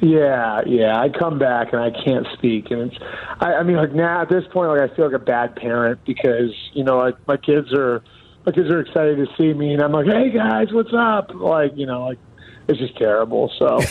Yeah, 0.00 0.62
yeah. 0.66 0.98
I 0.98 1.08
come 1.08 1.38
back 1.38 1.72
and 1.72 1.82
I 1.82 1.90
can't 1.90 2.26
speak, 2.34 2.70
and 2.70 2.92
it's. 2.92 3.02
I, 3.40 3.54
I 3.54 3.62
mean, 3.64 3.76
like 3.76 3.92
now 3.92 4.22
at 4.22 4.28
this 4.28 4.44
point, 4.52 4.70
like 4.70 4.90
I 4.90 4.94
feel 4.94 5.06
like 5.06 5.20
a 5.20 5.24
bad 5.24 5.56
parent 5.56 6.04
because 6.06 6.54
you 6.72 6.84
know, 6.84 6.98
like 6.98 7.16
my 7.26 7.36
kids 7.36 7.72
are, 7.74 8.02
my 8.46 8.52
kids 8.52 8.70
are 8.70 8.80
excited 8.80 9.16
to 9.16 9.26
see 9.36 9.52
me, 9.52 9.74
and 9.74 9.82
I'm 9.82 9.92
like, 9.92 10.06
hey 10.06 10.30
guys, 10.30 10.72
what's 10.72 10.94
up? 10.96 11.34
Like, 11.34 11.72
you 11.74 11.86
know, 11.86 12.04
like 12.06 12.18
it's 12.68 12.78
just 12.78 12.96
terrible. 12.96 13.52
So. 13.58 13.80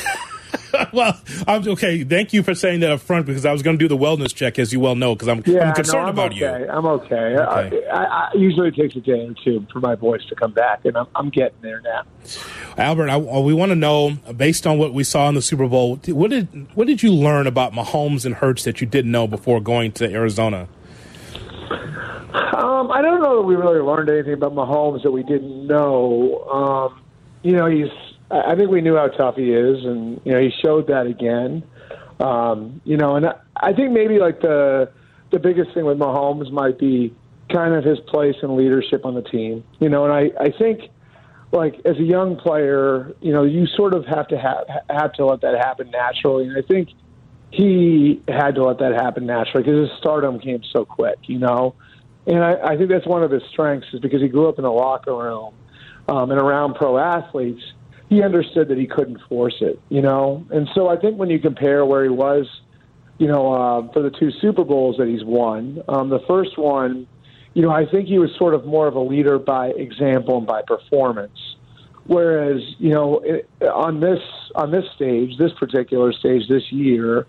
well, 0.93 1.19
I'm 1.47 1.67
okay. 1.67 2.03
Thank 2.03 2.33
you 2.33 2.43
for 2.43 2.53
saying 2.53 2.81
that 2.81 2.91
up 2.91 3.01
front 3.01 3.25
because 3.25 3.45
I 3.45 3.51
was 3.51 3.61
going 3.61 3.77
to 3.77 3.83
do 3.83 3.87
the 3.87 4.01
wellness 4.01 4.33
check, 4.33 4.59
as 4.59 4.73
you 4.73 4.79
well 4.79 4.95
know, 4.95 5.15
because 5.15 5.27
I'm, 5.27 5.43
Yeah, 5.45 5.69
I'm 5.69 5.75
concerned 5.75 6.03
no, 6.03 6.07
I'm 6.07 6.13
about 6.13 6.31
okay. 6.31 6.39
you. 6.39 6.69
I'm 6.69 6.85
okay. 6.85 7.37
I, 7.37 7.67
I, 7.91 8.03
I, 8.03 8.31
usually 8.35 8.69
it 8.69 8.75
takes 8.75 8.95
a 8.95 9.01
day 9.01 9.25
or 9.25 9.33
two 9.43 9.65
for 9.71 9.79
my 9.79 9.95
voice 9.95 10.25
to 10.29 10.35
come 10.35 10.51
back, 10.51 10.85
and 10.85 10.97
I'm, 10.97 11.07
I'm 11.15 11.29
getting 11.29 11.61
there 11.61 11.81
now. 11.81 12.03
Albert, 12.77 13.09
I, 13.09 13.17
we 13.17 13.53
want 13.53 13.71
to 13.71 13.75
know, 13.75 14.11
based 14.35 14.65
on 14.67 14.77
what 14.77 14.93
we 14.93 15.03
saw 15.03 15.29
in 15.29 15.35
the 15.35 15.41
Super 15.41 15.67
Bowl, 15.67 15.97
what 16.07 16.29
did 16.29 16.75
what 16.75 16.87
did 16.87 17.03
you 17.03 17.13
learn 17.13 17.47
about 17.47 17.73
Mahomes 17.73 18.25
and 18.25 18.35
Hurts 18.35 18.63
that 18.63 18.81
you 18.81 18.87
didn't 18.87 19.11
know 19.11 19.27
before 19.27 19.59
going 19.59 19.91
to 19.93 20.11
Arizona? 20.11 20.67
Um, 22.31 22.91
I 22.91 23.01
don't 23.01 23.21
know 23.21 23.37
that 23.37 23.43
we 23.43 23.55
really 23.55 23.79
learned 23.79 24.09
anything 24.09 24.33
about 24.33 24.53
Mahomes 24.53 25.03
that 25.03 25.11
we 25.11 25.23
didn't 25.23 25.67
know. 25.67 26.43
Um, 26.51 27.01
you 27.43 27.53
know, 27.53 27.65
he's. 27.67 27.89
I 28.31 28.55
think 28.55 28.69
we 28.69 28.81
knew 28.81 28.95
how 28.95 29.07
tough 29.07 29.35
he 29.35 29.51
is, 29.51 29.83
and 29.83 30.21
you 30.23 30.31
know, 30.31 30.39
he 30.39 30.51
showed 30.63 30.87
that 30.87 31.07
again. 31.07 31.63
Um, 32.19 32.81
you 32.83 32.97
know, 32.97 33.15
and 33.15 33.27
I, 33.55 33.73
think 33.73 33.91
maybe 33.91 34.19
like 34.19 34.41
the 34.41 34.91
the 35.31 35.39
biggest 35.39 35.73
thing 35.73 35.85
with 35.85 35.97
Mahomes 35.97 36.51
might 36.51 36.77
be 36.77 37.15
kind 37.51 37.73
of 37.73 37.83
his 37.83 37.99
place 38.01 38.35
and 38.41 38.55
leadership 38.55 39.05
on 39.05 39.15
the 39.15 39.21
team. 39.21 39.63
You 39.79 39.89
know, 39.89 40.05
and 40.05 40.13
I 40.13 40.43
I 40.43 40.51
think 40.51 40.91
like 41.51 41.81
as 41.85 41.97
a 41.97 42.03
young 42.03 42.35
player, 42.35 43.13
you 43.21 43.33
know, 43.33 43.43
you 43.43 43.65
sort 43.67 43.93
of 43.93 44.05
have 44.05 44.27
to 44.27 44.37
have 44.37 44.65
have 44.89 45.13
to 45.13 45.25
let 45.25 45.41
that 45.41 45.57
happen 45.57 45.89
naturally, 45.89 46.47
and 46.47 46.57
I 46.57 46.61
think 46.61 46.89
he 47.51 48.21
had 48.27 48.53
to 48.55 48.63
let 48.63 48.77
that 48.77 48.93
happen 48.93 49.25
naturally 49.25 49.63
because 49.63 49.89
his 49.89 49.97
stardom 49.97 50.39
came 50.39 50.61
so 50.71 50.85
quick. 50.85 51.17
You 51.23 51.39
know. 51.39 51.75
And 52.27 52.43
I, 52.43 52.57
I 52.61 52.77
think 52.77 52.89
that's 52.89 53.07
one 53.07 53.23
of 53.23 53.31
his 53.31 53.41
strengths 53.49 53.87
is 53.91 54.01
because 54.01 54.21
he 54.21 54.27
grew 54.27 54.49
up 54.49 54.59
in 54.59 54.65
a 54.65 54.71
locker 54.71 55.15
room 55.15 55.55
um, 56.07 56.29
and 56.29 56.39
around 56.39 56.75
pro 56.75 56.97
athletes. 56.97 57.63
He 58.09 58.23
understood 58.23 58.69
that 58.69 58.77
he 58.77 58.87
couldn't 58.87 59.19
force 59.29 59.55
it, 59.61 59.79
you 59.89 60.01
know. 60.01 60.45
And 60.49 60.67
so 60.73 60.87
I 60.87 60.97
think 60.97 61.17
when 61.17 61.29
you 61.29 61.39
compare 61.39 61.85
where 61.85 62.03
he 62.03 62.09
was, 62.09 62.47
you 63.19 63.27
know, 63.27 63.53
uh, 63.53 63.91
for 63.93 64.01
the 64.01 64.09
two 64.09 64.31
Super 64.41 64.63
Bowls 64.63 64.97
that 64.97 65.07
he's 65.07 65.23
won, 65.23 65.83
um, 65.87 66.09
the 66.09 66.19
first 66.27 66.57
one, 66.57 67.07
you 67.53 67.61
know, 67.61 67.71
I 67.71 67.85
think 67.85 68.07
he 68.07 68.17
was 68.17 68.31
sort 68.37 68.53
of 68.53 68.65
more 68.65 68.87
of 68.87 68.95
a 68.95 68.99
leader 68.99 69.37
by 69.37 69.67
example 69.69 70.37
and 70.37 70.47
by 70.47 70.61
performance. 70.63 71.37
Whereas, 72.05 72.61
you 72.79 72.89
know, 72.89 73.19
it, 73.19 73.47
on 73.61 73.99
this 73.99 74.19
on 74.55 74.71
this 74.71 74.85
stage, 74.95 75.37
this 75.37 75.51
particular 75.53 76.11
stage 76.11 76.47
this 76.49 76.71
year, 76.71 77.27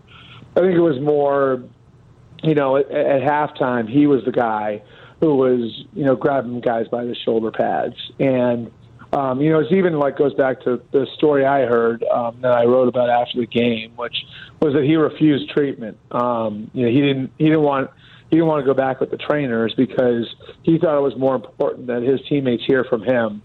I 0.57 0.61
think 0.61 0.75
it 0.75 0.81
was 0.81 0.99
more 1.01 1.63
you 2.43 2.55
know, 2.55 2.77
at, 2.77 2.91
at 2.91 3.23
halftime, 3.23 3.89
he 3.89 4.07
was 4.07 4.25
the 4.25 4.33
guy 4.33 4.83
who 5.21 5.35
was, 5.35 5.85
you 5.93 6.05
know, 6.05 6.17
grabbing 6.17 6.61
guys 6.61 6.89
by 6.89 7.05
the 7.05 7.15
shoulder 7.15 7.51
pads. 7.51 7.97
And, 8.19 8.71
um, 9.13 9.41
you 9.41 9.51
know, 9.51 9.59
it's 9.59 9.73
even 9.73 9.99
like 9.99 10.17
goes 10.17 10.35
back 10.35 10.61
to 10.63 10.81
the 10.93 11.07
story 11.17 11.45
I 11.45 11.67
heard 11.67 12.05
um, 12.05 12.39
that 12.43 12.53
I 12.53 12.65
wrote 12.65 12.89
about 12.89 13.11
after 13.11 13.41
the 13.41 13.47
game, 13.47 13.93
which 13.97 14.15
was 14.61 14.75
that 14.75 14.85
he 14.85 14.95
refused 14.97 15.51
treatment. 15.51 15.99
Um, 16.13 16.71
you 16.73 16.87
know, 16.87 16.93
he 16.93 17.01
didn't 17.01 17.33
he 17.37 17.45
didn't 17.45 17.63
want 17.63 17.91
he 18.31 18.37
didn't 18.37 18.47
want 18.47 18.65
to 18.65 18.67
go 18.67 18.75
back 18.75 19.01
with 19.01 19.11
the 19.11 19.17
trainers 19.17 19.75
because 19.77 20.33
he 20.63 20.79
thought 20.79 20.97
it 20.97 21.03
was 21.03 21.17
more 21.17 21.35
important 21.35 21.89
that 21.89 22.03
his 22.03 22.21
teammates 22.29 22.65
hear 22.65 22.85
from 22.85 23.03
him. 23.03 23.43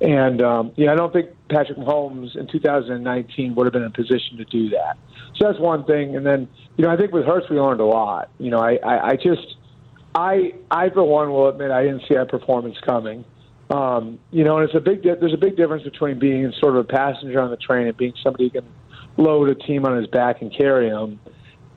And 0.00 0.42
um, 0.42 0.72
yeah, 0.76 0.92
I 0.92 0.96
don't 0.96 1.12
think 1.12 1.30
Patrick 1.50 1.78
Mahomes 1.78 2.34
in 2.34 2.46
2019 2.48 3.54
would 3.54 3.66
have 3.66 3.72
been 3.72 3.82
in 3.82 3.88
a 3.88 3.90
position 3.90 4.38
to 4.38 4.44
do 4.46 4.70
that. 4.70 4.96
So 5.36 5.46
that's 5.46 5.60
one 5.60 5.84
thing. 5.84 6.16
And 6.16 6.24
then, 6.24 6.48
you 6.76 6.84
know, 6.84 6.90
I 6.90 6.96
think 6.96 7.12
with 7.12 7.26
Hurts 7.26 7.48
we 7.50 7.60
learned 7.60 7.80
a 7.80 7.86
lot. 7.86 8.30
You 8.38 8.50
know, 8.50 8.58
I, 8.58 8.78
I, 8.82 9.08
I 9.10 9.16
just, 9.16 9.56
I, 10.14 10.54
I 10.70 10.88
for 10.90 11.04
one 11.04 11.30
will 11.30 11.48
admit 11.48 11.70
I 11.70 11.82
didn't 11.84 12.02
see 12.08 12.14
that 12.14 12.30
performance 12.30 12.76
coming. 12.84 13.24
Um, 13.72 14.18
you 14.30 14.44
know, 14.44 14.58
and 14.58 14.68
it's 14.68 14.76
a 14.76 14.80
big. 14.80 15.02
di- 15.02 15.14
There's 15.18 15.32
a 15.32 15.38
big 15.38 15.56
difference 15.56 15.82
between 15.82 16.18
being 16.18 16.52
sort 16.60 16.76
of 16.76 16.84
a 16.84 16.88
passenger 16.88 17.40
on 17.40 17.50
the 17.50 17.56
train 17.56 17.86
and 17.86 17.96
being 17.96 18.12
somebody 18.22 18.44
who 18.44 18.60
can 18.60 18.68
load 19.16 19.48
a 19.48 19.54
team 19.54 19.86
on 19.86 19.96
his 19.96 20.06
back 20.06 20.42
and 20.42 20.54
carry 20.54 20.90
them. 20.90 21.18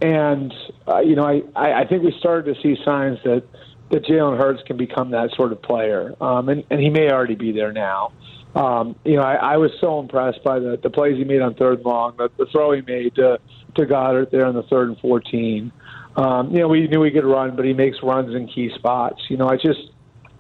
And 0.02 0.54
uh, 0.88 1.00
you 1.00 1.16
know, 1.16 1.24
I, 1.24 1.42
I, 1.56 1.82
I 1.82 1.88
think 1.88 2.04
we 2.04 2.14
started 2.20 2.54
to 2.54 2.62
see 2.62 2.76
signs 2.84 3.20
that 3.24 3.44
that 3.92 4.04
Jalen 4.04 4.38
Hurts 4.38 4.62
can 4.68 4.78
become 4.78 5.12
that 5.12 5.30
sort 5.36 5.52
of 5.54 5.62
player, 5.62 6.14
um, 6.22 6.50
and, 6.50 6.64
and 6.70 6.82
he 6.82 6.90
may 6.90 7.10
already 7.10 7.36
be 7.36 7.52
there 7.52 7.72
now. 7.72 8.12
Um, 8.56 8.96
you 9.04 9.18
know, 9.18 9.22
I, 9.22 9.36
I 9.36 9.58
was 9.58 9.72
so 9.82 10.00
impressed 10.00 10.44
by 10.44 10.60
the, 10.60 10.80
the 10.82 10.90
plays 10.90 11.18
he 11.18 11.26
made 11.26 11.42
on 11.42 11.56
third 11.56 11.78
and 11.80 11.86
long, 11.86 12.16
the, 12.18 12.30
the 12.38 12.46
throw 12.52 12.72
he 12.72 12.82
made 12.82 13.16
to, 13.16 13.38
to 13.76 13.86
Goedert 13.86 14.32
there 14.32 14.46
on 14.46 14.56
the 14.56 14.64
third 14.64 14.88
and 14.88 14.98
14. 15.00 15.72
Um, 16.16 16.52
you 16.52 16.60
know, 16.62 16.70
we 16.70 16.88
knew 16.88 17.04
he 17.04 17.12
could 17.12 17.26
run, 17.26 17.58
but 17.58 17.66
he 17.66 17.74
makes 17.74 17.98
runs 18.02 18.34
in 18.34 18.48
key 18.48 18.72
spots. 18.74 19.22
You 19.30 19.36
know, 19.36 19.50
I 19.50 19.58
just, 19.58 19.92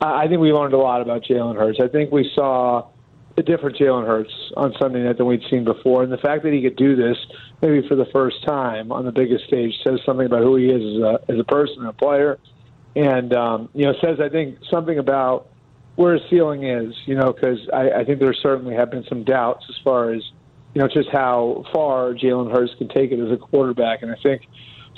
I 0.01 0.27
think 0.27 0.41
we 0.41 0.51
learned 0.51 0.73
a 0.73 0.77
lot 0.77 1.01
about 1.01 1.23
Jalen 1.23 1.55
Hurts. 1.55 1.79
I 1.81 1.87
think 1.87 2.11
we 2.11 2.29
saw 2.35 2.89
a 3.37 3.43
different 3.43 3.77
Jalen 3.77 4.05
Hurts 4.05 4.33
on 4.55 4.73
Sunday 4.79 5.03
night 5.03 5.17
than 5.17 5.25
we'd 5.25 5.43
seen 5.49 5.65
before. 5.65 6.03
And 6.03 6.11
the 6.11 6.17
fact 6.17 6.43
that 6.43 6.53
he 6.53 6.61
could 6.61 6.75
do 6.75 6.95
this 6.95 7.17
maybe 7.61 7.87
for 7.87 7.95
the 7.95 8.05
first 8.05 8.43
time 8.45 8.91
on 8.91 9.05
the 9.05 9.11
biggest 9.11 9.45
stage 9.45 9.73
says 9.83 9.99
something 10.05 10.25
about 10.25 10.41
who 10.41 10.55
he 10.55 10.67
is 10.67 10.97
as 10.97 11.01
a, 11.01 11.31
as 11.33 11.39
a 11.39 11.43
person 11.43 11.79
and 11.79 11.87
a 11.87 11.93
player. 11.93 12.39
And, 12.95 13.33
um, 13.33 13.69
you 13.73 13.85
know, 13.85 13.93
says, 14.01 14.19
I 14.21 14.29
think, 14.29 14.59
something 14.69 14.97
about 14.97 15.47
where 15.95 16.13
his 16.13 16.23
ceiling 16.29 16.63
is, 16.63 16.93
you 17.05 17.15
know, 17.15 17.33
because 17.33 17.59
I, 17.73 17.91
I 17.91 18.05
think 18.05 18.19
there 18.19 18.33
certainly 18.33 18.75
have 18.75 18.89
been 18.91 19.05
some 19.09 19.23
doubts 19.23 19.65
as 19.69 19.75
far 19.83 20.13
as, 20.13 20.21
you 20.73 20.81
know, 20.81 20.87
just 20.87 21.09
how 21.09 21.65
far 21.73 22.13
Jalen 22.13 22.51
Hurts 22.51 22.73
can 22.77 22.87
take 22.87 23.11
it 23.11 23.19
as 23.19 23.31
a 23.31 23.37
quarterback. 23.37 24.01
And 24.01 24.11
I 24.11 24.15
think 24.21 24.43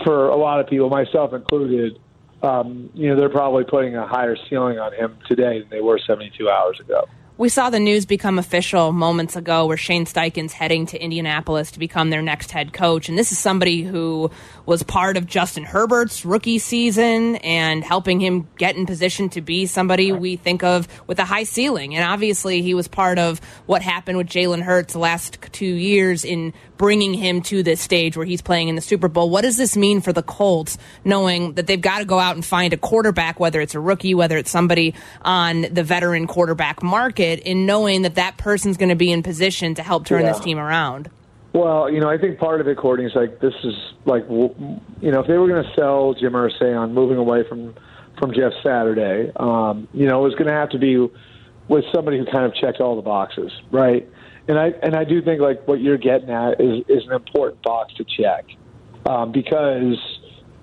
for 0.04 0.30
a 0.30 0.36
lot 0.36 0.60
of 0.60 0.68
people, 0.68 0.90
myself 0.90 1.34
included, 1.34 2.00
um, 2.42 2.90
you 2.94 3.10
know, 3.10 3.16
they're 3.16 3.30
probably 3.30 3.64
putting 3.64 3.96
a 3.96 4.08
higher 4.08 4.36
ceiling 4.50 4.80
on 4.80 4.94
him 4.94 5.18
today 5.28 5.60
than 5.60 5.70
they 5.70 5.82
were 5.82 6.00
72 6.00 6.50
hours 6.50 6.80
ago. 6.80 7.08
We 7.40 7.50
saw 7.50 7.70
the 7.70 7.80
news 7.80 8.08
become 8.08 8.40
official 8.40 8.92
moments 8.92 9.36
ago 9.36 9.68
where 9.68 9.78
Shane 9.78 10.06
Steichen's 10.06 10.54
heading 10.54 10.88
to 10.88 11.00
Indianapolis 11.00 11.70
to 11.72 11.80
become 11.80 12.10
their 12.10 12.24
next 12.24 12.50
head 12.50 12.74
coach. 12.74 13.10
And 13.10 13.18
this 13.18 13.32
is 13.32 13.38
somebody 13.38 13.84
who 13.84 14.32
was 14.66 14.82
part 14.82 15.18
of 15.18 15.28
Justin 15.28 15.64
Herbert's 15.64 16.26
rookie 16.26 16.58
season 16.58 17.36
and 17.38 17.84
helping 17.84 18.20
him 18.20 18.48
get 18.58 18.76
in 18.76 18.88
position 18.88 19.30
to 19.30 19.42
be 19.42 19.68
somebody 19.68 20.12
we 20.12 20.36
think 20.36 20.64
of 20.64 20.88
with 21.06 21.20
a 21.20 21.26
high 21.26 21.44
ceiling. 21.44 21.96
And 21.96 22.04
obviously, 22.04 22.64
he 22.64 22.74
was 22.74 22.88
part 22.88 23.20
of 23.20 23.40
what 23.68 23.84
happened 23.84 24.18
with 24.18 24.28
Jalen 24.28 24.64
Hurts 24.64 24.94
the 24.94 25.00
last 25.00 25.38
two 25.52 25.68
years 25.68 26.26
in 26.26 26.54
bringing 26.78 27.14
him 27.14 27.42
to 27.44 27.64
this 27.64 27.82
stage 27.82 28.16
where 28.16 28.26
he's 28.26 28.42
playing 28.42 28.68
in 28.68 28.76
the 28.76 28.82
Super 28.82 29.08
Bowl. 29.08 29.30
What 29.30 29.42
does 29.42 29.58
this 29.58 29.76
mean 29.76 30.02
for 30.02 30.14
the 30.14 30.24
Colts, 30.24 30.78
knowing 31.04 31.54
that 31.54 31.68
they've 31.68 31.82
got 31.82 32.00
to 32.00 32.06
go 32.06 32.20
out 32.20 32.36
and 32.36 32.46
find 32.46 32.74
a 32.74 32.78
quarterback, 32.78 33.40
whether 33.40 33.62
it's 33.62 33.74
a 33.76 33.80
rookie, 33.80 34.14
whether 34.14 34.38
it's 34.38 34.52
somebody 34.52 34.94
on 35.24 35.62
the 35.72 35.84
veteran 35.84 36.28
quarterback 36.28 36.84
market? 36.84 37.48
in 37.48 37.66
knowing 37.66 38.02
that 38.02 38.16
that 38.16 38.38
person's 38.38 38.76
going 38.78 38.90
to 38.90 38.96
be 38.96 39.12
in 39.12 39.24
position 39.24 39.74
to 39.76 39.82
help 39.82 40.06
turn 40.06 40.24
yeah. 40.24 40.34
this 40.34 40.42
team 40.42 40.60
around? 40.60 41.10
Well, 41.54 41.90
you 41.90 42.00
know, 42.00 42.10
I 42.10 42.18
think 42.18 42.40
part 42.40 42.62
of 42.62 42.68
it, 42.68 42.78
Courtney, 42.78 43.06
is 43.06 43.16
like 43.16 43.40
this 43.40 43.54
is 43.64 43.74
like 44.06 44.26
you 44.30 45.12
know, 45.12 45.22
if 45.22 45.28
they 45.28 45.38
were 45.38 45.48
going 45.48 45.64
to 45.64 45.74
sell 45.76 46.14
Jim 46.14 46.34
Irsay 46.34 46.78
on 46.78 46.94
moving 46.94 47.18
away 47.18 47.48
from 47.48 47.74
from 48.20 48.34
Jeff 48.34 48.52
Saturday, 48.62 49.32
um, 49.38 49.88
you 49.94 50.08
know, 50.08 50.20
it 50.20 50.24
was 50.24 50.34
going 50.34 50.48
to 50.48 50.54
have 50.54 50.70
to 50.72 50.78
be 50.78 50.98
with 51.68 51.86
somebody 51.94 52.18
who 52.18 52.26
kind 52.26 52.46
of 52.46 52.54
checked 52.54 52.80
all 52.80 52.96
the 52.96 53.02
boxes, 53.02 53.52
right? 53.72 54.08
And 54.48 54.58
I 54.58 54.68
and 54.82 54.96
I 54.96 55.04
do 55.04 55.22
think 55.22 55.42
like 55.42 55.68
what 55.68 55.82
you're 55.82 55.98
getting 55.98 56.30
at 56.30 56.62
is 56.62 56.84
is 56.88 57.06
an 57.06 57.14
important 57.14 57.62
box 57.64 57.94
to 57.96 58.06
check 58.06 58.46
um, 59.06 59.32
because 59.32 59.98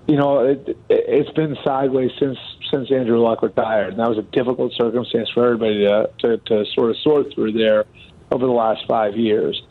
you 0.07 0.17
know 0.17 0.39
it, 0.39 0.77
it's 0.89 1.29
been 1.31 1.55
sideways 1.63 2.11
since 2.19 2.37
since 2.71 2.91
Andrew 2.91 3.19
Luck 3.19 3.43
retired, 3.43 3.89
and 3.89 3.99
that 3.99 4.09
was 4.09 4.17
a 4.17 4.23
difficult 4.23 4.73
circumstance 4.73 5.29
for 5.33 5.45
everybody 5.45 5.83
to, 5.85 6.09
to, 6.19 6.37
to 6.37 6.65
sort 6.73 6.89
of 6.89 6.97
sort 7.03 7.33
through 7.35 7.51
there 7.51 7.85
over 8.31 8.45
the 8.45 8.51
last 8.51 8.81
five 8.87 9.15
years. 9.15 9.61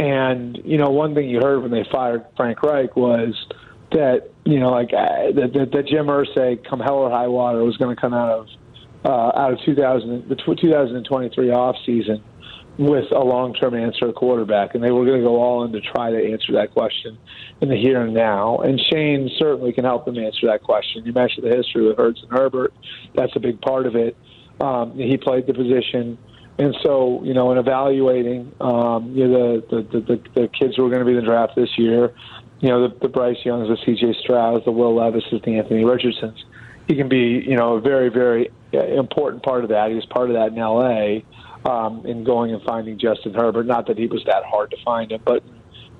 And 0.00 0.60
you 0.64 0.76
know, 0.76 0.90
one 0.90 1.14
thing 1.14 1.28
you 1.28 1.40
heard 1.40 1.62
when 1.62 1.70
they 1.70 1.84
fired 1.92 2.24
Frank 2.36 2.62
Reich 2.64 2.96
was 2.96 3.34
that 3.92 4.30
you 4.44 4.58
know, 4.58 4.70
like 4.70 4.92
uh, 4.92 5.30
that, 5.32 5.68
that, 5.72 5.86
Jim 5.86 6.06
Irsay, 6.06 6.68
come 6.68 6.80
hell 6.80 6.96
or 6.96 7.10
high 7.10 7.28
water, 7.28 7.62
was 7.62 7.76
going 7.76 7.94
to 7.94 8.00
come 8.00 8.14
out 8.14 8.30
of 8.30 8.48
uh, 9.04 9.38
out 9.38 9.52
of 9.52 9.60
2000 9.64 10.28
the 10.28 10.34
2023 10.34 11.50
off 11.52 11.76
season 11.86 12.22
with 12.78 13.12
a 13.12 13.18
long-term 13.18 13.74
answer 13.74 14.08
at 14.08 14.14
quarterback, 14.14 14.74
and 14.74 14.82
they 14.82 14.90
were 14.90 15.04
going 15.04 15.20
to 15.20 15.26
go 15.26 15.42
all 15.42 15.64
in 15.64 15.72
to 15.72 15.80
try 15.80 16.10
to 16.10 16.32
answer 16.32 16.52
that 16.54 16.72
question 16.72 17.18
in 17.60 17.68
the 17.68 17.76
here 17.76 18.00
and 18.00 18.14
now. 18.14 18.58
And 18.58 18.80
Shane 18.90 19.30
certainly 19.38 19.72
can 19.72 19.84
help 19.84 20.06
them 20.06 20.18
answer 20.18 20.46
that 20.46 20.62
question. 20.62 21.04
You 21.04 21.12
mentioned 21.12 21.50
the 21.50 21.54
history 21.54 21.86
with 21.86 21.98
Hurts 21.98 22.22
and 22.22 22.30
Herbert; 22.30 22.72
that's 23.14 23.34
a 23.36 23.40
big 23.40 23.60
part 23.60 23.86
of 23.86 23.96
it. 23.96 24.16
Um, 24.60 24.96
he 24.96 25.16
played 25.16 25.46
the 25.46 25.54
position, 25.54 26.16
and 26.58 26.74
so 26.82 27.22
you 27.24 27.34
know, 27.34 27.52
in 27.52 27.58
evaluating 27.58 28.52
um, 28.60 29.12
you 29.14 29.28
know, 29.28 29.60
the, 29.60 29.82
the, 29.82 30.00
the 30.00 30.22
the 30.34 30.48
kids 30.48 30.76
who 30.76 30.86
are 30.86 30.90
going 30.90 31.00
to 31.00 31.04
be 31.04 31.12
in 31.12 31.18
the 31.18 31.22
draft 31.22 31.56
this 31.56 31.76
year, 31.76 32.14
you 32.60 32.68
know, 32.68 32.88
the, 32.88 32.94
the 33.00 33.08
Bryce 33.08 33.38
Youngs, 33.44 33.68
the 33.68 33.76
C.J. 33.84 34.14
Strouds, 34.24 34.64
the 34.64 34.72
Will 34.72 34.94
Levises, 34.94 35.42
the 35.44 35.58
Anthony 35.58 35.84
Richardsons, 35.84 36.44
he 36.88 36.94
can 36.94 37.08
be 37.08 37.42
you 37.46 37.56
know 37.56 37.74
a 37.74 37.80
very 37.80 38.08
very 38.08 38.50
important 38.72 39.42
part 39.42 39.64
of 39.64 39.70
that. 39.70 39.90
He 39.90 39.96
was 39.96 40.06
part 40.06 40.30
of 40.30 40.36
that 40.36 40.52
in 40.52 40.58
L.A 40.58 41.26
um, 41.64 42.04
in 42.06 42.24
going 42.24 42.52
and 42.52 42.62
finding 42.62 42.98
Justin 42.98 43.34
Herbert. 43.34 43.66
Not 43.66 43.86
that 43.86 43.98
he 43.98 44.06
was 44.06 44.22
that 44.26 44.44
hard 44.44 44.70
to 44.70 44.76
find 44.84 45.12
him, 45.12 45.22
but 45.24 45.42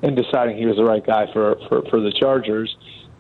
in 0.03 0.15
deciding 0.15 0.57
he 0.57 0.67
was 0.67 0.77
the 0.77 0.85
right 0.85 1.05
guy 1.05 1.31
for, 1.33 1.57
for, 1.69 1.83
for 1.91 2.01
the 2.01 2.13
Chargers. 2.13 2.77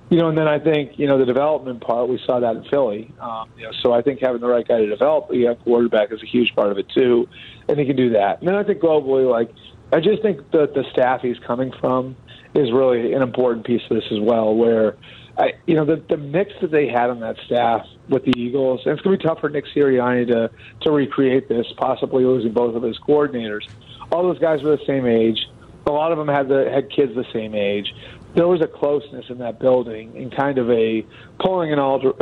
You 0.08 0.18
know, 0.18 0.28
and 0.28 0.36
then 0.36 0.48
I 0.48 0.58
think, 0.58 0.98
you 0.98 1.06
know, 1.06 1.18
the 1.18 1.24
development 1.24 1.80
part, 1.82 2.08
we 2.08 2.20
saw 2.26 2.40
that 2.40 2.56
in 2.56 2.64
Philly. 2.64 3.12
Um, 3.20 3.48
you 3.56 3.62
know, 3.62 3.70
so 3.80 3.92
I 3.92 4.02
think 4.02 4.18
having 4.20 4.40
the 4.40 4.48
right 4.48 4.66
guy 4.66 4.78
to 4.78 4.88
develop 4.88 5.30
a 5.30 5.36
young 5.36 5.54
quarterback 5.56 6.10
is 6.10 6.20
a 6.20 6.26
huge 6.26 6.52
part 6.56 6.72
of 6.72 6.78
it, 6.78 6.88
too. 6.88 7.28
And 7.68 7.78
he 7.78 7.86
can 7.86 7.94
do 7.94 8.10
that. 8.10 8.40
And 8.40 8.48
then 8.48 8.56
I 8.56 8.64
think 8.64 8.80
globally, 8.80 9.30
like, 9.30 9.52
I 9.92 10.00
just 10.00 10.20
think 10.22 10.50
that 10.50 10.74
the 10.74 10.84
staff 10.90 11.20
he's 11.20 11.38
coming 11.46 11.72
from 11.80 12.16
is 12.56 12.72
really 12.72 13.12
an 13.12 13.22
important 13.22 13.64
piece 13.64 13.82
of 13.88 13.96
this 13.96 14.06
as 14.10 14.18
well, 14.18 14.52
where 14.52 14.96
I, 15.40 15.52
you 15.66 15.74
know, 15.74 15.86
the 15.86 15.96
the 15.96 16.18
mix 16.18 16.52
that 16.60 16.70
they 16.70 16.86
had 16.86 17.08
on 17.08 17.20
that 17.20 17.36
staff 17.46 17.86
with 18.10 18.24
the 18.24 18.32
Eagles, 18.36 18.82
and 18.84 18.92
it's 18.92 19.00
going 19.00 19.18
to 19.18 19.22
be 19.22 19.26
tough 19.26 19.40
for 19.40 19.48
Nick 19.48 19.64
Sirianni 19.74 20.26
to 20.26 20.50
to 20.82 20.90
recreate 20.90 21.48
this, 21.48 21.66
possibly 21.78 22.24
losing 22.24 22.52
both 22.52 22.76
of 22.76 22.82
his 22.82 22.98
coordinators. 22.98 23.66
All 24.12 24.22
those 24.22 24.38
guys 24.38 24.62
were 24.62 24.76
the 24.76 24.84
same 24.86 25.06
age. 25.06 25.38
A 25.86 25.90
lot 25.90 26.12
of 26.12 26.18
them 26.18 26.28
had 26.28 26.48
the 26.48 26.70
had 26.70 26.90
kids 26.90 27.14
the 27.14 27.24
same 27.32 27.54
age. 27.54 27.94
There 28.34 28.46
was 28.46 28.60
a 28.60 28.66
closeness 28.66 29.30
in 29.30 29.38
that 29.38 29.58
building, 29.58 30.14
and 30.14 30.30
kind 30.34 30.58
of 30.58 30.70
a 30.70 31.06
pulling 31.38 31.70
in 31.70 31.78
all 31.78 32.14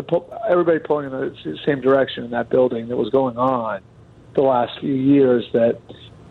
everybody 0.48 0.78
pulling 0.78 1.06
in 1.06 1.10
the 1.10 1.58
same 1.66 1.80
direction 1.80 2.22
in 2.24 2.30
that 2.30 2.50
building 2.50 2.86
that 2.86 2.96
was 2.96 3.10
going 3.10 3.36
on 3.36 3.80
the 4.34 4.42
last 4.42 4.78
few 4.78 4.94
years. 4.94 5.44
That 5.52 5.80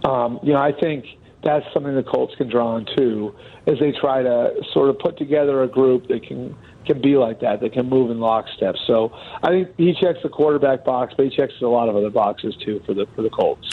um, 0.05 0.39
you 0.41 0.53
know, 0.53 0.61
I 0.61 0.71
think 0.71 1.05
that's 1.43 1.65
something 1.73 1.95
the 1.95 2.03
Colts 2.03 2.33
can 2.35 2.49
draw 2.49 2.75
on 2.75 2.85
too, 2.95 3.35
as 3.67 3.77
they 3.79 3.91
try 3.91 4.23
to 4.23 4.53
sort 4.73 4.89
of 4.89 4.99
put 4.99 5.17
together 5.17 5.63
a 5.63 5.67
group 5.67 6.07
that 6.07 6.23
can 6.23 6.55
can 6.87 7.01
be 7.01 7.17
like 7.17 7.41
that, 7.41 7.59
that 7.59 7.73
can 7.73 7.87
move 7.87 8.09
in 8.09 8.19
lockstep. 8.19 8.75
So 8.87 9.11
I 9.43 9.49
think 9.49 9.75
he 9.77 9.93
checks 9.93 10.19
the 10.23 10.29
quarterback 10.29 10.83
box, 10.83 11.13
but 11.15 11.27
he 11.27 11.35
checks 11.35 11.53
a 11.61 11.65
lot 11.65 11.89
of 11.89 11.95
other 11.95 12.09
boxes 12.09 12.55
too 12.63 12.81
for 12.85 12.93
the 12.93 13.05
for 13.15 13.21
the 13.21 13.29
Colts. 13.29 13.69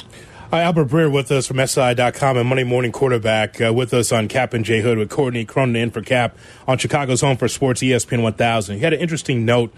Hi, 0.50 0.62
Albert 0.62 0.88
Breer 0.88 1.10
with 1.10 1.32
us 1.32 1.46
from 1.46 1.66
SI.com 1.66 2.36
and 2.36 2.48
Monday 2.48 2.64
Morning 2.64 2.92
Quarterback 2.92 3.60
uh, 3.60 3.72
with 3.72 3.92
us 3.94 4.12
on 4.12 4.28
Cap 4.28 4.52
and 4.52 4.64
J 4.64 4.82
Hood 4.82 4.98
with 4.98 5.10
Courtney 5.10 5.44
Cronin 5.44 5.74
in 5.74 5.90
for 5.90 6.02
Cap 6.02 6.36
on 6.68 6.78
Chicago's 6.78 7.22
Home 7.22 7.36
for 7.36 7.48
Sports 7.48 7.82
ESPN 7.82 8.22
1000. 8.22 8.76
He 8.76 8.82
had 8.82 8.92
an 8.92 9.00
interesting 9.00 9.44
note 9.44 9.74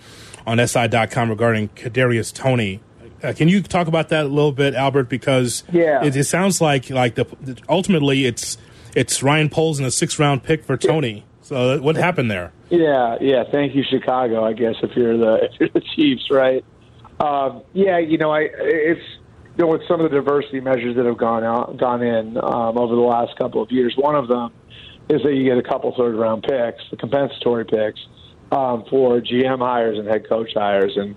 on 0.47 0.59
SI.com 0.59 1.31
regarding 1.31 1.69
Kadarius 1.71 2.35
Toney. 2.35 2.81
Uh, 3.23 3.33
can 3.33 3.49
you 3.49 3.63
talk 3.63 3.87
about 3.87 4.11
that 4.11 4.27
a 4.27 4.29
little 4.29 4.53
bit, 4.53 4.75
Albert? 4.75 5.09
Because 5.09 5.65
yeah. 5.73 6.05
it, 6.05 6.15
it 6.15 6.25
sounds 6.25 6.61
like 6.61 6.91
like 6.91 7.15
the 7.15 7.27
ultimately 7.69 8.27
it's 8.27 8.59
it's 8.95 9.23
Ryan 9.23 9.49
Poles 9.49 9.79
and 9.79 9.87
a 9.87 9.91
six 9.91 10.19
round 10.19 10.43
pick 10.43 10.65
for 10.65 10.77
Toney. 10.77 11.25
So 11.47 11.81
what 11.81 11.95
happened 11.95 12.29
there? 12.29 12.53
Yeah, 12.71 13.19
yeah. 13.21 13.45
Thank 13.53 13.77
you, 13.77 13.85
Chicago. 13.89 14.45
I 14.45 14.53
guess 14.53 14.75
if 14.83 14.97
you're 14.97 15.17
the 15.17 15.45
if 15.45 15.61
you're 15.61 15.69
the 15.69 15.83
Chiefs, 15.95 16.29
right? 16.29 16.65
Um, 17.21 17.63
yeah, 17.73 17.99
you 17.99 18.19
know, 18.19 18.33
I 18.33 18.49
it's 18.51 19.01
you 19.57 19.65
know 19.65 19.69
with 19.69 19.83
some 19.87 20.01
of 20.01 20.11
the 20.11 20.17
diversity 20.17 20.59
measures 20.59 20.97
that 20.97 21.07
have 21.07 21.19
gone 21.19 21.45
out 21.45 21.77
gone 21.77 22.03
in 22.03 22.37
um, 22.39 22.77
over 22.77 22.97
the 22.97 23.01
last 23.01 23.39
couple 23.39 23.63
of 23.63 23.71
years. 23.71 23.95
One 23.97 24.17
of 24.17 24.27
them 24.27 24.53
is 25.09 25.23
that 25.23 25.35
you 25.35 25.45
get 25.45 25.57
a 25.57 25.63
couple 25.63 25.95
third 25.97 26.17
round 26.17 26.43
picks, 26.43 26.83
the 26.91 26.97
compensatory 26.97 27.65
picks 27.65 28.01
um, 28.51 28.85
for 28.91 29.21
GM 29.21 29.59
hires 29.59 30.01
and 30.01 30.09
head 30.09 30.29
coach 30.29 30.51
hires, 30.53 30.97
and 30.97 31.15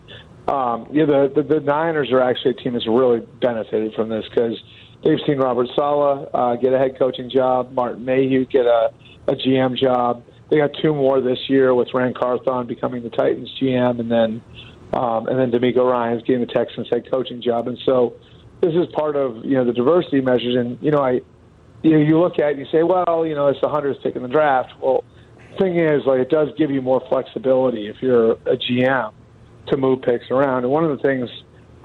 um, 0.48 0.88
yeah, 0.92 1.06
the, 1.06 1.32
the 1.36 1.42
the 1.42 1.60
Niners 1.60 2.12
are 2.12 2.22
actually 2.22 2.52
a 2.52 2.54
team 2.54 2.74
that's 2.74 2.88
really 2.88 3.22
benefited 3.42 3.96
from 3.96 4.10
this 4.10 4.26
because 4.30 4.62
they've 5.04 5.20
seen 5.26 5.38
Robert 5.38 5.68
Saleh 5.76 6.30
uh, 6.34 6.56
get 6.56 6.74
a 6.74 6.78
head 6.78 6.98
coaching 6.98 7.30
job, 7.30 7.72
Martin 7.72 8.06
Mayhew 8.06 8.46
get 8.46 8.66
a 8.66 8.92
a 9.28 9.36
GM 9.36 9.78
job. 9.78 10.24
They 10.50 10.58
got 10.58 10.72
two 10.82 10.94
more 10.94 11.22
this 11.22 11.38
year 11.48 11.74
with 11.76 11.90
Ran 11.94 12.14
Carthon 12.14 12.66
becoming 12.66 13.04
the 13.04 13.10
Titans 13.10 13.52
GM, 13.62 14.00
and 14.00 14.12
then 14.12 14.42
um, 14.94 15.28
and 15.28 15.40
then 15.40 15.52
DeMeco 15.52 15.90
Ryans 15.90 16.24
getting 16.24 16.46
the 16.46 16.52
Texans 16.52 16.88
head 16.90 17.10
coaching 17.10 17.42
job. 17.42 17.68
And 17.68 17.78
so 17.86 18.16
this 18.62 18.74
is 18.74 18.88
part 18.94 19.16
of 19.16 19.46
you 19.46 19.56
know 19.56 19.66
the 19.66 19.74
diversity 19.74 20.22
measures. 20.22 20.56
And 20.56 20.78
you 20.82 20.92
know 20.92 21.02
I 21.02 21.22
you 21.84 21.92
know 21.92 22.00
you 22.00 22.20
look 22.20 22.40
at 22.40 22.50
it 22.50 22.58
and 22.58 22.60
you 22.60 22.66
say, 22.72 22.84
well, 22.84 23.26
you 23.26 23.36
know 23.36 23.48
it's 23.48 23.62
the 23.62 23.70
hundreds 23.70 24.00
picking 24.02 24.24
the 24.24 24.28
draft. 24.28 24.74
Well, 24.82 25.04
thing 25.60 25.78
is 25.78 26.04
like 26.06 26.20
it 26.20 26.30
does 26.30 26.50
give 26.58 26.72
you 26.72 26.82
more 26.82 27.02
flexibility 27.10 27.88
if 27.88 27.98
you're 28.02 28.32
a 28.32 28.58
GM 28.58 29.14
to 29.68 29.78
move 29.78 30.02
picks 30.02 30.32
around. 30.32 30.64
And 30.64 30.72
one 30.72 30.84
of 30.84 30.96
the 30.96 31.04
things 31.04 31.30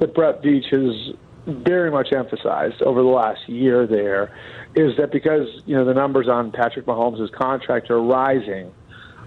that 0.00 0.14
Brett 0.14 0.42
Veach 0.42 0.70
has 0.72 1.14
very 1.46 1.90
much 1.90 2.12
emphasized 2.12 2.80
over 2.82 3.02
the 3.02 3.08
last 3.08 3.48
year 3.48 3.86
there 3.86 4.34
is 4.74 4.96
that 4.96 5.12
because 5.12 5.46
you 5.66 5.76
know 5.76 5.84
the 5.84 5.94
numbers 5.94 6.28
on 6.28 6.50
Patrick 6.50 6.86
Mahomes' 6.86 7.30
contract 7.32 7.90
are 7.90 8.00
rising, 8.00 8.72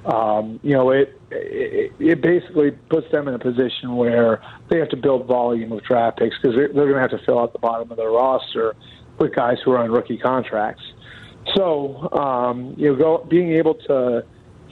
um, 0.06 0.60
you 0.64 0.74
know 0.74 0.90
it, 0.90 1.20
it 1.32 1.94
it 2.00 2.22
basically 2.22 2.72
puts 2.72 3.10
them 3.12 3.28
in 3.28 3.34
a 3.34 3.40
position 3.40 3.96
where 3.96 4.42
they 4.70 4.78
have 4.78 4.90
to 4.90 4.98
build 4.98 5.28
volume 5.28 5.72
of 5.72 5.84
draft 5.84 6.18
picks 6.18 6.36
because 6.42 6.56
they're, 6.56 6.68
they're 6.70 6.92
going 6.92 6.96
to 6.96 7.02
have 7.02 7.12
to 7.12 7.24
fill 7.26 7.40
out 7.40 7.54
the 7.54 7.60
bottom 7.60 7.90
of 7.92 7.98
their 7.98 8.10
roster 8.10 8.76
with 9.20 9.34
guys 9.36 9.58
who 9.64 9.72
are 9.72 9.78
on 9.78 9.92
rookie 9.92 10.18
contracts. 10.18 10.84
So 11.56 12.10
um, 12.14 12.74
you 12.78 12.92
know, 12.92 12.96
go, 12.96 13.28
being 13.30 13.54
able 13.54 13.76
to 13.88 14.26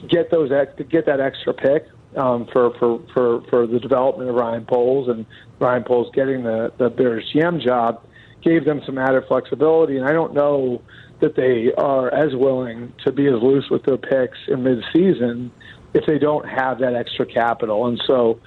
get 0.08 0.30
those 0.30 0.50
to 0.50 0.84
get 0.84 1.06
that 1.06 1.20
extra 1.20 1.54
pick 1.54 1.86
um, 2.16 2.46
for, 2.52 2.76
for 2.78 3.02
for 3.12 3.42
for 3.48 3.66
the 3.66 3.78
development 3.78 4.30
of 4.30 4.36
Ryan 4.36 4.64
Poles 4.64 5.08
and 5.08 5.26
Ryan 5.58 5.84
Poles 5.84 6.10
getting 6.14 6.42
the 6.42 6.72
the 6.78 6.90
Bears 6.90 7.24
GM 7.34 7.62
job 7.62 8.02
gave 8.42 8.64
them 8.64 8.80
some 8.86 8.96
added 8.96 9.24
flexibility. 9.26 9.96
And 9.96 10.06
I 10.06 10.12
don't 10.12 10.32
know 10.32 10.80
that 11.20 11.34
they 11.34 11.72
are 11.76 12.12
as 12.12 12.34
willing 12.34 12.92
to 13.04 13.12
be 13.12 13.26
as 13.26 13.42
loose 13.42 13.68
with 13.70 13.84
their 13.84 13.96
picks 13.96 14.38
in 14.48 14.60
midseason 14.60 15.50
if 15.94 16.06
they 16.06 16.18
don't 16.18 16.46
have 16.46 16.78
that 16.78 16.94
extra 16.94 17.26
capital. 17.26 17.86
And 17.86 18.00
so, 18.06 18.38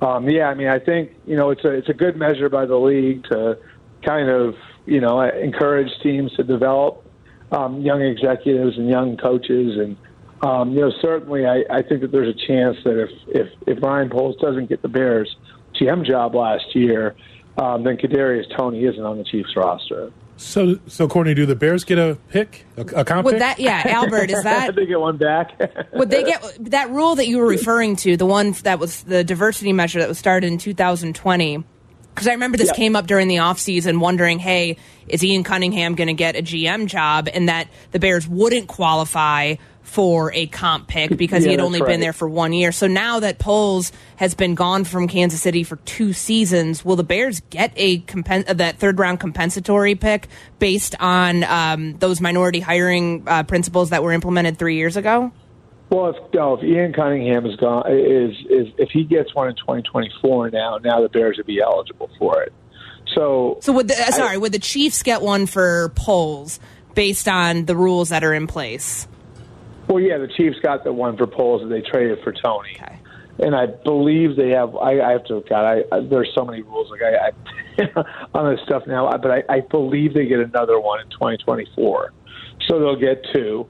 um, 0.00 0.28
yeah, 0.28 0.48
I 0.48 0.54
mean, 0.54 0.68
I 0.68 0.78
think 0.78 1.12
you 1.26 1.36
know 1.36 1.50
it's 1.50 1.64
a 1.64 1.70
it's 1.70 1.88
a 1.88 1.94
good 1.94 2.16
measure 2.16 2.48
by 2.48 2.66
the 2.66 2.76
league 2.76 3.24
to 3.24 3.58
kind 4.04 4.28
of 4.28 4.54
you 4.86 5.00
know 5.00 5.20
encourage 5.20 5.90
teams 6.02 6.32
to 6.36 6.44
develop 6.44 7.04
um, 7.50 7.80
young 7.80 8.02
executives 8.02 8.76
and 8.78 8.88
young 8.88 9.16
coaches 9.16 9.76
and. 9.76 9.96
Um, 10.42 10.72
you 10.72 10.80
know, 10.80 10.92
certainly, 11.02 11.46
I, 11.46 11.64
I 11.70 11.82
think 11.82 12.00
that 12.02 12.12
there's 12.12 12.28
a 12.34 12.46
chance 12.46 12.76
that 12.84 13.00
if, 13.02 13.10
if 13.28 13.48
if 13.66 13.82
Ryan 13.82 14.08
Poles 14.10 14.36
doesn't 14.40 14.68
get 14.68 14.82
the 14.82 14.88
Bears 14.88 15.34
GM 15.80 16.06
job 16.06 16.34
last 16.34 16.74
year, 16.76 17.16
um, 17.56 17.82
then 17.84 17.96
Kadarius 17.96 18.44
Toney 18.56 18.84
isn't 18.84 19.02
on 19.04 19.18
the 19.18 19.24
Chiefs 19.24 19.56
roster. 19.56 20.12
So, 20.36 20.78
so 20.86 21.08
Courtney, 21.08 21.34
do 21.34 21.46
the 21.46 21.56
Bears 21.56 21.82
get 21.82 21.98
a 21.98 22.16
pick, 22.28 22.64
a, 22.76 22.82
a 22.82 23.04
comp 23.04 23.24
Would 23.24 23.32
pick? 23.32 23.38
that, 23.40 23.58
yeah, 23.58 23.82
Albert, 23.86 24.30
is 24.30 24.42
that 24.44 24.72
they 24.76 24.86
get 24.86 25.00
one 25.00 25.16
back. 25.16 25.58
would 25.92 26.10
they 26.10 26.22
get 26.22 26.40
that 26.70 26.90
rule 26.90 27.16
that 27.16 27.26
you 27.26 27.38
were 27.38 27.46
referring 27.46 27.96
to, 27.96 28.16
the 28.16 28.24
one 28.26 28.52
that 28.62 28.78
was 28.78 29.02
the 29.02 29.24
diversity 29.24 29.72
measure 29.72 29.98
that 29.98 30.08
was 30.08 30.18
started 30.18 30.46
in 30.46 30.58
2020? 30.58 31.64
Because 32.14 32.28
I 32.28 32.32
remember 32.32 32.56
this 32.56 32.68
Yeah. 32.68 32.74
came 32.74 32.94
up 32.94 33.08
during 33.08 33.26
the 33.26 33.36
offseason, 33.36 33.98
wondering, 33.98 34.38
hey, 34.38 34.76
is 35.08 35.24
Ian 35.24 35.42
Cunningham 35.42 35.96
going 35.96 36.06
to 36.08 36.14
get 36.14 36.36
a 36.36 36.42
GM 36.42 36.86
job? 36.86 37.28
And 37.32 37.48
that 37.48 37.68
the 37.90 37.98
Bears 37.98 38.26
wouldn't 38.28 38.68
qualify 38.68 39.56
for 39.88 40.32
a 40.34 40.46
comp 40.46 40.86
pick 40.86 41.16
because 41.16 41.44
he 41.44 41.50
had 41.50 41.60
only 41.60 41.80
right. 41.80 41.88
been 41.88 42.00
there 42.00 42.12
for 42.12 42.28
one 42.28 42.52
year. 42.52 42.72
So 42.72 42.86
now 42.86 43.20
that 43.20 43.38
Poles 43.38 43.90
has 44.16 44.34
been 44.34 44.54
gone 44.54 44.84
from 44.84 45.08
Kansas 45.08 45.40
City 45.40 45.64
for 45.64 45.76
two 45.76 46.12
seasons, 46.12 46.84
will 46.84 46.96
the 46.96 47.04
Bears 47.04 47.40
get 47.50 47.72
a 47.76 48.00
compen- 48.00 48.48
uh, 48.48 48.54
that 48.54 48.78
third 48.78 48.98
round 48.98 49.18
compensatory 49.18 49.94
pick 49.94 50.28
based 50.58 50.94
on 51.00 51.42
um, 51.44 51.98
those 51.98 52.20
minority 52.20 52.60
hiring 52.60 53.24
uh, 53.26 53.42
principles 53.42 53.90
that 53.90 54.02
were 54.02 54.12
implemented 54.12 54.58
three 54.58 54.76
years 54.76 54.96
ago? 54.96 55.32
Well, 55.90 56.10
if, 56.10 56.16
no, 56.34 56.54
if 56.54 56.62
Ian 56.62 56.92
Cunningham 56.92 57.46
is 57.46 57.56
gone, 57.56 57.90
is 57.90 58.36
is 58.50 58.68
if 58.76 58.90
he 58.90 59.04
gets 59.04 59.34
one 59.34 59.48
in 59.48 59.54
2024 59.54 60.50
now, 60.50 60.76
now 60.84 61.00
the 61.00 61.08
Bears 61.08 61.38
would 61.38 61.46
be 61.46 61.62
eligible 61.62 62.10
for 62.18 62.42
it. 62.42 62.52
So, 63.14 63.56
So 63.62 63.72
would 63.72 63.88
the 63.88 63.94
uh, 63.94 64.10
sorry, 64.10 64.36
would 64.36 64.52
the 64.52 64.58
Chiefs 64.58 65.02
get 65.02 65.22
one 65.22 65.46
for 65.46 65.90
Poles 65.96 66.60
based 66.94 67.26
on 67.26 67.64
the 67.64 67.74
rules 67.74 68.10
that 68.10 68.22
are 68.22 68.34
in 68.34 68.46
place? 68.46 69.07
Well, 69.88 70.00
yeah, 70.00 70.18
the 70.18 70.28
Chiefs 70.28 70.58
got 70.62 70.84
the 70.84 70.92
one 70.92 71.16
for 71.16 71.26
Poles 71.26 71.62
that 71.62 71.68
they 71.68 71.80
traded 71.80 72.18
for 72.22 72.32
Toney, 72.32 72.76
and 73.38 73.56
I 73.56 73.66
believe 73.66 74.36
they 74.36 74.50
have. 74.50 74.76
I, 74.76 75.00
I 75.00 75.12
have 75.12 75.24
to. 75.26 75.42
God, 75.48 75.64
I, 75.64 75.96
I 75.96 76.00
there's 76.00 76.30
so 76.34 76.44
many 76.44 76.62
rules 76.62 76.90
like 76.90 77.00
I, 77.02 77.28
I 77.28 78.04
on 78.34 78.54
this 78.54 78.62
stuff 78.64 78.82
now, 78.86 79.10
but 79.16 79.30
I, 79.30 79.42
I 79.48 79.60
believe 79.60 80.12
they 80.12 80.26
get 80.26 80.40
another 80.40 80.78
one 80.78 81.00
in 81.00 81.08
2024. 81.10 82.12
So 82.68 82.78
they'll 82.78 82.96
get 82.96 83.24
two, 83.32 83.66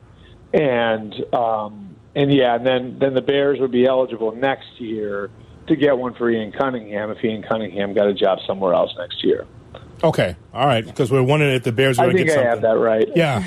and 0.53 1.15
um, 1.33 1.95
and 2.17 2.33
yeah, 2.33 2.57
and 2.57 2.67
then 2.67 2.99
then 2.99 3.15
the 3.15 3.23
Bears 3.23 3.61
would 3.61 3.71
be 3.71 3.87
eligible 3.87 4.35
next 4.35 4.81
year 4.81 5.31
to 5.69 5.77
get 5.77 5.97
one 5.97 6.15
for 6.15 6.31
Ian 6.31 6.51
Cunningham 6.51 7.11
if 7.11 7.23
Ian 7.23 7.45
Cunningham 7.45 7.95
got 7.95 8.09
a 8.09 8.15
job 8.15 8.39
somewhere 8.47 8.75
else 8.75 8.91
next 8.99 9.23
year. 9.23 9.47
Okay, 10.03 10.37
all 10.55 10.67
right, 10.67 10.85
because 10.85 11.11
we're 11.11 11.23
wondering 11.23 11.55
if 11.55 11.65
the 11.65 11.73
Bears 11.73 11.99
are 11.99 12.07
going 12.07 12.17
to 12.19 12.25
get 12.25 12.33
I 12.33 12.35
something. 12.35 12.51
have 12.51 12.61
that 12.63 12.79
right. 12.79 13.09
Yeah, 13.17 13.45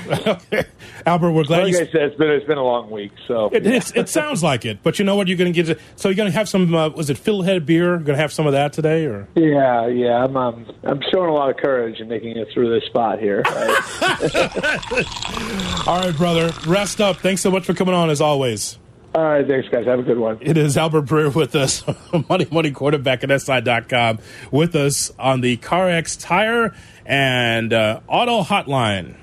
okay. 0.54 0.66
Albert, 1.06 1.32
we're 1.32 1.44
glad 1.46 1.64
Like 1.64 1.72
you. 1.74 1.80
I 1.80 1.86
said, 1.86 2.02
it's 2.04 2.16
been 2.18 2.30
it's 2.30 2.46
been 2.46 2.58
a 2.58 2.64
long 2.64 2.90
week, 2.90 3.12
so 3.28 3.50
It, 3.54 3.66
it's, 3.66 3.92
it 3.96 4.10
sounds 4.20 4.44
like 4.44 4.66
it, 4.66 4.80
but 4.84 5.00
you 5.00 5.06
know 5.06 5.16
what? 5.16 5.28
You're 5.28 5.38
going 5.38 5.54
to 5.54 5.64
get. 5.64 5.80
So 5.96 6.10
you're 6.10 6.16
going 6.16 6.30
to 6.30 6.38
have 6.38 6.50
some. 6.50 6.74
Uh, 6.76 6.90
was 6.90 7.10
it 7.10 7.18
Fiddlehead 7.18 7.66
beer? 7.66 7.94
Going 7.98 8.18
to 8.18 8.22
have 8.22 8.34
some 8.34 8.46
of 8.48 8.54
that 8.54 8.74
today, 8.74 9.06
or 9.06 9.28
Yeah, 9.36 9.88
yeah, 9.88 10.24
I'm 10.24 10.36
um, 10.36 10.66
I'm 10.84 11.02
showing 11.12 11.30
a 11.30 11.34
lot 11.34 11.50
of 11.50 11.58
courage 11.58 12.00
in 12.00 12.08
making 12.10 12.38
it 12.38 12.48
through 12.54 12.74
this 12.78 12.84
spot 12.90 13.20
here. 13.20 13.42
Right? 13.44 13.82
all 15.88 16.00
right, 16.02 16.16
brother, 16.16 16.52
rest 16.68 17.00
up. 17.02 17.18
Thanks 17.18 17.42
so 17.42 17.50
much 17.52 17.66
for 17.66 17.74
coming 17.74 17.96
on, 17.96 18.10
as 18.10 18.20
always. 18.22 18.78
All 19.14 19.24
right, 19.24 19.46
thanks, 19.46 19.68
guys. 19.68 19.86
Have 19.86 20.00
a 20.00 20.04
good 20.04 20.18
one. 20.18 20.38
It 20.40 20.58
is 20.58 20.78
Albert 20.78 21.04
Breer 21.04 21.34
with 21.34 21.54
us, 21.56 21.84
Money 22.30 22.48
Money 22.50 22.72
Quarterback 22.72 23.24
at 23.24 23.42
SI.com, 23.42 24.20
with 24.52 24.76
us 24.76 25.12
on 25.20 25.42
the 25.42 25.58
CarX 25.58 26.18
Tire 26.20 26.74
and 27.06 27.74
uh, 27.74 28.00
Auto 28.08 28.42
Hotline. 28.42 29.16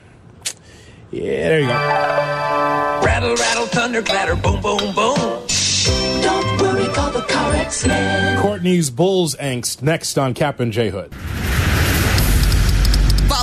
Yeah, 1.10 1.48
there 1.48 1.60
you 1.60 1.66
go. 1.68 1.72
Rattle, 3.02 3.34
rattle, 3.34 3.66
thunder, 3.66 4.02
clatter, 4.02 4.36
boom, 4.36 4.60
boom, 4.60 4.94
boom. 4.94 5.16
Don't 6.22 6.60
worry, 6.60 6.86
call 6.92 7.10
the 7.10 7.24
car 7.26 7.52
man. 7.86 8.38
Courtney's 8.42 8.90
Bulls 8.90 9.34
angst 9.36 9.82
next 9.82 10.18
on 10.18 10.34
Cap 10.34 10.60
and 10.60 10.72
J 10.72 10.90
Hood. 10.90 11.12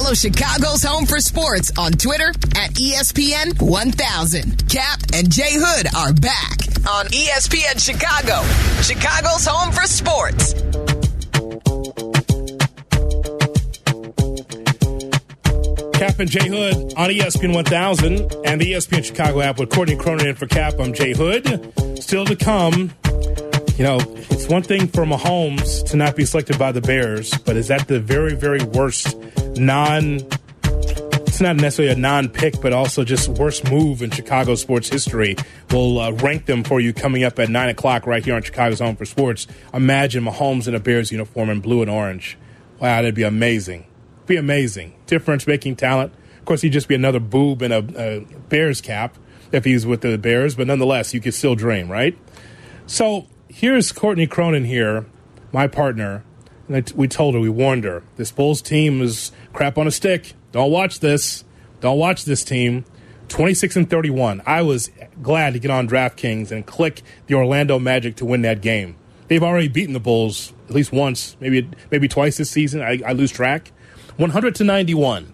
Follow 0.06 0.14
Chicago's 0.14 0.84
Home 0.84 1.08
for 1.08 1.20
Sports 1.20 1.72
on 1.80 1.92
Twitter 1.92 2.28
at 2.56 2.70
ESPN 2.76 3.60
1000. 3.60 4.70
Cap 4.70 5.00
and 5.16 5.32
Jay 5.32 5.54
Hood 5.54 5.88
are 5.96 6.14
back 6.14 6.60
on 6.88 7.08
ESPN 7.08 7.84
Chicago, 7.84 8.44
Chicago's 8.84 9.48
Home 9.48 9.72
for 9.72 9.88
Sports. 9.88 10.54
Cap 15.98 16.20
and 16.20 16.30
J 16.30 16.50
Hood 16.50 16.94
on 16.96 17.10
ESPN 17.10 17.56
1000 17.56 18.32
and 18.46 18.62
the 18.62 18.74
ESPN 18.74 19.04
Chicago 19.04 19.42
app 19.42 19.58
with 19.58 19.72
Courtney 19.72 19.96
Cronin 19.96 20.28
in 20.28 20.36
for 20.36 20.46
Cap. 20.46 20.76
I'm 20.80 20.94
Jay 20.94 21.16
Hood. 21.16 21.74
Still 22.00 22.26
to 22.26 22.36
come. 22.36 22.92
You 23.78 23.84
know, 23.84 23.98
it's 24.30 24.48
one 24.48 24.64
thing 24.64 24.88
for 24.88 25.04
Mahomes 25.04 25.86
to 25.90 25.98
not 25.98 26.16
be 26.16 26.24
selected 26.24 26.58
by 26.58 26.72
the 26.72 26.80
Bears, 26.80 27.38
but 27.40 27.58
is 27.58 27.68
that 27.68 27.90
the 27.90 28.00
very, 28.00 28.34
very 28.34 28.64
worst 28.64 29.18
non? 29.58 30.22
It's 31.28 31.42
not 31.42 31.58
necessarily 31.58 31.94
a 31.94 31.98
non-pick, 31.98 32.62
but 32.62 32.72
also 32.72 33.04
just 33.04 33.28
worst 33.28 33.70
move 33.70 34.02
in 34.02 34.12
Chicago 34.12 34.56
sports 34.56 34.88
history. 34.88 35.36
We'll 35.72 36.00
uh, 36.00 36.12
rank 36.12 36.46
them 36.46 36.64
for 36.64 36.80
you 36.80 36.94
coming 36.94 37.26
up 37.26 37.38
at 37.38 37.50
nine 37.50 37.68
o'clock 37.68 38.08
right 38.08 38.24
here 38.24 38.36
on 38.36 38.44
Chicago's 38.44 38.80
Home 38.80 38.96
for 38.96 39.04
Sports. 39.04 39.46
Imagine 39.74 40.24
Mahomes 40.24 40.70
in 40.70 40.76
a 40.76 40.80
Bears 40.80 41.12
uniform 41.12 41.50
in 41.50 41.60
blue 41.60 41.82
and 41.82 41.92
orange. 41.92 42.38
Wow, 42.80 43.02
that'd 43.02 43.14
be 43.14 43.24
amazing. 43.24 43.86
Be 44.26 44.38
amazing. 44.38 44.96
Difference 45.06 45.46
making 45.48 45.76
talent. 45.76 46.14
Of 46.40 46.46
course, 46.46 46.62
he'd 46.62 46.72
just 46.72 46.88
be 46.88 46.96
another 46.96 47.20
boob 47.20 47.62
in 47.62 47.74
a, 47.74 47.80
a 47.80 48.20
Bears 48.48 48.80
cap 48.80 49.18
if 49.52 49.66
he's 49.66 49.86
with 49.86 50.00
the 50.00 50.18
Bears, 50.18 50.56
but 50.56 50.68
nonetheless, 50.68 51.14
you 51.14 51.20
could 51.20 51.34
still 51.34 51.56
dream, 51.56 51.92
right? 51.92 52.18
So 52.88 53.28
here's 53.48 53.92
Courtney 53.92 54.28
Cronin 54.28 54.66
here, 54.66 55.06
my 55.52 55.68
partner. 55.68 56.24
And 56.68 56.92
we 56.96 57.08
told 57.08 57.36
her, 57.36 57.40
we 57.40 57.50
warned 57.50 57.84
her, 57.84 58.04
this 58.18 58.32
Bulls 58.32 58.62
team 58.62 59.02
is 59.02 59.32
crap 59.54 59.78
on 59.78 59.86
a 59.88 59.92
stick. 59.92 60.34
Don't 60.52 60.72
watch 60.72 61.00
this. 61.00 61.44
Don't 61.80 62.00
watch 62.00 62.26
this 62.26 62.44
team. 62.44 62.86
26 63.28 63.76
and 63.76 63.90
31. 63.90 64.42
I 64.46 64.62
was 64.62 64.90
glad 65.22 65.54
to 65.54 65.60
get 65.60 65.72
on 65.72 65.88
DraftKings 65.88 66.52
and 66.52 66.66
click 66.66 67.02
the 67.28 67.36
Orlando 67.36 67.80
Magic 67.80 68.16
to 68.18 68.26
win 68.26 68.42
that 68.44 68.62
game. 68.62 68.96
They've 69.28 69.44
already 69.44 69.68
beaten 69.68 69.94
the 69.94 70.00
Bulls 70.00 70.54
at 70.70 70.76
least 70.76 70.92
once, 70.92 71.36
maybe 71.40 71.70
maybe 71.92 72.08
twice 72.08 72.38
this 72.38 72.50
season. 72.50 72.82
I, 72.82 73.02
I 73.06 73.14
lose 73.14 73.32
track. 73.32 73.72
100 74.18 74.56
to 74.56 74.64
91, 74.64 75.34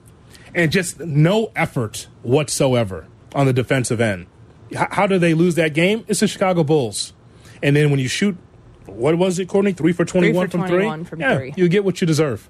and 0.56 0.72
just 0.72 1.00
no 1.00 1.52
effort 1.56 2.08
whatsoever 2.24 3.08
on 3.36 3.46
the 3.46 3.54
defensive 3.54 4.02
end. 4.02 4.26
H- 4.72 4.88
how 4.92 5.08
do 5.08 5.20
they 5.20 5.34
lose 5.34 5.56
that 5.56 5.74
game? 5.74 6.04
It's 6.08 6.22
the 6.22 6.28
Chicago 6.28 6.64
Bulls. 6.64 7.14
And 7.64 7.76
then 7.76 7.92
when 7.92 8.00
you 8.00 8.08
shoot, 8.08 8.38
what 8.86 9.18
was 9.18 9.40
it, 9.40 9.48
Courtney? 9.48 9.74
Three 9.74 9.94
for 9.94 10.06
21 10.06 10.48
for 10.48 10.52
from 10.52 10.68
21 10.68 11.00
three? 11.00 11.10
from 11.10 11.20
yeah, 11.22 11.38
three. 11.38 11.54
You 11.56 11.70
get 11.70 11.84
what 11.84 12.02
you 12.02 12.08
deserve. 12.08 12.50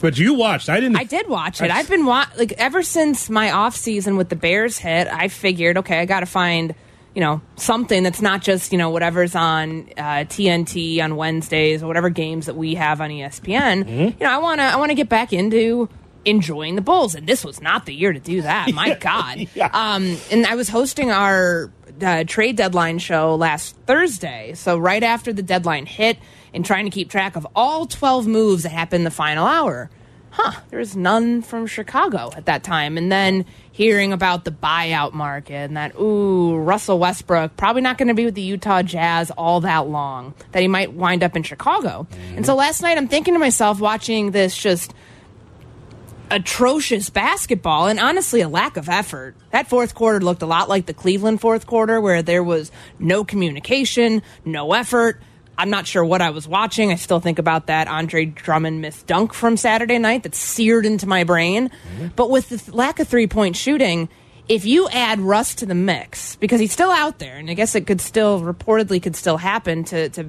But 0.00 0.18
you 0.18 0.34
watched. 0.34 0.68
I 0.68 0.80
didn't. 0.80 0.96
I 0.96 1.04
did 1.04 1.28
watch 1.28 1.62
it. 1.62 1.70
I've 1.70 1.88
been 1.88 2.04
wa- 2.04 2.26
like 2.36 2.52
ever 2.52 2.82
since 2.82 3.30
my 3.30 3.52
off 3.52 3.76
season 3.76 4.16
with 4.16 4.28
the 4.28 4.36
Bears 4.36 4.76
hit. 4.76 5.06
I 5.06 5.28
figured, 5.28 5.78
okay, 5.78 6.00
I 6.00 6.06
got 6.06 6.20
to 6.20 6.26
find 6.26 6.74
you 7.14 7.20
know 7.20 7.40
something 7.56 8.02
that's 8.02 8.22
not 8.22 8.42
just 8.42 8.72
you 8.72 8.78
know 8.78 8.90
whatever's 8.90 9.34
on 9.36 9.88
uh, 9.96 10.24
TNT 10.24 11.00
on 11.02 11.14
Wednesdays 11.16 11.82
or 11.82 11.86
whatever 11.86 12.10
games 12.10 12.46
that 12.46 12.56
we 12.56 12.74
have 12.74 13.00
on 13.00 13.10
ESPN. 13.10 13.84
Mm-hmm. 13.84 13.90
You 13.92 14.26
know, 14.26 14.30
I 14.30 14.38
want 14.38 14.60
to 14.60 14.64
I 14.64 14.76
want 14.76 14.90
to 14.90 14.96
get 14.96 15.08
back 15.08 15.32
into 15.32 15.88
enjoying 16.24 16.74
the 16.74 16.82
Bulls, 16.82 17.14
and 17.14 17.26
this 17.26 17.44
was 17.44 17.60
not 17.60 17.86
the 17.86 17.94
year 17.94 18.12
to 18.12 18.20
do 18.20 18.42
that. 18.42 18.72
My 18.72 18.94
God. 19.00 19.46
Yeah. 19.54 19.66
Um, 19.72 20.16
and 20.30 20.46
I 20.46 20.54
was 20.54 20.68
hosting 20.68 21.10
our 21.10 21.70
uh, 22.02 22.24
trade 22.24 22.56
deadline 22.56 22.98
show 22.98 23.34
last 23.34 23.76
Thursday, 23.86 24.54
so 24.54 24.76
right 24.78 25.02
after 25.02 25.32
the 25.32 25.42
deadline 25.42 25.86
hit, 25.86 26.18
and 26.52 26.64
trying 26.64 26.84
to 26.84 26.90
keep 26.90 27.10
track 27.10 27.36
of 27.36 27.46
all 27.54 27.86
twelve 27.86 28.26
moves 28.26 28.64
that 28.64 28.70
happened 28.70 29.00
in 29.00 29.04
the 29.04 29.10
final 29.10 29.46
hour 29.46 29.90
huh, 30.32 30.58
there 30.70 30.78
was 30.78 30.96
none 30.96 31.42
from 31.42 31.66
Chicago 31.66 32.30
at 32.34 32.46
that 32.46 32.64
time. 32.64 32.96
And 32.96 33.12
then 33.12 33.44
hearing 33.70 34.12
about 34.12 34.44
the 34.44 34.50
buyout 34.50 35.12
market 35.12 35.54
and 35.54 35.76
that, 35.76 35.94
ooh, 35.96 36.56
Russell 36.56 36.98
Westbrook 36.98 37.56
probably 37.56 37.82
not 37.82 37.98
going 37.98 38.08
to 38.08 38.14
be 38.14 38.24
with 38.24 38.34
the 38.34 38.42
Utah 38.42 38.82
Jazz 38.82 39.30
all 39.30 39.60
that 39.60 39.88
long, 39.88 40.34
that 40.52 40.62
he 40.62 40.68
might 40.68 40.94
wind 40.94 41.22
up 41.22 41.36
in 41.36 41.42
Chicago. 41.42 42.06
And 42.34 42.46
so 42.46 42.54
last 42.54 42.80
night 42.82 42.96
I'm 42.96 43.08
thinking 43.08 43.34
to 43.34 43.40
myself, 43.40 43.78
watching 43.78 44.30
this 44.30 44.56
just 44.56 44.94
atrocious 46.32 47.10
basketball 47.10 47.86
and 47.86 48.00
honestly 48.00 48.40
a 48.40 48.48
lack 48.48 48.76
of 48.78 48.88
effort. 48.88 49.36
That 49.50 49.68
fourth 49.68 49.94
quarter 49.94 50.18
looked 50.18 50.42
a 50.42 50.46
lot 50.46 50.68
like 50.68 50.86
the 50.86 50.94
Cleveland 50.94 51.40
fourth 51.40 51.66
quarter 51.66 52.00
where 52.00 52.22
there 52.22 52.42
was 52.42 52.72
no 52.98 53.22
communication, 53.22 54.22
no 54.44 54.72
effort. 54.72 55.20
I'm 55.58 55.68
not 55.68 55.86
sure 55.86 56.02
what 56.02 56.22
I 56.22 56.30
was 56.30 56.48
watching. 56.48 56.90
I 56.90 56.94
still 56.94 57.20
think 57.20 57.38
about 57.38 57.66
that 57.66 57.86
Andre 57.86 58.24
Drummond 58.24 58.80
missed 58.80 59.06
dunk 59.06 59.34
from 59.34 59.58
Saturday 59.58 59.98
night 59.98 60.22
that's 60.22 60.38
seared 60.38 60.86
into 60.86 61.06
my 61.06 61.24
brain. 61.24 61.68
Mm-hmm. 61.68 62.08
But 62.16 62.30
with 62.30 62.48
the 62.48 62.56
th- 62.56 62.74
lack 62.74 62.98
of 62.98 63.06
three 63.06 63.26
point 63.26 63.54
shooting, 63.54 64.08
if 64.48 64.64
you 64.64 64.88
add 64.88 65.20
Russ 65.20 65.54
to 65.56 65.66
the 65.66 65.74
mix, 65.74 66.36
because 66.36 66.58
he's 66.58 66.72
still 66.72 66.90
out 66.90 67.18
there, 67.18 67.36
and 67.36 67.50
I 67.50 67.54
guess 67.54 67.74
it 67.74 67.86
could 67.86 68.00
still 68.00 68.40
reportedly 68.40 69.02
could 69.02 69.14
still 69.14 69.36
happen 69.36 69.84
to, 69.84 70.08
to 70.10 70.26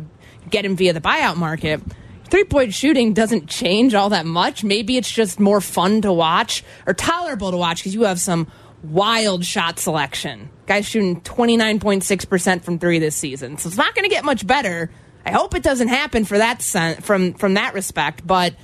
get 0.50 0.66
him 0.66 0.76
via 0.76 0.92
the 0.92 1.02
buyout 1.02 1.38
market. 1.38 1.82
Three 2.30 2.44
point 2.44 2.74
shooting 2.74 3.14
doesn't 3.14 3.48
change 3.48 3.94
all 3.94 4.10
that 4.10 4.26
much. 4.26 4.64
Maybe 4.64 4.98
it's 4.98 5.12
just 5.12 5.40
more 5.40 5.62
fun 5.62 6.02
to 6.02 6.12
watch 6.12 6.64
or 6.88 6.94
tolerable 6.94 7.52
to 7.52 7.58
watch 7.58 7.78
because 7.78 7.94
you 7.94 8.04
have 8.04 8.20
some 8.20 8.48
wild 8.84 9.46
shot 9.46 9.80
selection. 9.80 10.50
Guys 10.66 10.86
shooting 10.86 11.22
29.6% 11.22 12.64
from 12.64 12.80
three 12.80 13.00
this 13.00 13.16
season. 13.16 13.58
So 13.58 13.68
it's 13.68 13.78
not 13.78 13.94
going 13.96 14.04
to 14.04 14.10
get 14.10 14.26
much 14.26 14.46
better. 14.46 14.90
I 15.26 15.32
hope 15.32 15.56
it 15.56 15.64
doesn't 15.64 15.88
happen 15.88 16.26
for 16.26 16.38
that 16.38 16.62
sen- 16.62 17.02
from 17.02 17.34
from 17.34 17.54
that 17.54 17.74
respect, 17.74 18.26
but 18.26 18.56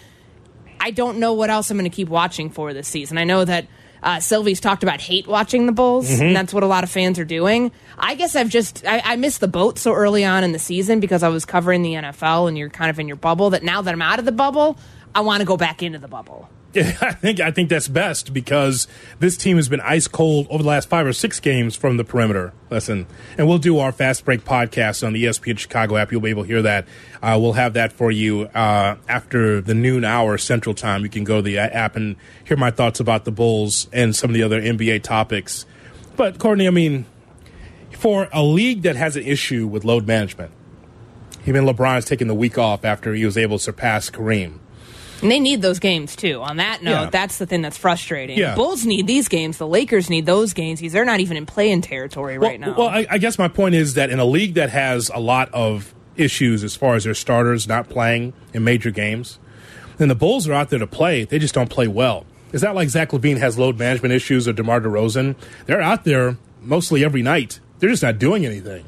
I 0.80 0.92
don't 0.92 1.20
know 1.20 1.34
what 1.34 1.50
else 1.50 1.70
I'm 1.70 1.78
going 1.78 1.90
to 1.90 1.96
keep 1.96 2.10
watching 2.10 2.50
for 2.50 2.74
this 2.74 2.88
season. 2.88 3.18
I 3.18 3.24
know 3.24 3.46
that 3.46 3.68
uh, 4.04 4.20
Silvy's 4.20 4.60
talked 4.60 4.84
about 4.84 5.02
hate 5.02 5.28
watching 5.28 5.66
the 5.66 5.72
Bulls, 5.72 6.10
Mhm. 6.10 6.22
and 6.28 6.36
that's 6.36 6.54
what 6.54 6.64
a 6.64 6.68
lot 6.68 6.84
of 6.84 6.90
fans 6.92 7.20
are 7.20 7.26
doing. 7.26 7.72
I 7.98 8.16
guess 8.16 8.36
I've 8.36 8.50
just 8.50 8.86
I, 8.88 9.02
I 9.04 9.16
missed 9.18 9.40
the 9.42 9.48
boat 9.48 9.78
so 9.80 9.94
early 9.94 10.24
on 10.26 10.44
in 10.44 10.52
the 10.52 10.60
season 10.60 11.00
because 11.00 11.24
I 11.24 11.30
was 11.30 11.46
covering 11.46 11.82
the 11.84 11.94
NFL, 11.96 12.48
and 12.48 12.58
you're 12.58 12.70
kind 12.70 12.90
of 12.90 13.00
in 13.00 13.08
your 13.08 13.18
bubble. 13.18 13.50
That 13.52 13.64
now 13.64 13.82
that 13.82 13.94
I'm 13.94 14.02
out 14.02 14.20
of 14.20 14.26
the 14.26 14.32
bubble, 14.32 14.78
I 15.14 15.22
want 15.22 15.42
to 15.42 15.46
go 15.46 15.58
back 15.58 15.82
into 15.84 16.00
the 16.00 16.08
bubble. 16.08 16.50
I 16.76 17.14
think 17.14 17.40
I 17.40 17.50
think 17.50 17.70
that's 17.70 17.88
best 17.88 18.32
because 18.32 18.88
this 19.18 19.36
team 19.38 19.56
has 19.58 19.68
been 19.68 19.82
ice 19.82 20.08
cold 20.08 20.46
over 20.52 20.62
the 20.62 20.70
last 20.70 20.88
five 20.88 21.08
or 21.08 21.14
six 21.14 21.40
games 21.40 21.76
from 21.76 21.98
the 21.98 22.04
perimeter. 22.04 22.54
Listen, 22.70 23.08
and 23.40 23.48
we'll 23.48 23.58
do 23.58 23.80
our 23.80 23.92
fast 23.92 24.24
break 24.24 24.46
podcast 24.46 25.06
on 25.06 25.14
the 25.14 25.24
ESPN 25.24 25.58
Chicago 25.58 25.98
app. 25.98 26.12
You'll 26.12 26.22
be 26.22 26.30
able 26.30 26.44
to 26.44 26.48
hear 26.48 26.62
that. 26.62 26.86
Uh, 27.24 27.40
we'll 27.42 27.54
have 27.54 27.74
that 27.74 27.92
for 27.92 28.12
you 28.12 28.44
uh, 28.44 28.98
after 29.08 29.62
the 29.62 29.74
noon 29.74 30.06
hour 30.06 30.38
Central 30.38 30.76
Time. 30.76 31.02
You 31.02 31.10
can 31.10 31.24
go 31.24 31.38
to 31.38 31.42
the 31.42 31.58
app 31.58 31.96
and 31.96 32.16
hear 32.44 32.56
my 32.56 32.70
thoughts 32.70 33.00
about 33.00 33.26
the 33.26 33.32
Bulls 33.32 33.88
and 33.92 34.16
some 34.16 34.30
of 34.30 34.36
the 34.36 34.44
other 34.44 34.62
NBA 34.62 35.02
topics. 35.02 35.66
But 36.16 36.38
Courtney, 36.38 36.68
I 36.68 36.72
mean, 36.72 37.06
for 37.92 38.30
a 38.32 38.44
league 38.44 38.84
that 38.84 38.96
has 38.96 39.16
an 39.16 39.24
issue 39.24 39.66
with 39.66 39.86
load 39.86 40.06
management, 40.06 40.52
even 41.48 41.66
LeBron 41.66 41.98
is 41.98 42.06
taking 42.06 42.28
the 42.28 42.36
week 42.36 42.60
off 42.60 42.86
after 42.86 43.16
he 43.16 43.26
was 43.26 43.40
able 43.40 43.58
to 43.58 43.64
surpass 43.64 44.12
Kareem. 44.12 44.60
And 45.22 45.32
they 45.32 45.40
need 45.40 45.62
those 45.62 45.80
games 45.80 46.16
too. 46.16 46.42
On 46.42 46.58
that 46.58 46.82
note, 46.84 46.92
Yeah. 46.92 47.10
that's 47.10 47.38
the 47.38 47.46
thing 47.46 47.62
that's 47.62 47.78
frustrating. 47.78 48.38
Yeah. 48.38 48.52
The 48.52 48.56
Bulls 48.58 48.86
need 48.86 49.08
these 49.08 49.28
games. 49.28 49.58
The 49.58 49.68
Lakers 49.68 50.10
need 50.10 50.26
those 50.26 50.54
games. 50.54 50.80
They're 50.92 51.06
not 51.06 51.20
even 51.20 51.38
in 51.38 51.46
play-in 51.46 51.82
territory 51.82 52.38
right 52.38 52.60
now. 52.60 52.76
Well, 52.78 52.88
I, 52.90 53.06
I 53.10 53.18
guess 53.18 53.38
my 53.38 53.48
point 53.48 53.76
is 53.76 53.96
that 53.96 54.10
in 54.10 54.20
a 54.20 54.26
league 54.26 54.54
that 54.56 54.70
has 54.70 55.10
a 55.14 55.20
lot 55.20 55.50
of 55.54 55.94
issues 56.16 56.64
as 56.64 56.76
far 56.76 56.96
as 56.96 57.04
their 57.06 57.14
starters 57.14 57.68
not 57.68 57.90
playing 57.90 58.34
in 58.54 58.64
major 58.64 58.92
games, 58.92 59.40
then 59.98 60.08
the 60.08 60.16
Bulls 60.16 60.48
are 60.48 60.54
out 60.54 60.70
there 60.70 60.80
to 60.80 60.88
play. 60.88 61.24
They 61.26 61.40
just 61.40 61.54
don't 61.54 61.70
play 61.70 61.88
well. 61.88 62.26
It's 62.52 62.64
not 62.64 62.74
like 62.76 62.90
Zach 62.90 63.10
LaVine 63.12 63.38
has 63.38 63.60
load 63.60 63.78
management 63.78 64.14
issues 64.14 64.48
or 64.48 64.54
DeMar 64.54 64.82
DeRozan. 64.82 65.36
They're 65.66 65.82
out 65.82 66.04
there 66.04 66.38
mostly 66.62 67.04
every 67.06 67.22
night. 67.22 67.60
They're 67.80 67.90
just 67.90 68.04
not 68.04 68.18
doing 68.18 68.46
anything. 68.46 68.86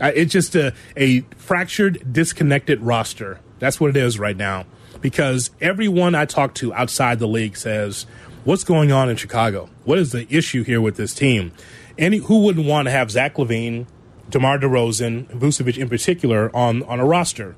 Uh, 0.00 0.12
it's 0.14 0.32
just 0.32 0.54
a, 0.56 0.74
a 0.96 1.20
fractured, 1.36 2.12
disconnected 2.12 2.80
roster. 2.82 3.40
That's 3.58 3.80
what 3.80 3.90
it 3.90 3.96
is 3.96 4.18
right 4.18 4.36
now. 4.36 4.66
Because 5.06 5.50
everyone 5.60 6.16
I 6.16 6.24
talk 6.24 6.52
to 6.54 6.74
outside 6.74 7.20
the 7.20 7.28
league 7.28 7.56
says, 7.56 8.06
"What's 8.42 8.64
going 8.64 8.90
on 8.90 9.08
in 9.08 9.14
Chicago? 9.14 9.68
What 9.84 9.98
is 9.98 10.10
the 10.10 10.26
issue 10.28 10.64
here 10.64 10.80
with 10.80 10.96
this 10.96 11.14
team?" 11.14 11.52
Any 11.96 12.16
who 12.16 12.40
wouldn't 12.40 12.66
want 12.66 12.86
to 12.86 12.90
have 12.90 13.12
Zach 13.12 13.36
LaVine, 13.36 13.86
DeMar 14.30 14.58
DeRozan, 14.58 15.26
Vucevic 15.26 15.78
in 15.78 15.88
particular 15.88 16.50
on 16.52 16.82
on 16.82 16.98
a 16.98 17.04
roster, 17.04 17.54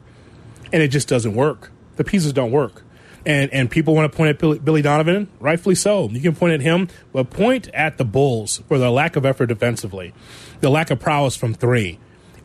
and 0.74 0.82
it 0.82 0.88
just 0.88 1.09
doesn't 1.09 1.34
work. 1.34 1.70
The 1.96 2.05
pieces 2.05 2.34
don't 2.34 2.51
work. 2.51 2.84
And 3.24 3.51
and 3.51 3.70
people 3.70 3.94
want 3.94 4.12
to 4.12 4.14
point 4.14 4.28
at 4.28 4.38
Billy, 4.38 4.59
Billy 4.59 4.82
Donovan, 4.82 5.28
rightfully 5.40 5.74
so. 5.74 6.11
You 6.11 6.20
can 6.20 6.34
point 6.34 6.53
at 6.53 6.61
him, 6.61 6.88
but 7.14 7.30
point 7.30 7.70
at 7.72 7.96
the 7.96 8.05
Bulls 8.05 8.62
for 8.68 8.78
their 8.78 8.90
lack 8.90 9.16
of 9.16 9.24
effort 9.24 9.46
defensively, 9.46 10.12
the 10.61 10.68
lack 10.68 10.90
of 10.90 11.01
prowess 11.01 11.34
from 11.34 11.55
three. 11.55 11.99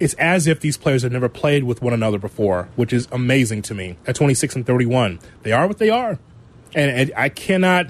It's 0.03 0.15
as 0.15 0.47
if 0.47 0.59
these 0.59 0.75
players 0.75 1.03
have 1.03 1.13
never 1.13 1.29
played 1.29 1.63
with 1.63 1.81
one 1.81 1.93
another 1.93 2.19
before, 2.19 2.67
which 2.75 2.91
is 2.91 3.07
amazing 3.09 3.61
to 3.61 3.73
me. 3.73 3.97
At 4.05 4.15
26 4.15 4.57
and 4.57 4.67
31, 4.67 5.17
they 5.43 5.53
are 5.53 5.65
what 5.65 5.77
they 5.77 5.89
are, 5.89 6.19
and, 6.75 6.91
and 6.91 7.13
I 7.15 7.29
cannot 7.29 7.87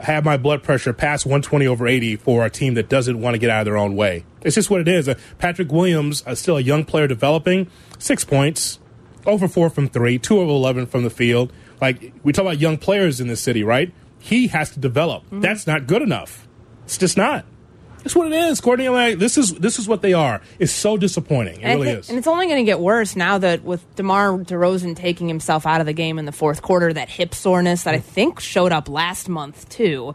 have 0.00 0.24
my 0.24 0.36
blood 0.36 0.64
pressure 0.64 0.92
pass 0.92 1.24
120 1.24 1.64
over 1.68 1.86
80 1.86 2.16
for 2.16 2.44
a 2.44 2.50
team 2.50 2.74
that 2.74 2.88
doesn't 2.88 3.20
want 3.20 3.34
to 3.34 3.38
get 3.38 3.48
out 3.48 3.60
of 3.60 3.66
their 3.66 3.76
own 3.76 3.94
way. 3.94 4.24
It's 4.40 4.56
just 4.56 4.70
what 4.70 4.80
it 4.80 4.88
is. 4.88 5.08
Uh, 5.08 5.14
Patrick 5.38 5.70
Williams, 5.70 6.24
uh, 6.26 6.34
still 6.34 6.56
a 6.56 6.60
young 6.60 6.84
player 6.84 7.06
developing, 7.06 7.70
six 7.96 8.24
points, 8.24 8.80
over 9.24 9.46
four 9.46 9.70
from 9.70 9.88
three, 9.88 10.18
two 10.18 10.40
of 10.40 10.48
11 10.48 10.86
from 10.86 11.04
the 11.04 11.10
field. 11.10 11.52
Like, 11.80 12.12
we 12.24 12.32
talk 12.32 12.42
about 12.42 12.58
young 12.58 12.76
players 12.76 13.20
in 13.20 13.28
this 13.28 13.40
city, 13.40 13.62
right? 13.62 13.92
He 14.18 14.48
has 14.48 14.70
to 14.70 14.80
develop. 14.80 15.22
That's 15.30 15.68
not 15.68 15.86
good 15.86 16.02
enough. 16.02 16.48
It's 16.86 16.98
just 16.98 17.16
not. 17.16 17.44
It's 18.04 18.16
what 18.16 18.26
it 18.26 18.34
is, 18.34 18.60
Courtney. 18.60 18.88
Like, 18.88 19.18
this 19.18 19.38
is 19.38 19.54
this 19.54 19.78
is 19.78 19.86
what 19.86 20.02
they 20.02 20.12
are. 20.12 20.40
It's 20.58 20.72
so 20.72 20.96
disappointing. 20.96 21.60
It 21.60 21.64
And 21.64 21.80
really 21.80 21.92
think- 21.92 22.00
is. 22.00 22.08
And 22.08 22.18
it's 22.18 22.26
only 22.26 22.46
going 22.46 22.58
to 22.58 22.64
get 22.64 22.80
worse 22.80 23.16
now 23.16 23.38
that 23.38 23.62
with 23.62 23.82
DeMar 23.96 24.38
DeRozan 24.38 24.96
taking 24.96 25.28
himself 25.28 25.66
out 25.66 25.80
of 25.80 25.86
the 25.86 25.92
game 25.92 26.18
in 26.18 26.24
the 26.24 26.32
fourth 26.32 26.62
quarter, 26.62 26.92
that 26.92 27.08
hip 27.08 27.34
soreness 27.34 27.84
that 27.84 27.94
I 27.94 27.98
mm. 27.98 28.04
think 28.04 28.40
showed 28.40 28.72
up 28.72 28.88
last 28.88 29.28
month 29.28 29.68
too. 29.68 30.14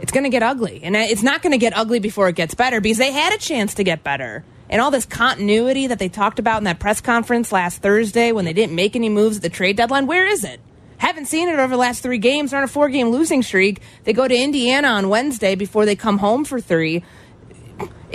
It's 0.00 0.12
going 0.12 0.24
to 0.24 0.30
get 0.30 0.42
ugly. 0.42 0.82
And 0.82 0.96
it's 0.96 1.22
not 1.22 1.40
going 1.40 1.52
to 1.52 1.58
get 1.58 1.74
ugly 1.74 1.98
before 1.98 2.28
it 2.28 2.36
gets 2.36 2.54
better 2.54 2.80
because 2.80 2.98
they 2.98 3.10
had 3.10 3.32
a 3.32 3.38
chance 3.38 3.74
to 3.74 3.84
get 3.84 4.04
better. 4.04 4.44
And 4.68 4.80
all 4.80 4.90
this 4.90 5.06
continuity 5.06 5.86
that 5.86 5.98
they 5.98 6.08
talked 6.10 6.38
about 6.38 6.58
in 6.58 6.64
that 6.64 6.78
press 6.78 7.00
conference 7.00 7.52
last 7.52 7.80
Thursday 7.80 8.32
when 8.32 8.44
they 8.44 8.52
didn't 8.52 8.74
make 8.74 8.96
any 8.96 9.08
moves 9.08 9.36
at 9.36 9.42
the 9.42 9.48
trade 9.48 9.76
deadline, 9.76 10.06
where 10.06 10.26
is 10.26 10.44
it? 10.44 10.60
Haven't 11.04 11.26
seen 11.26 11.48
it 11.48 11.58
over 11.58 11.68
the 11.68 11.76
last 11.76 12.02
three 12.02 12.18
games. 12.18 12.50
They're 12.50 12.58
on 12.58 12.64
a 12.64 12.68
four 12.68 12.88
game 12.88 13.10
losing 13.10 13.42
streak. 13.42 13.80
They 14.04 14.12
go 14.12 14.26
to 14.26 14.34
Indiana 14.34 14.88
on 14.88 15.10
Wednesday 15.10 15.54
before 15.54 15.84
they 15.84 15.96
come 15.96 16.18
home 16.18 16.44
for 16.44 16.60
three 16.60 17.04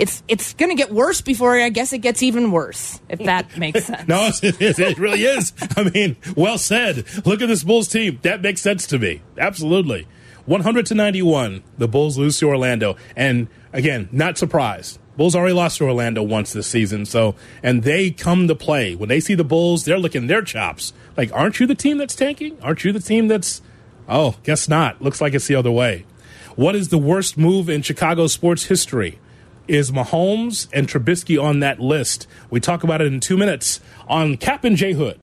it's 0.00 0.22
it's 0.28 0.54
going 0.54 0.70
to 0.70 0.74
get 0.74 0.90
worse 0.90 1.20
before 1.20 1.60
I 1.60 1.68
guess 1.68 1.92
it 1.92 1.98
gets 1.98 2.22
even 2.22 2.52
worse, 2.52 3.00
if 3.10 3.18
that 3.20 3.58
makes 3.58 3.84
sense. 3.84 4.08
No, 4.08 4.30
it 4.42 4.60
is. 4.60 4.78
It 4.78 4.98
really 4.98 5.22
is. 5.24 5.52
I 5.76 5.90
mean, 5.90 6.16
well 6.34 6.56
said. 6.56 7.04
Look 7.26 7.42
at 7.42 7.48
this 7.48 7.62
Bulls 7.62 7.86
team. 7.86 8.18
That 8.22 8.40
makes 8.40 8.62
sense 8.62 8.86
to 8.88 8.98
me. 8.98 9.20
Absolutely. 9.36 10.08
100 10.46 10.86
to 10.86 10.94
91, 10.94 11.62
the 11.76 11.86
Bulls 11.86 12.16
lose 12.16 12.38
to 12.38 12.48
Orlando. 12.48 12.96
And 13.14 13.48
again, 13.74 14.08
not 14.10 14.38
surprised. 14.38 14.98
Bulls 15.20 15.36
already 15.36 15.52
lost 15.52 15.76
to 15.76 15.84
Orlando 15.84 16.22
once 16.22 16.54
this 16.54 16.66
season. 16.66 17.04
So, 17.04 17.34
and 17.62 17.82
they 17.82 18.10
come 18.10 18.48
to 18.48 18.54
play. 18.54 18.94
When 18.94 19.10
they 19.10 19.20
see 19.20 19.34
the 19.34 19.44
Bulls, 19.44 19.84
they're 19.84 19.98
licking 19.98 20.28
their 20.28 20.40
chops. 20.40 20.94
Like, 21.14 21.30
aren't 21.34 21.60
you 21.60 21.66
the 21.66 21.74
team 21.74 21.98
that's 21.98 22.16
tanking? 22.16 22.56
Aren't 22.62 22.84
you 22.84 22.92
the 22.94 23.00
team 23.00 23.28
that's, 23.28 23.60
oh, 24.08 24.36
guess 24.44 24.66
not. 24.66 25.02
Looks 25.02 25.20
like 25.20 25.34
it's 25.34 25.46
the 25.46 25.56
other 25.56 25.70
way. 25.70 26.06
What 26.56 26.74
is 26.74 26.88
the 26.88 26.96
worst 26.96 27.36
move 27.36 27.68
in 27.68 27.82
Chicago 27.82 28.28
sports 28.28 28.64
history? 28.64 29.18
Is 29.68 29.90
Mahomes 29.90 30.68
and 30.72 30.88
Trubisky 30.88 31.38
on 31.38 31.60
that 31.60 31.80
list? 31.80 32.26
We 32.48 32.58
talk 32.58 32.82
about 32.82 33.02
it 33.02 33.08
in 33.08 33.20
two 33.20 33.36
minutes 33.36 33.78
on 34.08 34.38
Cap 34.38 34.64
and 34.64 34.74
J 34.74 34.94
Hood. 34.94 35.18